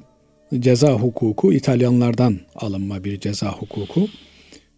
ceza 0.58 0.92
hukuku 0.92 1.52
İtalyanlardan 1.52 2.40
alınma 2.56 3.04
bir 3.04 3.20
ceza 3.20 3.52
hukuku 3.52 4.08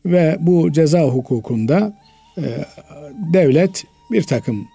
ve 0.07 0.37
bu 0.41 0.73
ceza 0.73 1.03
hukukunda 1.03 1.99
e, 2.39 2.45
devlet 3.33 3.85
bir 4.13 4.23
takım 4.23 4.69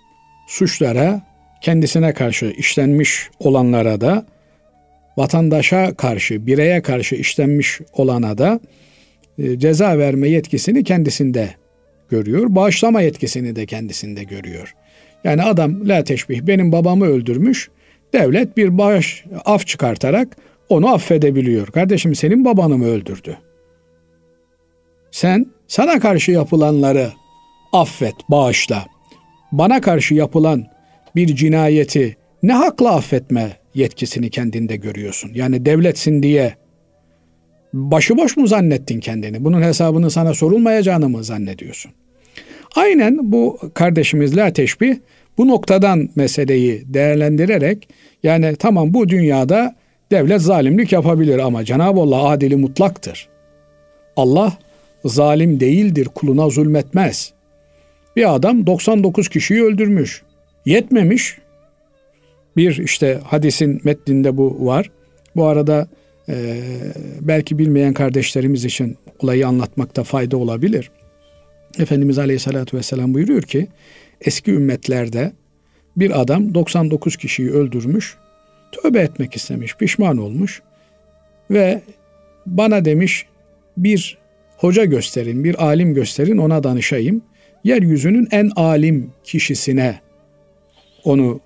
suçlara 0.47 1.21
kendisine 1.61 2.13
karşı 2.13 2.45
işlenmiş 2.45 3.29
olanlara 3.39 4.01
da 4.01 4.25
vatandaşa 5.17 5.93
karşı, 5.93 6.47
bireye 6.47 6.81
karşı 6.81 7.15
işlenmiş 7.15 7.79
olana 7.93 8.37
da 8.37 8.59
ceza 9.57 9.97
verme 9.97 10.29
yetkisini 10.29 10.83
kendisinde 10.83 11.49
görüyor. 12.09 12.55
Bağışlama 12.55 13.01
yetkisini 13.01 13.55
de 13.55 13.65
kendisinde 13.65 14.23
görüyor. 14.23 14.75
Yani 15.23 15.43
adam 15.43 15.89
la 15.89 16.03
teşbih 16.03 16.41
benim 16.41 16.71
babamı 16.71 17.05
öldürmüş. 17.05 17.69
Devlet 18.13 18.57
bir 18.57 18.77
bağış 18.77 19.25
af 19.45 19.67
çıkartarak 19.67 20.37
onu 20.69 20.93
affedebiliyor. 20.93 21.67
Kardeşim 21.67 22.15
senin 22.15 22.45
babanı 22.45 22.77
mı 22.77 22.85
öldürdü? 22.85 23.37
Sen 25.11 25.45
sana 25.67 25.99
karşı 25.99 26.31
yapılanları 26.31 27.11
affet, 27.73 28.15
bağışla. 28.29 28.85
Bana 29.51 29.81
karşı 29.81 30.13
yapılan 30.13 30.65
bir 31.15 31.35
cinayeti 31.35 32.17
ne 32.43 32.53
hakla 32.53 32.95
affetme 32.95 33.57
yetkisini 33.73 34.29
kendinde 34.29 34.75
görüyorsun? 34.75 35.31
Yani 35.33 35.65
devletsin 35.65 36.23
diye 36.23 36.55
başıboş 37.73 38.37
mu 38.37 38.47
zannettin 38.47 38.99
kendini? 38.99 39.43
Bunun 39.43 39.61
hesabını 39.61 40.11
sana 40.11 40.33
sorulmayacağını 40.33 41.09
mı 41.09 41.23
zannediyorsun? 41.23 41.91
Aynen 42.75 43.31
bu 43.31 43.57
kardeşimizle 43.73 44.53
teşbih 44.53 44.95
bu 45.37 45.47
noktadan 45.47 46.09
meseleyi 46.15 46.83
değerlendirerek 46.93 47.87
yani 48.23 48.55
tamam 48.55 48.93
bu 48.93 49.09
dünyada 49.09 49.75
devlet 50.11 50.41
zalimlik 50.41 50.91
yapabilir 50.91 51.39
ama 51.39 51.65
Cenab-ı 51.65 51.99
Allah 51.99 52.29
adili 52.29 52.55
mutlaktır. 52.55 53.29
Allah 54.15 54.53
zalim 55.05 55.59
değildir, 55.59 56.07
kuluna 56.15 56.49
zulmetmez. 56.49 57.33
Bir 58.15 58.35
adam 58.35 58.67
99 58.67 59.29
kişiyi 59.29 59.63
öldürmüş. 59.63 60.23
Yetmemiş. 60.65 61.37
Bir 62.57 62.77
işte 62.77 63.19
hadisin 63.23 63.81
metninde 63.83 64.37
bu 64.37 64.65
var. 64.65 64.91
Bu 65.35 65.45
arada 65.45 65.87
e, 66.31 66.61
belki 67.21 67.57
bilmeyen 67.57 67.93
kardeşlerimiz 67.93 68.65
için 68.65 68.97
olayı 69.19 69.47
anlatmakta 69.47 70.03
fayda 70.03 70.37
olabilir. 70.37 70.91
Efendimiz 71.79 72.19
Aleyhisselatü 72.19 72.77
Vesselam 72.77 73.13
buyuruyor 73.13 73.41
ki 73.41 73.67
eski 74.21 74.51
ümmetlerde 74.51 75.31
bir 75.97 76.21
adam 76.21 76.53
99 76.53 77.15
kişiyi 77.17 77.51
öldürmüş, 77.51 78.17
tövbe 78.71 78.99
etmek 78.99 79.35
istemiş, 79.35 79.75
pişman 79.75 80.17
olmuş 80.17 80.61
ve 81.51 81.81
bana 82.45 82.85
demiş 82.85 83.25
bir 83.77 84.17
hoca 84.57 84.85
gösterin, 84.85 85.43
bir 85.43 85.63
alim 85.65 85.93
gösterin 85.93 86.37
ona 86.37 86.63
danışayım. 86.63 87.21
Yeryüzünün 87.63 88.27
en 88.31 88.51
alim 88.55 89.11
kişisine 89.23 89.99
onu 91.03 91.39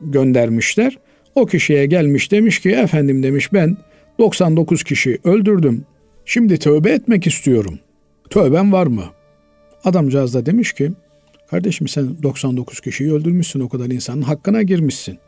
göndermişler. 0.00 0.98
O 1.38 1.46
kişiye 1.46 1.86
gelmiş 1.86 2.32
demiş 2.32 2.60
ki 2.60 2.70
efendim 2.70 3.22
demiş 3.22 3.52
ben 3.52 3.76
99 4.18 4.82
kişi 4.82 5.18
öldürdüm. 5.24 5.84
Şimdi 6.24 6.58
tövbe 6.58 6.90
etmek 6.90 7.26
istiyorum. 7.26 7.78
Tövben 8.30 8.72
var 8.72 8.86
mı? 8.86 9.04
Adamcağız 9.84 10.34
da 10.34 10.46
demiş 10.46 10.72
ki 10.72 10.92
kardeşim 11.50 11.88
sen 11.88 12.22
99 12.22 12.80
kişiyi 12.80 13.12
öldürmüşsün 13.12 13.60
o 13.60 13.68
kadar 13.68 13.86
insanın 13.86 14.22
hakkına 14.22 14.62
girmişsin. 14.62 15.18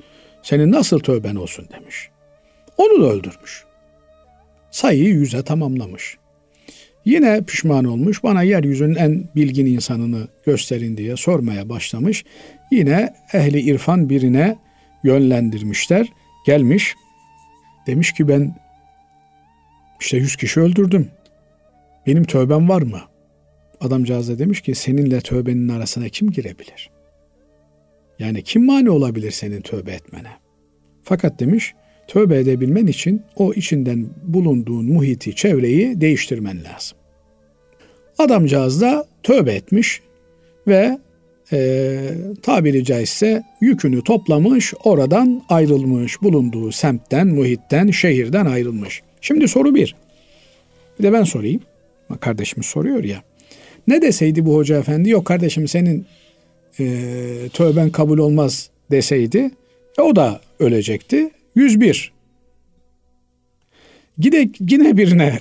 Senin 0.43 0.73
nasıl 0.73 0.99
tövben 0.99 1.35
olsun 1.35 1.67
demiş. 1.81 2.09
Onu 2.77 3.03
da 3.03 3.13
öldürmüş. 3.13 3.65
Sayıyı 4.71 5.09
yüze 5.09 5.43
tamamlamış. 5.43 6.17
Yine 7.05 7.43
pişman 7.45 7.85
olmuş. 7.85 8.23
Bana 8.23 8.43
yeryüzünün 8.43 8.95
en 8.95 9.25
bilgin 9.37 9.67
insanını 9.67 10.29
gösterin 10.47 10.97
diye 10.97 11.17
sormaya 11.17 11.69
başlamış. 11.69 12.25
Yine 12.71 13.15
ehli 13.33 13.61
irfan 13.61 14.11
birine 14.11 14.57
yönlendirmişler. 15.05 16.13
Gelmiş. 16.47 16.95
Demiş 17.87 18.13
ki 18.13 18.29
ben 18.29 18.57
işte 20.01 20.17
yüz 20.17 20.37
kişi 20.37 20.61
öldürdüm. 20.61 21.11
Benim 22.07 22.25
tövbem 22.25 22.69
var 22.69 22.83
mı? 22.83 23.01
Adamcağız 23.81 24.29
da 24.29 24.39
demiş 24.39 24.61
ki 24.61 24.75
seninle 24.75 25.21
tövbenin 25.21 25.69
arasına 25.69 26.09
kim 26.09 26.31
girebilir? 26.31 26.91
Yani 28.19 28.43
kim 28.43 28.67
mani 28.67 28.91
olabilir 28.91 29.31
senin 29.31 29.61
tövbe 29.61 29.93
etmene? 29.93 30.31
Fakat 31.03 31.41
demiş 31.41 31.75
tövbe 32.09 32.39
edebilmen 32.39 32.87
için 32.87 33.23
o 33.37 33.53
içinden 33.53 34.07
bulunduğun 34.23 34.93
muhiti, 34.93 35.35
çevreyi 35.35 36.01
değiştirmen 36.01 36.65
lazım. 36.65 36.99
Adamcağız 38.19 38.81
da 38.81 39.07
tövbe 39.23 39.53
etmiş 39.53 40.01
ve 40.67 40.99
e, 41.53 42.01
tabiri 42.43 42.85
caizse 42.85 43.43
yükünü 43.61 44.05
toplamış, 44.05 44.75
oradan 44.85 45.43
ayrılmış, 45.49 46.23
bulunduğu 46.23 46.73
semtten, 46.73 47.27
muhitten, 47.27 47.91
şehirden 47.91 48.47
ayrılmış. 48.47 49.03
Şimdi 49.21 49.49
soru 49.49 49.75
bir. 49.75 49.97
Bir 50.99 51.05
de 51.05 51.13
ben 51.13 51.25
sorayım. 51.25 51.61
Kardeşimiz 52.21 52.67
soruyor 52.67 53.05
ya. 53.05 53.23
Ne 53.89 54.03
deseydi 54.03 54.47
bu 54.47 54.57
hoca 54.57 54.79
efendi? 54.79 55.11
Yok 55.11 55.25
kardeşim 55.25 55.69
senin 55.69 56.07
e, 56.81 56.85
tövben 57.53 57.91
kabul 57.91 58.19
olmaz 58.19 58.71
deseydi 58.91 59.51
e, 59.99 60.03
o 60.03 60.17
da 60.17 60.41
ölecekti. 60.59 61.31
101. 61.55 62.13
Gide, 64.19 64.49
yine 64.71 64.97
birine 64.97 65.39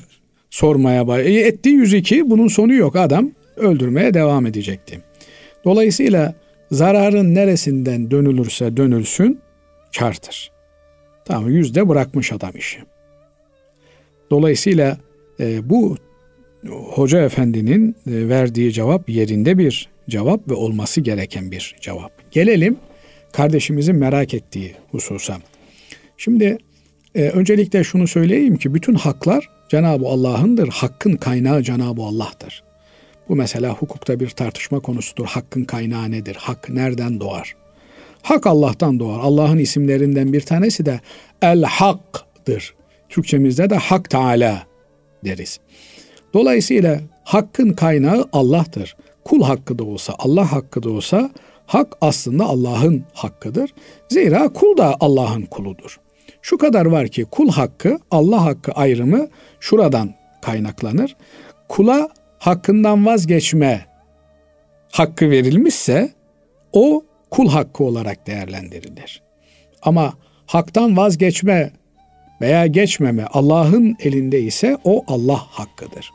sormaya 0.49 1.07
bay. 1.07 1.38
E, 1.38 1.39
etti 1.39 1.70
102 1.70 2.30
bunun 2.30 2.47
sonu 2.47 2.74
yok 2.74 2.95
adam 2.95 3.32
öldürmeye 3.57 4.14
devam 4.14 4.45
edecekti. 4.45 5.09
Dolayısıyla 5.66 6.34
zararın 6.72 7.36
neresinden 7.36 8.12
dönülürse 8.12 8.78
dönülsün 8.78 9.39
kartır. 9.97 10.51
Tamam 11.26 11.49
yüzde 11.49 11.89
bırakmış 11.89 12.32
adam 12.32 12.51
işi. 12.55 12.80
Dolayısıyla 14.32 14.97
e, 15.39 15.70
bu 15.70 15.97
hoca 16.70 17.22
efendinin 17.22 17.95
e, 18.07 18.30
verdiği 18.30 18.74
cevap 18.74 19.10
yerinde 19.10 19.57
bir 19.57 19.89
cevap 20.10 20.49
ve 20.49 20.53
olması 20.53 21.01
gereken 21.01 21.51
bir 21.51 21.76
cevap. 21.82 22.32
Gelelim 22.32 22.78
kardeşimizin 23.34 23.95
merak 23.95 24.34
ettiği 24.34 24.76
hususa. 24.91 25.38
Şimdi 26.18 26.57
e, 27.16 27.30
öncelikle 27.30 27.84
şunu 27.84 28.07
söyleyeyim 28.07 28.57
ki 28.57 28.74
bütün 28.74 28.93
haklar 28.93 29.49
Cenab-ı 29.70 30.05
Allah'ındır. 30.07 30.68
Hakkın 30.68 31.16
kaynağı 31.16 31.64
Cenab-ı 31.64 32.01
Allah'tır. 32.01 32.64
Bu 33.30 33.36
mesela 33.36 33.73
hukukta 33.73 34.19
bir 34.19 34.30
tartışma 34.30 34.80
konusudur. 34.80 35.25
Hakkın 35.25 35.63
kaynağı 35.63 36.11
nedir? 36.11 36.38
Hak 36.39 36.69
nereden 36.69 37.19
doğar? 37.19 37.55
Hak 38.21 38.47
Allah'tan 38.47 38.99
doğar. 38.99 39.19
Allah'ın 39.19 39.57
isimlerinden 39.57 40.34
bir 40.34 40.41
tanesi 40.41 40.86
de 40.86 40.99
El 41.41 41.63
Hak'dır. 41.63 42.75
Türkçemizde 43.09 43.69
de 43.69 43.75
Hak 43.75 44.09
Teala 44.09 44.63
deriz. 45.25 45.59
Dolayısıyla 46.34 46.99
hakkın 47.23 47.73
kaynağı 47.73 48.30
Allah'tır. 48.34 48.95
Kul 49.25 49.43
hakkı 49.43 49.80
da 49.80 49.84
olsa, 49.84 50.13
Allah 50.19 50.51
hakkı 50.51 50.84
da 50.84 50.89
olsa 50.89 51.30
hak 51.65 51.97
aslında 52.01 52.45
Allah'ın 52.45 53.03
hakkıdır. 53.13 53.73
Zira 54.09 54.49
kul 54.53 54.77
da 54.77 54.95
Allah'ın 54.99 55.41
kuludur. 55.41 55.99
Şu 56.41 56.57
kadar 56.57 56.86
var 56.86 57.07
ki 57.07 57.25
kul 57.32 57.49
hakkı, 57.49 57.99
Allah 58.11 58.45
hakkı 58.45 58.71
ayrımı 58.71 59.27
şuradan 59.59 60.13
kaynaklanır. 60.41 61.15
Kula 61.69 62.09
hakkından 62.39 63.05
vazgeçme 63.05 63.85
hakkı 64.91 65.29
verilmişse 65.29 66.09
o 66.73 67.03
kul 67.29 67.49
hakkı 67.49 67.83
olarak 67.83 68.27
değerlendirilir. 68.27 69.21
Ama 69.81 70.13
haktan 70.45 70.97
vazgeçme 70.97 71.71
veya 72.41 72.67
geçmeme 72.67 73.25
Allah'ın 73.25 73.95
elinde 73.99 74.41
ise 74.41 74.77
o 74.83 75.03
Allah 75.07 75.37
hakkıdır. 75.37 76.11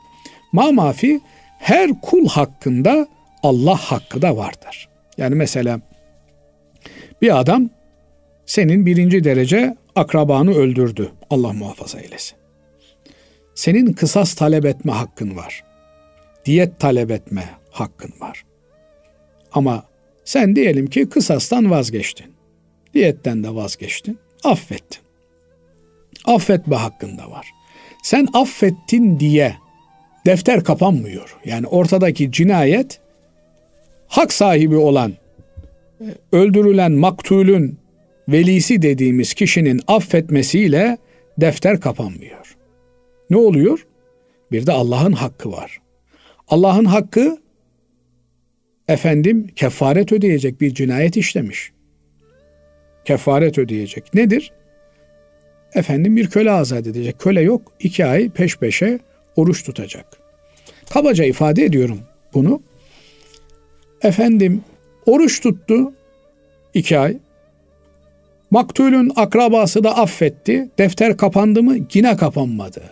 Ma 0.53 0.73
mafi 0.73 1.21
her 1.59 2.01
kul 2.01 2.29
hakkında 2.29 3.07
Allah 3.43 3.77
hakkı 3.77 4.23
da 4.23 4.37
vardır. 4.37 4.89
Yani 5.19 5.35
mesela 5.35 5.81
bir 7.23 7.41
adam 7.41 7.71
senin 8.47 8.87
birinci 8.87 9.25
derece 9.25 9.77
akrabanı 9.97 10.55
öldürdü. 10.55 11.13
Allah 11.31 11.53
muhafaza 11.53 12.01
eylesin. 12.01 12.37
Senin 13.55 13.93
kısas 13.93 14.35
talep 14.35 14.65
etme 14.65 14.93
hakkın 14.93 15.37
var. 15.37 15.65
Diyet 16.45 16.81
talep 16.81 17.11
etme 17.11 17.45
hakkın 17.71 18.13
var. 18.21 18.45
Ama 19.53 19.85
sen 20.25 20.57
diyelim 20.57 20.87
ki 20.87 21.09
kısastan 21.09 21.71
vazgeçtin. 21.71 22.27
Diyetten 22.95 23.45
de 23.45 23.55
vazgeçtin. 23.55 24.19
Affettin. 24.45 25.03
Affetme 26.25 26.77
hakkın 26.77 27.19
da 27.19 27.31
var. 27.31 27.51
Sen 28.03 28.29
affettin 28.33 29.21
diye 29.21 29.57
defter 30.27 30.65
kapanmıyor. 30.65 31.37
Yani 31.45 31.67
ortadaki 31.67 32.33
cinayet 32.33 33.01
hak 34.09 34.33
sahibi 34.33 34.77
olan 34.77 35.13
e, 36.01 36.07
öldürülen 36.33 36.93
maktulün 36.93 37.79
velisi 38.29 38.83
dediğimiz 38.83 39.35
kişinin 39.35 39.81
affetmesiyle 39.87 40.99
defter 41.39 41.81
kapanmıyor. 41.81 42.57
Ne 43.31 43.37
oluyor? 43.37 43.87
Bir 44.53 44.67
de 44.67 44.73
Allah'ın 44.73 45.13
hakkı 45.13 45.53
var. 45.53 45.81
Allah'ın 46.49 46.85
hakkı 46.85 47.39
efendim 48.89 49.47
kefaret 49.57 50.13
ödeyecek 50.13 50.61
bir 50.61 50.75
cinayet 50.75 51.17
işlemiş. 51.17 51.73
Kefaret 53.05 53.59
ödeyecek. 53.59 54.15
Nedir? 54.15 54.53
Efendim 55.75 56.17
bir 56.17 56.31
köle 56.31 56.51
azat 56.51 56.87
edecek. 56.87 57.19
Köle 57.19 57.41
yok. 57.41 57.73
iki 57.81 58.07
ay 58.07 58.31
peş 58.31 58.57
peşe 58.57 58.99
oruç 59.37 59.65
tutacak. 59.65 60.07
Kabaca 60.91 61.25
ifade 61.25 61.65
ediyorum 61.65 62.01
bunu. 62.35 62.63
Efendim 64.03 64.63
oruç 65.07 65.41
tuttu 65.41 65.93
iki 66.75 66.99
ay. 66.99 67.19
Maktulün 68.51 69.13
akrabası 69.17 69.85
da 69.85 69.97
affetti. 69.99 70.71
Defter 70.79 71.17
kapandı 71.17 71.63
mı? 71.63 71.77
Yine 71.95 72.17
kapanmadı. 72.17 72.83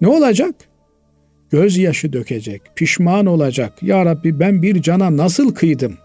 Ne 0.00 0.08
olacak? 0.08 0.54
Gözyaşı 1.50 2.12
dökecek, 2.12 2.62
pişman 2.74 3.26
olacak. 3.26 3.72
Ya 3.82 4.04
Rabbi 4.04 4.40
ben 4.40 4.62
bir 4.62 4.82
cana 4.82 5.16
nasıl 5.16 5.54
kıydım? 5.54 5.98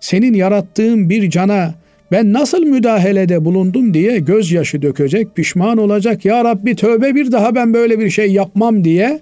Senin 0.00 0.34
yarattığın 0.34 1.10
bir 1.10 1.30
cana 1.30 1.74
ben 2.12 2.32
nasıl 2.32 2.62
müdahalede 2.62 3.44
bulundum 3.44 3.94
diye 3.94 4.18
gözyaşı 4.18 4.82
dökecek, 4.82 5.36
pişman 5.36 5.78
olacak. 5.78 6.24
Ya 6.24 6.44
Rabbi 6.44 6.76
tövbe 6.76 7.14
bir 7.14 7.32
daha 7.32 7.54
ben 7.54 7.74
böyle 7.74 7.98
bir 7.98 8.10
şey 8.10 8.32
yapmam 8.32 8.84
diye 8.84 9.20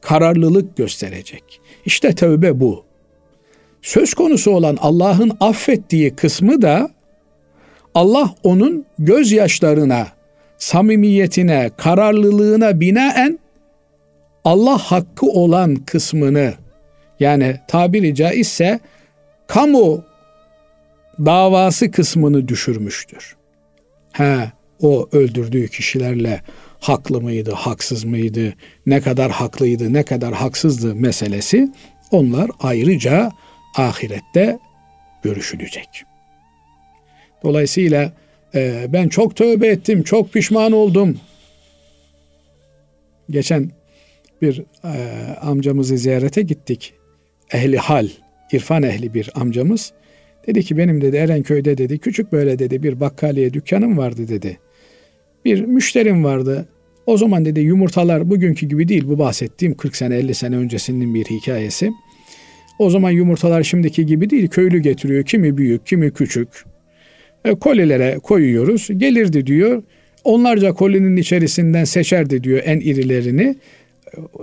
kararlılık 0.00 0.76
gösterecek. 0.76 1.60
İşte 1.84 2.14
tövbe 2.14 2.60
bu. 2.60 2.84
Söz 3.82 4.14
konusu 4.14 4.50
olan 4.50 4.78
Allah'ın 4.80 5.32
affettiği 5.40 6.16
kısmı 6.16 6.62
da 6.62 6.90
Allah 7.94 8.34
onun 8.42 8.84
gözyaşlarına, 8.98 10.06
samimiyetine, 10.58 11.70
kararlılığına 11.76 12.80
binaen 12.80 13.38
Allah 14.44 14.78
hakkı 14.78 15.26
olan 15.26 15.74
kısmını 15.74 16.54
yani 17.20 17.60
tabiri 17.68 18.14
caizse 18.14 18.80
kamu 19.46 20.04
davası 21.18 21.90
kısmını 21.90 22.48
düşürmüştür. 22.48 23.36
He, 24.12 24.52
o 24.80 25.08
öldürdüğü 25.12 25.68
kişilerle 25.68 26.40
haklı 26.80 27.20
mıydı, 27.20 27.52
haksız 27.52 28.04
mıydı, 28.04 28.54
ne 28.86 29.00
kadar 29.00 29.30
haklıydı, 29.30 29.92
ne 29.92 30.02
kadar 30.02 30.34
haksızdı 30.34 30.94
meselesi 30.94 31.68
onlar 32.10 32.50
ayrıca 32.60 33.30
ahirette 33.76 34.58
görüşülecek. 35.22 36.04
Dolayısıyla 37.42 38.12
e, 38.54 38.86
ben 38.88 39.08
çok 39.08 39.36
tövbe 39.36 39.66
ettim, 39.66 40.02
çok 40.02 40.32
pişman 40.32 40.72
oldum. 40.72 41.20
Geçen 43.30 43.70
bir 44.44 44.62
e, 44.84 44.92
amcamızı 45.40 45.98
ziyarete 45.98 46.42
gittik. 46.42 46.94
Ehli 47.52 47.78
hal, 47.78 48.08
irfan 48.52 48.82
ehli 48.82 49.14
bir 49.14 49.30
amcamız. 49.34 49.92
Dedi 50.46 50.62
ki 50.62 50.76
benim 50.76 51.00
dedi 51.00 51.16
Erenköy'de 51.16 51.78
dedi 51.78 51.98
küçük 51.98 52.32
böyle 52.32 52.58
dedi 52.58 52.82
bir 52.82 53.00
bakkaliye 53.00 53.52
dükkanım 53.52 53.98
vardı 53.98 54.28
dedi. 54.28 54.58
Bir 55.44 55.60
müşterim 55.60 56.24
vardı. 56.24 56.68
O 57.06 57.16
zaman 57.16 57.44
dedi 57.44 57.60
yumurtalar 57.60 58.30
bugünkü 58.30 58.66
gibi 58.66 58.88
değil 58.88 59.04
bu 59.08 59.18
bahsettiğim 59.18 59.74
40 59.74 59.96
sene 59.96 60.16
50 60.16 60.34
sene 60.34 60.56
öncesinin 60.56 61.14
bir 61.14 61.24
hikayesi. 61.24 61.92
O 62.78 62.90
zaman 62.90 63.10
yumurtalar 63.10 63.62
şimdiki 63.62 64.06
gibi 64.06 64.30
değil 64.30 64.48
köylü 64.48 64.78
getiriyor 64.78 65.24
kimi 65.24 65.56
büyük 65.56 65.86
kimi 65.86 66.12
küçük. 66.12 66.48
E, 67.44 67.54
kolilere 67.54 68.18
koyuyoruz 68.22 68.88
gelirdi 68.96 69.46
diyor. 69.46 69.82
Onlarca 70.24 70.72
kolinin 70.72 71.16
içerisinden 71.16 71.84
seçerdi 71.84 72.44
diyor 72.44 72.62
en 72.64 72.80
irilerini. 72.80 73.56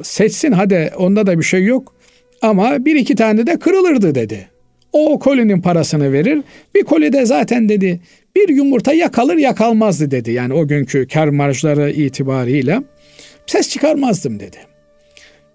Seçsin 0.04 0.52
hadi 0.52 0.92
onda 0.98 1.28
da 1.28 1.40
bir 1.40 1.44
şey 1.44 1.66
yok 1.66 1.96
ama 2.42 2.86
bir 2.86 2.96
iki 2.96 3.16
tane 3.16 3.48
de 3.48 3.60
kırılırdı 3.60 4.16
dedi. 4.16 4.48
O 4.94 5.20
kolinin 5.20 5.62
parasını 5.62 6.14
verir. 6.14 6.42
Bir 6.76 6.84
kolide 6.84 7.26
zaten 7.26 7.70
dedi 7.70 8.00
bir 8.36 8.50
yumurta 8.50 8.94
yakalır 8.94 9.38
yakalmazdı 9.38 10.12
dedi. 10.12 10.32
Yani 10.32 10.54
o 10.54 10.68
günkü 10.68 11.08
kar 11.08 11.28
marjları 11.28 11.92
itibariyle 11.92 12.82
ses 13.48 13.70
çıkarmazdım 13.70 14.40
dedi. 14.40 14.58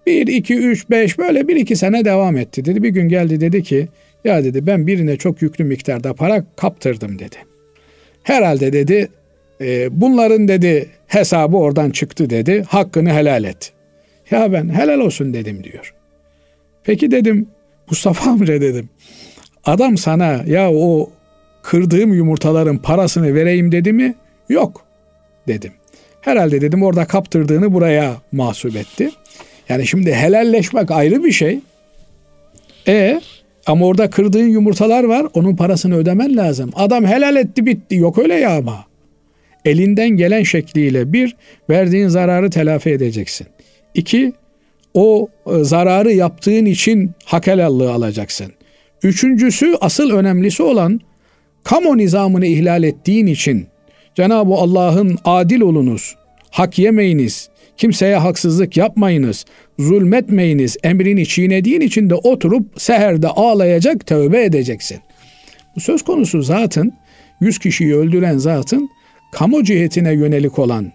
Bir, 0.07 0.27
iki, 0.27 0.55
üç, 0.55 0.89
beş 0.89 1.17
böyle 1.17 1.47
bir 1.47 1.55
iki 1.55 1.75
sene 1.75 2.05
devam 2.05 2.37
etti 2.37 2.65
dedi. 2.65 2.83
Bir 2.83 2.89
gün 2.89 3.09
geldi 3.09 3.41
dedi 3.41 3.63
ki 3.63 3.87
ya 4.23 4.43
dedi 4.43 4.67
ben 4.67 4.87
birine 4.87 5.17
çok 5.17 5.41
yüklü 5.41 5.63
miktarda 5.63 6.13
para 6.13 6.43
kaptırdım 6.55 7.19
dedi. 7.19 7.35
Herhalde 8.23 8.73
dedi 8.73 9.09
e, 9.61 10.01
bunların 10.01 10.47
dedi 10.47 10.89
hesabı 11.07 11.57
oradan 11.57 11.89
çıktı 11.89 12.29
dedi. 12.29 12.63
Hakkını 12.67 13.13
helal 13.13 13.43
et. 13.43 13.73
Ya 14.31 14.51
ben 14.51 14.69
helal 14.69 14.99
olsun 14.99 15.33
dedim 15.33 15.63
diyor. 15.63 15.93
Peki 16.83 17.11
dedim 17.11 17.47
Mustafa 17.89 18.31
amca 18.31 18.61
dedim. 18.61 18.89
Adam 19.63 19.97
sana 19.97 20.43
ya 20.47 20.71
o 20.73 21.09
kırdığım 21.63 22.13
yumurtaların 22.13 22.77
parasını 22.77 23.33
vereyim 23.33 23.71
dedi 23.71 23.93
mi? 23.93 24.15
Yok 24.49 24.85
dedim. 25.47 25.71
Herhalde 26.21 26.61
dedim 26.61 26.83
orada 26.83 27.05
kaptırdığını 27.05 27.73
buraya 27.73 28.15
mahsup 28.31 28.75
etti. 28.75 29.11
Yani 29.69 29.87
şimdi 29.87 30.13
helalleşmek 30.13 30.91
ayrı 30.91 31.23
bir 31.23 31.31
şey. 31.31 31.59
E 32.87 33.21
ama 33.65 33.85
orada 33.85 34.09
kırdığın 34.09 34.47
yumurtalar 34.47 35.03
var. 35.03 35.27
Onun 35.33 35.55
parasını 35.55 35.95
ödemen 35.95 36.37
lazım. 36.37 36.71
Adam 36.75 37.05
helal 37.05 37.35
etti 37.35 37.65
bitti. 37.65 37.95
Yok 37.95 38.17
öyle 38.17 38.33
ya 38.33 38.57
ama. 38.57 38.85
Elinden 39.65 40.09
gelen 40.09 40.43
şekliyle 40.43 41.13
bir, 41.13 41.35
verdiğin 41.69 42.07
zararı 42.07 42.49
telafi 42.49 42.89
edeceksin. 42.89 43.47
İki, 43.97 44.33
o 44.93 45.27
e, 45.45 45.63
zararı 45.63 46.13
yaptığın 46.13 46.65
için 46.65 47.11
hak 47.25 47.47
helallığı 47.47 47.91
alacaksın. 47.91 48.53
Üçüncüsü 49.03 49.75
asıl 49.81 50.11
önemlisi 50.11 50.63
olan 50.63 51.01
kamu 51.63 51.97
nizamını 51.97 52.45
ihlal 52.45 52.83
ettiğin 52.83 53.27
için 53.27 53.67
Cenab-ı 54.15 54.53
Allah'ın 54.53 55.17
adil 55.25 55.61
olunuz, 55.61 56.15
hak 56.49 56.79
yemeyiniz, 56.79 57.49
kimseye 57.77 58.15
haksızlık 58.15 58.77
yapmayınız, 58.77 59.45
zulmetmeyiniz 59.79 60.77
emrini 60.83 61.27
çiğnediğin 61.27 61.81
için 61.81 62.09
de 62.09 62.15
oturup 62.15 62.81
seherde 62.81 63.27
ağlayacak, 63.27 64.07
tövbe 64.07 64.43
edeceksin. 64.43 64.99
Bu 65.75 65.79
söz 65.79 66.03
konusu 66.03 66.41
zatın, 66.41 66.93
yüz 67.41 67.59
kişiyi 67.59 67.95
öldüren 67.95 68.37
zatın 68.37 68.89
kamu 69.31 69.63
cihetine 69.63 70.13
yönelik 70.13 70.59
olan 70.59 70.91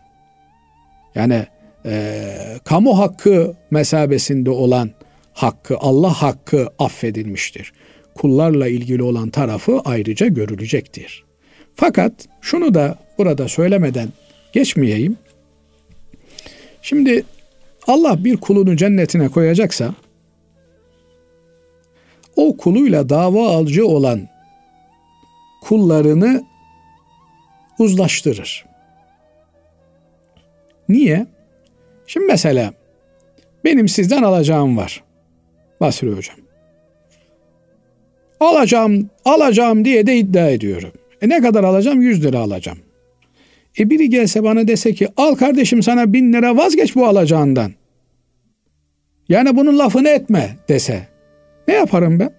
yani 1.14 1.46
e, 1.86 2.34
kamu 2.64 2.98
hakkı 2.98 3.54
mesabesinde 3.70 4.50
olan 4.50 4.90
hakkı, 5.32 5.76
Allah 5.78 6.22
hakkı 6.22 6.68
affedilmiştir. 6.78 7.72
Kullarla 8.14 8.68
ilgili 8.68 9.02
olan 9.02 9.30
tarafı 9.30 9.80
ayrıca 9.84 10.26
görülecektir. 10.26 11.24
Fakat 11.74 12.12
şunu 12.40 12.74
da 12.74 12.98
burada 13.18 13.48
söylemeden 13.48 14.08
geçmeyeyim. 14.52 15.16
Şimdi 16.82 17.24
Allah 17.86 18.24
bir 18.24 18.36
kulunu 18.36 18.76
cennetine 18.76 19.28
koyacaksa 19.28 19.94
o 22.36 22.56
kuluyla 22.56 23.08
dava 23.08 23.48
alıcı 23.48 23.86
olan 23.86 24.28
kullarını 25.62 26.44
uzlaştırır. 27.78 28.64
Niye? 30.88 31.26
Şimdi 32.12 32.26
mesela 32.26 32.72
benim 33.64 33.88
sizden 33.88 34.22
alacağım 34.22 34.76
var. 34.76 35.04
Basri 35.80 36.10
hocam. 36.10 36.36
Alacağım, 38.40 39.10
alacağım 39.24 39.84
diye 39.84 40.06
de 40.06 40.16
iddia 40.16 40.48
ediyorum. 40.48 40.92
E 41.22 41.28
ne 41.28 41.40
kadar 41.40 41.64
alacağım? 41.64 42.02
100 42.02 42.24
lira 42.24 42.38
alacağım. 42.38 42.78
E 43.78 43.90
biri 43.90 44.10
gelse 44.10 44.42
bana 44.42 44.68
dese 44.68 44.94
ki 44.94 45.08
al 45.16 45.34
kardeşim 45.34 45.82
sana 45.82 46.12
bin 46.12 46.32
lira 46.32 46.56
vazgeç 46.56 46.96
bu 46.96 47.06
alacağından. 47.06 47.72
Yani 49.28 49.56
bunun 49.56 49.78
lafını 49.78 50.08
etme 50.08 50.56
dese. 50.68 51.08
Ne 51.68 51.74
yaparım 51.74 52.20
ben? 52.20 52.32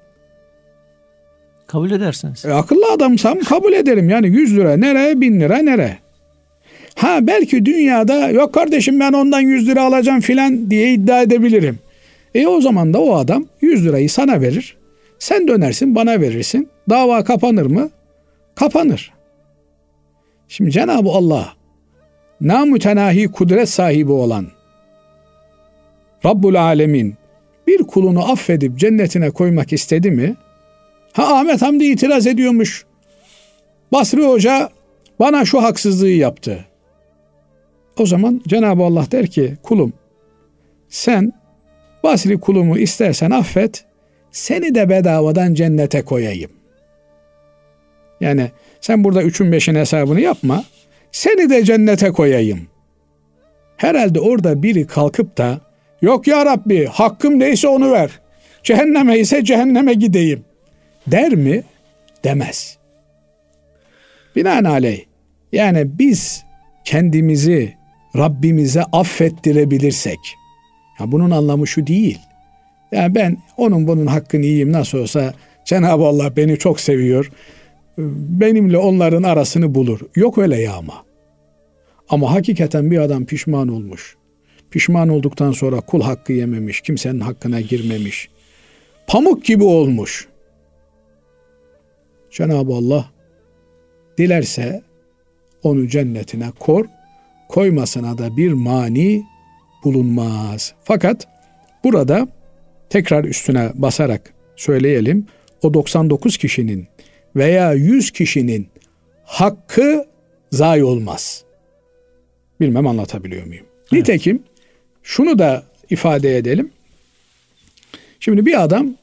Kabul 1.67 1.91
edersiniz. 1.91 2.45
E, 2.45 2.53
akıllı 2.53 2.91
adamsam 2.91 3.39
kabul 3.39 3.73
ederim. 3.73 4.09
Yani 4.09 4.27
100 4.27 4.57
lira 4.57 4.77
nereye 4.77 5.21
bin 5.21 5.39
lira 5.39 5.57
nereye? 5.57 6.02
Ha 7.03 7.27
belki 7.27 7.65
dünyada 7.65 8.29
yok 8.29 8.53
kardeşim 8.53 8.99
ben 8.99 9.13
ondan 9.13 9.39
100 9.39 9.67
lira 9.67 9.83
alacağım 9.83 10.21
filan 10.21 10.69
diye 10.69 10.93
iddia 10.93 11.21
edebilirim. 11.21 11.79
E 12.35 12.47
o 12.47 12.61
zaman 12.61 12.93
da 12.93 13.01
o 13.01 13.15
adam 13.15 13.45
100 13.61 13.85
lirayı 13.85 14.09
sana 14.09 14.41
verir. 14.41 14.77
Sen 15.19 15.47
dönersin 15.47 15.95
bana 15.95 16.21
verirsin. 16.21 16.69
Dava 16.89 17.23
kapanır 17.23 17.65
mı? 17.65 17.89
Kapanır. 18.55 19.13
Şimdi 20.47 20.71
Cenab-ı 20.71 21.09
Allah 21.09 21.53
namütenahi 22.41 23.27
kudret 23.27 23.69
sahibi 23.69 24.11
olan 24.11 24.47
Rabbul 26.25 26.55
Alemin 26.55 27.15
bir 27.67 27.83
kulunu 27.83 28.31
affedip 28.31 28.79
cennetine 28.79 29.29
koymak 29.29 29.73
istedi 29.73 30.11
mi? 30.11 30.35
Ha 31.13 31.35
Ahmet 31.37 31.61
Hamdi 31.61 31.85
itiraz 31.85 32.27
ediyormuş. 32.27 32.85
Basri 33.91 34.25
Hoca 34.25 34.69
bana 35.19 35.45
şu 35.45 35.63
haksızlığı 35.63 36.09
yaptı. 36.09 36.65
O 37.99 38.05
zaman 38.05 38.41
Cenab-ı 38.47 38.83
Allah 38.83 39.11
der 39.11 39.27
ki 39.27 39.53
kulum 39.63 39.93
sen 40.89 41.33
Basri 42.03 42.39
kulumu 42.39 42.77
istersen 42.77 43.31
affet 43.31 43.85
seni 44.31 44.75
de 44.75 44.89
bedavadan 44.89 45.53
cennete 45.53 46.01
koyayım. 46.01 46.51
Yani 48.21 48.51
sen 48.81 49.03
burada 49.03 49.23
üçün 49.23 49.51
beşin 49.51 49.75
hesabını 49.75 50.21
yapma 50.21 50.63
seni 51.11 51.49
de 51.49 51.65
cennete 51.65 52.11
koyayım. 52.11 52.67
Herhalde 53.77 54.19
orada 54.19 54.63
biri 54.63 54.87
kalkıp 54.87 55.37
da 55.37 55.61
yok 56.01 56.27
ya 56.27 56.45
Rabbi 56.45 56.85
hakkım 56.85 57.39
neyse 57.39 57.67
onu 57.67 57.91
ver. 57.91 58.09
Cehenneme 58.63 59.19
ise 59.19 59.43
cehenneme 59.43 59.93
gideyim. 59.93 60.45
Der 61.07 61.35
mi? 61.35 61.63
Demez. 62.23 62.77
Binaenaleyh 64.35 65.05
yani 65.51 65.99
biz 65.99 66.43
kendimizi 66.85 67.73
Rabbimize 68.17 68.83
affettirebilirsek 68.83 70.19
ya 70.99 71.11
bunun 71.11 71.31
anlamı 71.31 71.67
şu 71.67 71.87
değil. 71.87 72.19
Yani 72.91 73.15
ben 73.15 73.37
onun 73.57 73.87
bunun 73.87 74.05
hakkını 74.05 74.45
yiyeyim 74.45 74.71
nasıl 74.71 74.97
olsa 74.97 75.33
Cenab-ı 75.65 76.03
Allah 76.03 76.35
beni 76.35 76.57
çok 76.57 76.79
seviyor. 76.79 77.31
Benimle 77.97 78.77
onların 78.77 79.23
arasını 79.23 79.75
bulur. 79.75 79.99
Yok 80.15 80.37
öyle 80.37 80.61
ya 80.61 80.73
ama. 80.73 81.05
Ama 82.09 82.31
hakikaten 82.31 82.91
bir 82.91 82.97
adam 82.97 83.25
pişman 83.25 83.67
olmuş. 83.67 84.17
Pişman 84.71 85.09
olduktan 85.09 85.51
sonra 85.51 85.81
kul 85.81 86.01
hakkı 86.01 86.33
yememiş, 86.33 86.81
kimsenin 86.81 87.19
hakkına 87.19 87.61
girmemiş. 87.61 88.29
Pamuk 89.07 89.45
gibi 89.45 89.63
olmuş. 89.63 90.27
Cenab-ı 92.31 92.73
Allah 92.73 93.05
dilerse 94.17 94.81
onu 95.63 95.87
cennetine 95.87 96.51
kor, 96.59 96.85
koymasına 97.53 98.17
da 98.17 98.37
bir 98.37 98.53
mani 98.53 99.23
bulunmaz. 99.83 100.73
Fakat 100.83 101.27
burada 101.83 102.27
tekrar 102.89 103.23
üstüne 103.23 103.71
basarak 103.75 104.33
söyleyelim. 104.55 105.25
O 105.61 105.73
99 105.73 106.37
kişinin 106.37 106.87
veya 107.35 107.73
100 107.73 108.11
kişinin 108.11 108.67
hakkı 109.23 110.05
zayi 110.51 110.83
olmaz. 110.83 111.43
Bilmem 112.61 112.87
anlatabiliyor 112.87 113.45
muyum? 113.45 113.65
Evet. 113.81 113.91
Nitekim 113.91 114.43
şunu 115.03 115.39
da 115.39 115.63
ifade 115.89 116.37
edelim. 116.37 116.71
Şimdi 118.19 118.45
bir 118.45 118.63
adam 118.63 118.93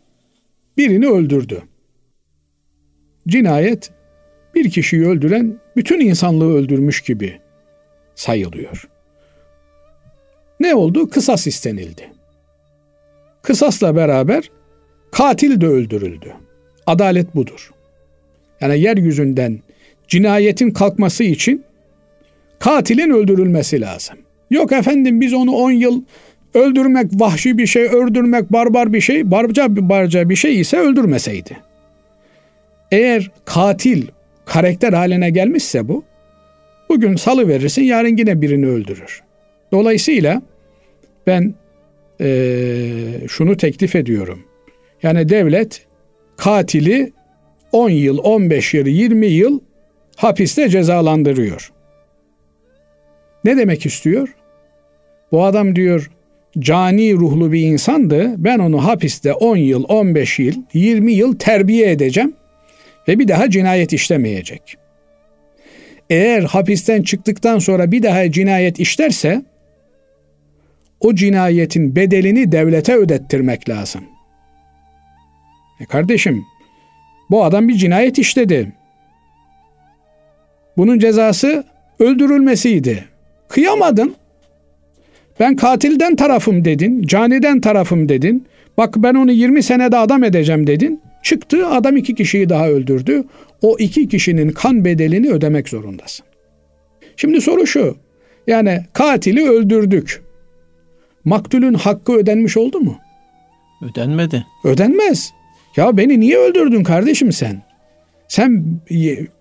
birini 0.77 1.07
öldürdü. 1.07 1.63
Cinayet 3.29 3.91
bir 4.55 4.71
kişiyi 4.71 5.07
öldüren 5.07 5.57
bütün 5.77 6.01
insanlığı 6.01 6.55
öldürmüş 6.55 7.01
gibi 7.01 7.41
sayılıyor. 8.21 8.89
Ne 10.61 10.75
oldu? 10.75 11.11
Kısas 11.11 11.47
istenildi. 11.47 12.13
Kısasla 13.43 13.97
beraber 13.97 14.51
katil 15.11 15.61
de 15.61 15.67
öldürüldü. 15.67 16.33
Adalet 16.87 17.35
budur. 17.35 17.71
Yani 18.61 18.81
yeryüzünden 18.81 19.61
cinayetin 20.09 20.71
kalkması 20.71 21.25
için 21.25 21.65
katilin 22.59 23.11
öldürülmesi 23.11 23.81
lazım. 23.81 24.17
Yok 24.51 24.73
efendim 24.73 25.21
biz 25.21 25.35
onu 25.35 25.51
10 25.51 25.71
yıl 25.71 26.03
öldürmek 26.55 27.07
vahşi 27.13 27.59
bir 27.59 27.67
şey, 27.67 27.83
öldürmek 27.83 28.53
barbar 28.53 28.93
bir 28.93 29.01
şey, 29.01 29.31
barca 29.31 29.67
barca 29.69 30.29
bir 30.31 30.37
şey 30.37 30.61
ise 30.61 30.79
öldürmeseydi. 30.79 31.57
Eğer 32.91 33.31
katil 33.45 34.07
karakter 34.45 34.93
haline 34.93 35.31
gelmişse 35.31 35.89
bu, 35.89 36.05
bugün 36.91 37.17
salı 37.17 37.49
verirsin, 37.49 37.83
yarın 37.83 38.17
yine 38.17 38.43
birini 38.43 38.67
öldürür. 38.67 39.23
Dolayısıyla 39.73 40.43
ben 41.27 41.55
ee, 42.21 43.29
şunu 43.29 43.57
teklif 43.57 43.97
ediyorum. 43.97 44.43
Yani 45.03 45.29
devlet 45.29 45.87
katili 46.37 47.13
10 47.73 47.91
yıl, 47.91 48.19
15 48.19 48.75
yıl, 48.75 48.87
20 48.87 49.27
yıl 49.27 49.61
hapiste 50.17 50.69
cezalandırıyor. 50.69 51.73
Ne 53.45 53.57
demek 53.57 53.87
istiyor? 53.87 54.35
Bu 55.33 55.45
adam 55.45 55.77
diyor 55.77 56.11
cani 56.59 57.15
ruhlu 57.15 57.53
bir 57.53 57.61
insandı. 57.61 58.35
Ben 58.37 58.59
onu 58.59 58.85
hapiste 58.85 59.33
10 59.33 59.57
yıl, 59.57 59.85
15 59.89 60.39
yıl, 60.39 60.55
20 60.75 61.13
yıl 61.13 61.39
terbiye 61.39 61.91
edeceğim 61.91 62.33
ve 63.09 63.19
bir 63.19 63.29
daha 63.29 63.51
cinayet 63.51 63.93
işlemeyecek. 63.93 64.77
Eğer 66.11 66.43
hapisten 66.43 67.03
çıktıktan 67.03 67.59
sonra 67.59 67.93
bir 67.93 68.03
daha 68.03 68.31
cinayet 68.31 68.81
işlerse 68.81 69.43
o 71.01 71.15
cinayetin 71.15 71.97
bedelini 71.97 72.53
devlete 72.53 72.97
ödettirmek 72.97 73.69
lazım. 73.69 74.05
E 75.81 75.85
kardeşim, 75.85 76.45
bu 77.31 77.45
adam 77.45 77.69
bir 77.69 77.75
cinayet 77.75 78.19
işledi. 78.19 78.73
Bunun 80.77 80.99
cezası 80.99 81.65
öldürülmesiydi. 81.99 83.05
Kıyamadın. 83.49 84.15
Ben 85.41 85.57
katilden 85.57 86.17
tarafım 86.17 86.65
dedin, 86.65 87.03
caniden 87.03 87.61
tarafım 87.61 88.09
dedin. 88.09 88.47
Bak 88.79 88.95
ben 88.97 89.15
onu 89.15 89.33
20 89.33 89.63
senede 89.63 89.97
adam 89.97 90.25
edeceğim 90.25 90.67
dedin. 90.67 91.03
Çıktı 91.23 91.67
adam 91.67 91.97
iki 91.97 92.15
kişiyi 92.15 92.49
daha 92.49 92.69
öldürdü. 92.69 93.25
O 93.63 93.77
iki 93.79 94.09
kişinin 94.09 94.51
kan 94.51 94.85
bedelini 94.85 95.31
ödemek 95.31 95.69
zorundasın. 95.69 96.27
Şimdi 97.17 97.41
soru 97.41 97.67
şu. 97.67 97.97
Yani 98.47 98.85
katili 98.93 99.51
öldürdük. 99.51 100.23
Maktulün 101.25 101.75
hakkı 101.75 102.13
ödenmiş 102.13 102.57
oldu 102.57 102.81
mu? 102.81 102.99
Ödenmedi. 103.83 104.47
Ödenmez. 104.65 105.31
Ya 105.77 105.97
beni 105.97 106.21
niye 106.21 106.39
öldürdün 106.39 106.85
kardeşim 106.85 107.33
sen? 107.33 107.63
Sen 108.29 108.65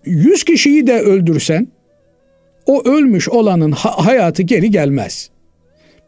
yüz 0.06 0.44
kişiyi 0.44 0.88
de 0.88 1.00
öldürsen 1.00 1.68
o 2.66 2.90
ölmüş 2.90 3.30
olanın 3.30 3.72
hayatı 3.72 4.44
geri 4.44 4.72
gelmez. 4.72 5.30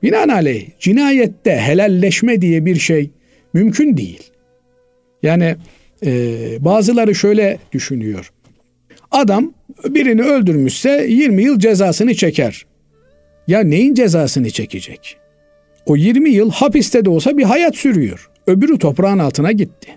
Binaenaleyh 0.03 0.69
cinayette 0.80 1.55
helalleşme 1.57 2.41
diye 2.41 2.65
bir 2.65 2.76
şey 2.76 3.11
mümkün 3.53 3.97
değil. 3.97 4.30
Yani 5.24 5.55
e, 6.05 6.11
bazıları 6.59 7.15
şöyle 7.15 7.59
düşünüyor. 7.72 8.32
Adam 9.11 9.53
birini 9.89 10.22
öldürmüşse 10.22 11.05
20 11.09 11.43
yıl 11.43 11.59
cezasını 11.59 12.15
çeker. 12.15 12.65
Ya 13.47 13.59
neyin 13.59 13.93
cezasını 13.93 14.49
çekecek? 14.49 15.17
O 15.86 15.95
20 15.95 16.30
yıl 16.30 16.51
hapiste 16.51 17.05
de 17.05 17.09
olsa 17.09 17.38
bir 17.38 17.43
hayat 17.43 17.76
sürüyor. 17.76 18.30
Öbürü 18.47 18.78
toprağın 18.78 19.19
altına 19.19 19.51
gitti. 19.51 19.88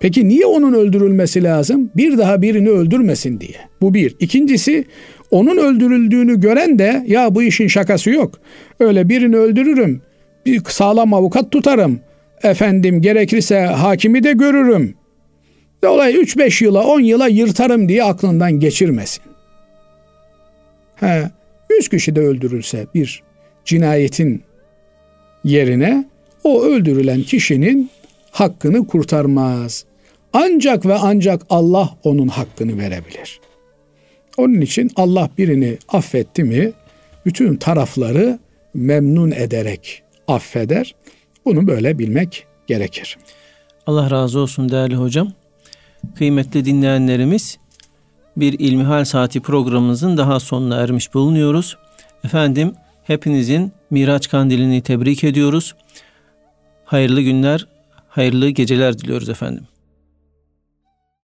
Peki 0.00 0.28
niye 0.28 0.46
onun 0.46 0.72
öldürülmesi 0.72 1.42
lazım? 1.42 1.90
Bir 1.96 2.18
daha 2.18 2.42
birini 2.42 2.70
öldürmesin 2.70 3.40
diye. 3.40 3.56
Bu 3.80 3.94
bir. 3.94 4.16
İkincisi 4.20 4.84
onun 5.30 5.56
öldürüldüğünü 5.56 6.40
gören 6.40 6.78
de 6.78 7.04
ya 7.06 7.34
bu 7.34 7.42
işin 7.42 7.66
şakası 7.66 8.10
yok. 8.10 8.40
Öyle 8.80 9.08
birini 9.08 9.36
öldürürüm. 9.36 10.02
Bir 10.46 10.62
sağlam 10.68 11.14
avukat 11.14 11.50
tutarım. 11.50 12.00
Efendim 12.42 13.02
gerekirse 13.02 13.60
hakimi 13.60 14.24
de 14.24 14.32
görürüm. 14.32 14.94
Dolayı 15.84 16.16
3-5 16.16 16.64
yıla 16.64 16.86
10 16.86 17.00
yıla 17.00 17.28
yırtarım 17.28 17.88
diye 17.88 18.04
aklından 18.04 18.52
geçirmesin. 18.52 19.22
He, 20.96 21.30
100 21.70 21.88
kişi 21.88 22.16
de 22.16 22.20
öldürülse 22.20 22.86
bir 22.94 23.22
cinayetin 23.64 24.42
yerine 25.44 26.04
o 26.44 26.62
öldürülen 26.64 27.22
kişinin 27.22 27.90
hakkını 28.30 28.86
kurtarmaz. 28.86 29.84
Ancak 30.32 30.86
ve 30.86 30.94
ancak 30.94 31.42
Allah 31.50 31.96
onun 32.04 32.28
hakkını 32.28 32.78
verebilir. 32.78 33.40
Onun 34.36 34.60
için 34.60 34.90
Allah 34.96 35.30
birini 35.38 35.78
affetti 35.88 36.44
mi 36.44 36.72
bütün 37.26 37.56
tarafları 37.56 38.38
memnun 38.74 39.30
ederek 39.30 40.02
affeder. 40.28 40.94
Bunu 41.44 41.66
böyle 41.66 41.98
bilmek 41.98 42.46
gerekir. 42.66 43.18
Allah 43.86 44.10
razı 44.10 44.40
olsun 44.40 44.68
değerli 44.68 44.96
hocam. 44.96 45.32
Kıymetli 46.14 46.64
dinleyenlerimiz 46.64 47.58
bir 48.36 48.58
İlmihal 48.58 49.04
Saati 49.04 49.40
programımızın 49.40 50.16
daha 50.16 50.40
sonuna 50.40 50.76
ermiş 50.76 51.14
bulunuyoruz. 51.14 51.78
Efendim 52.24 52.74
hepinizin 53.02 53.72
Miraç 53.90 54.28
Kandilini 54.28 54.82
tebrik 54.82 55.24
ediyoruz. 55.24 55.74
Hayırlı 56.84 57.20
günler, 57.20 57.66
hayırlı 58.08 58.48
geceler 58.48 58.98
diliyoruz 58.98 59.28
efendim. 59.28 59.64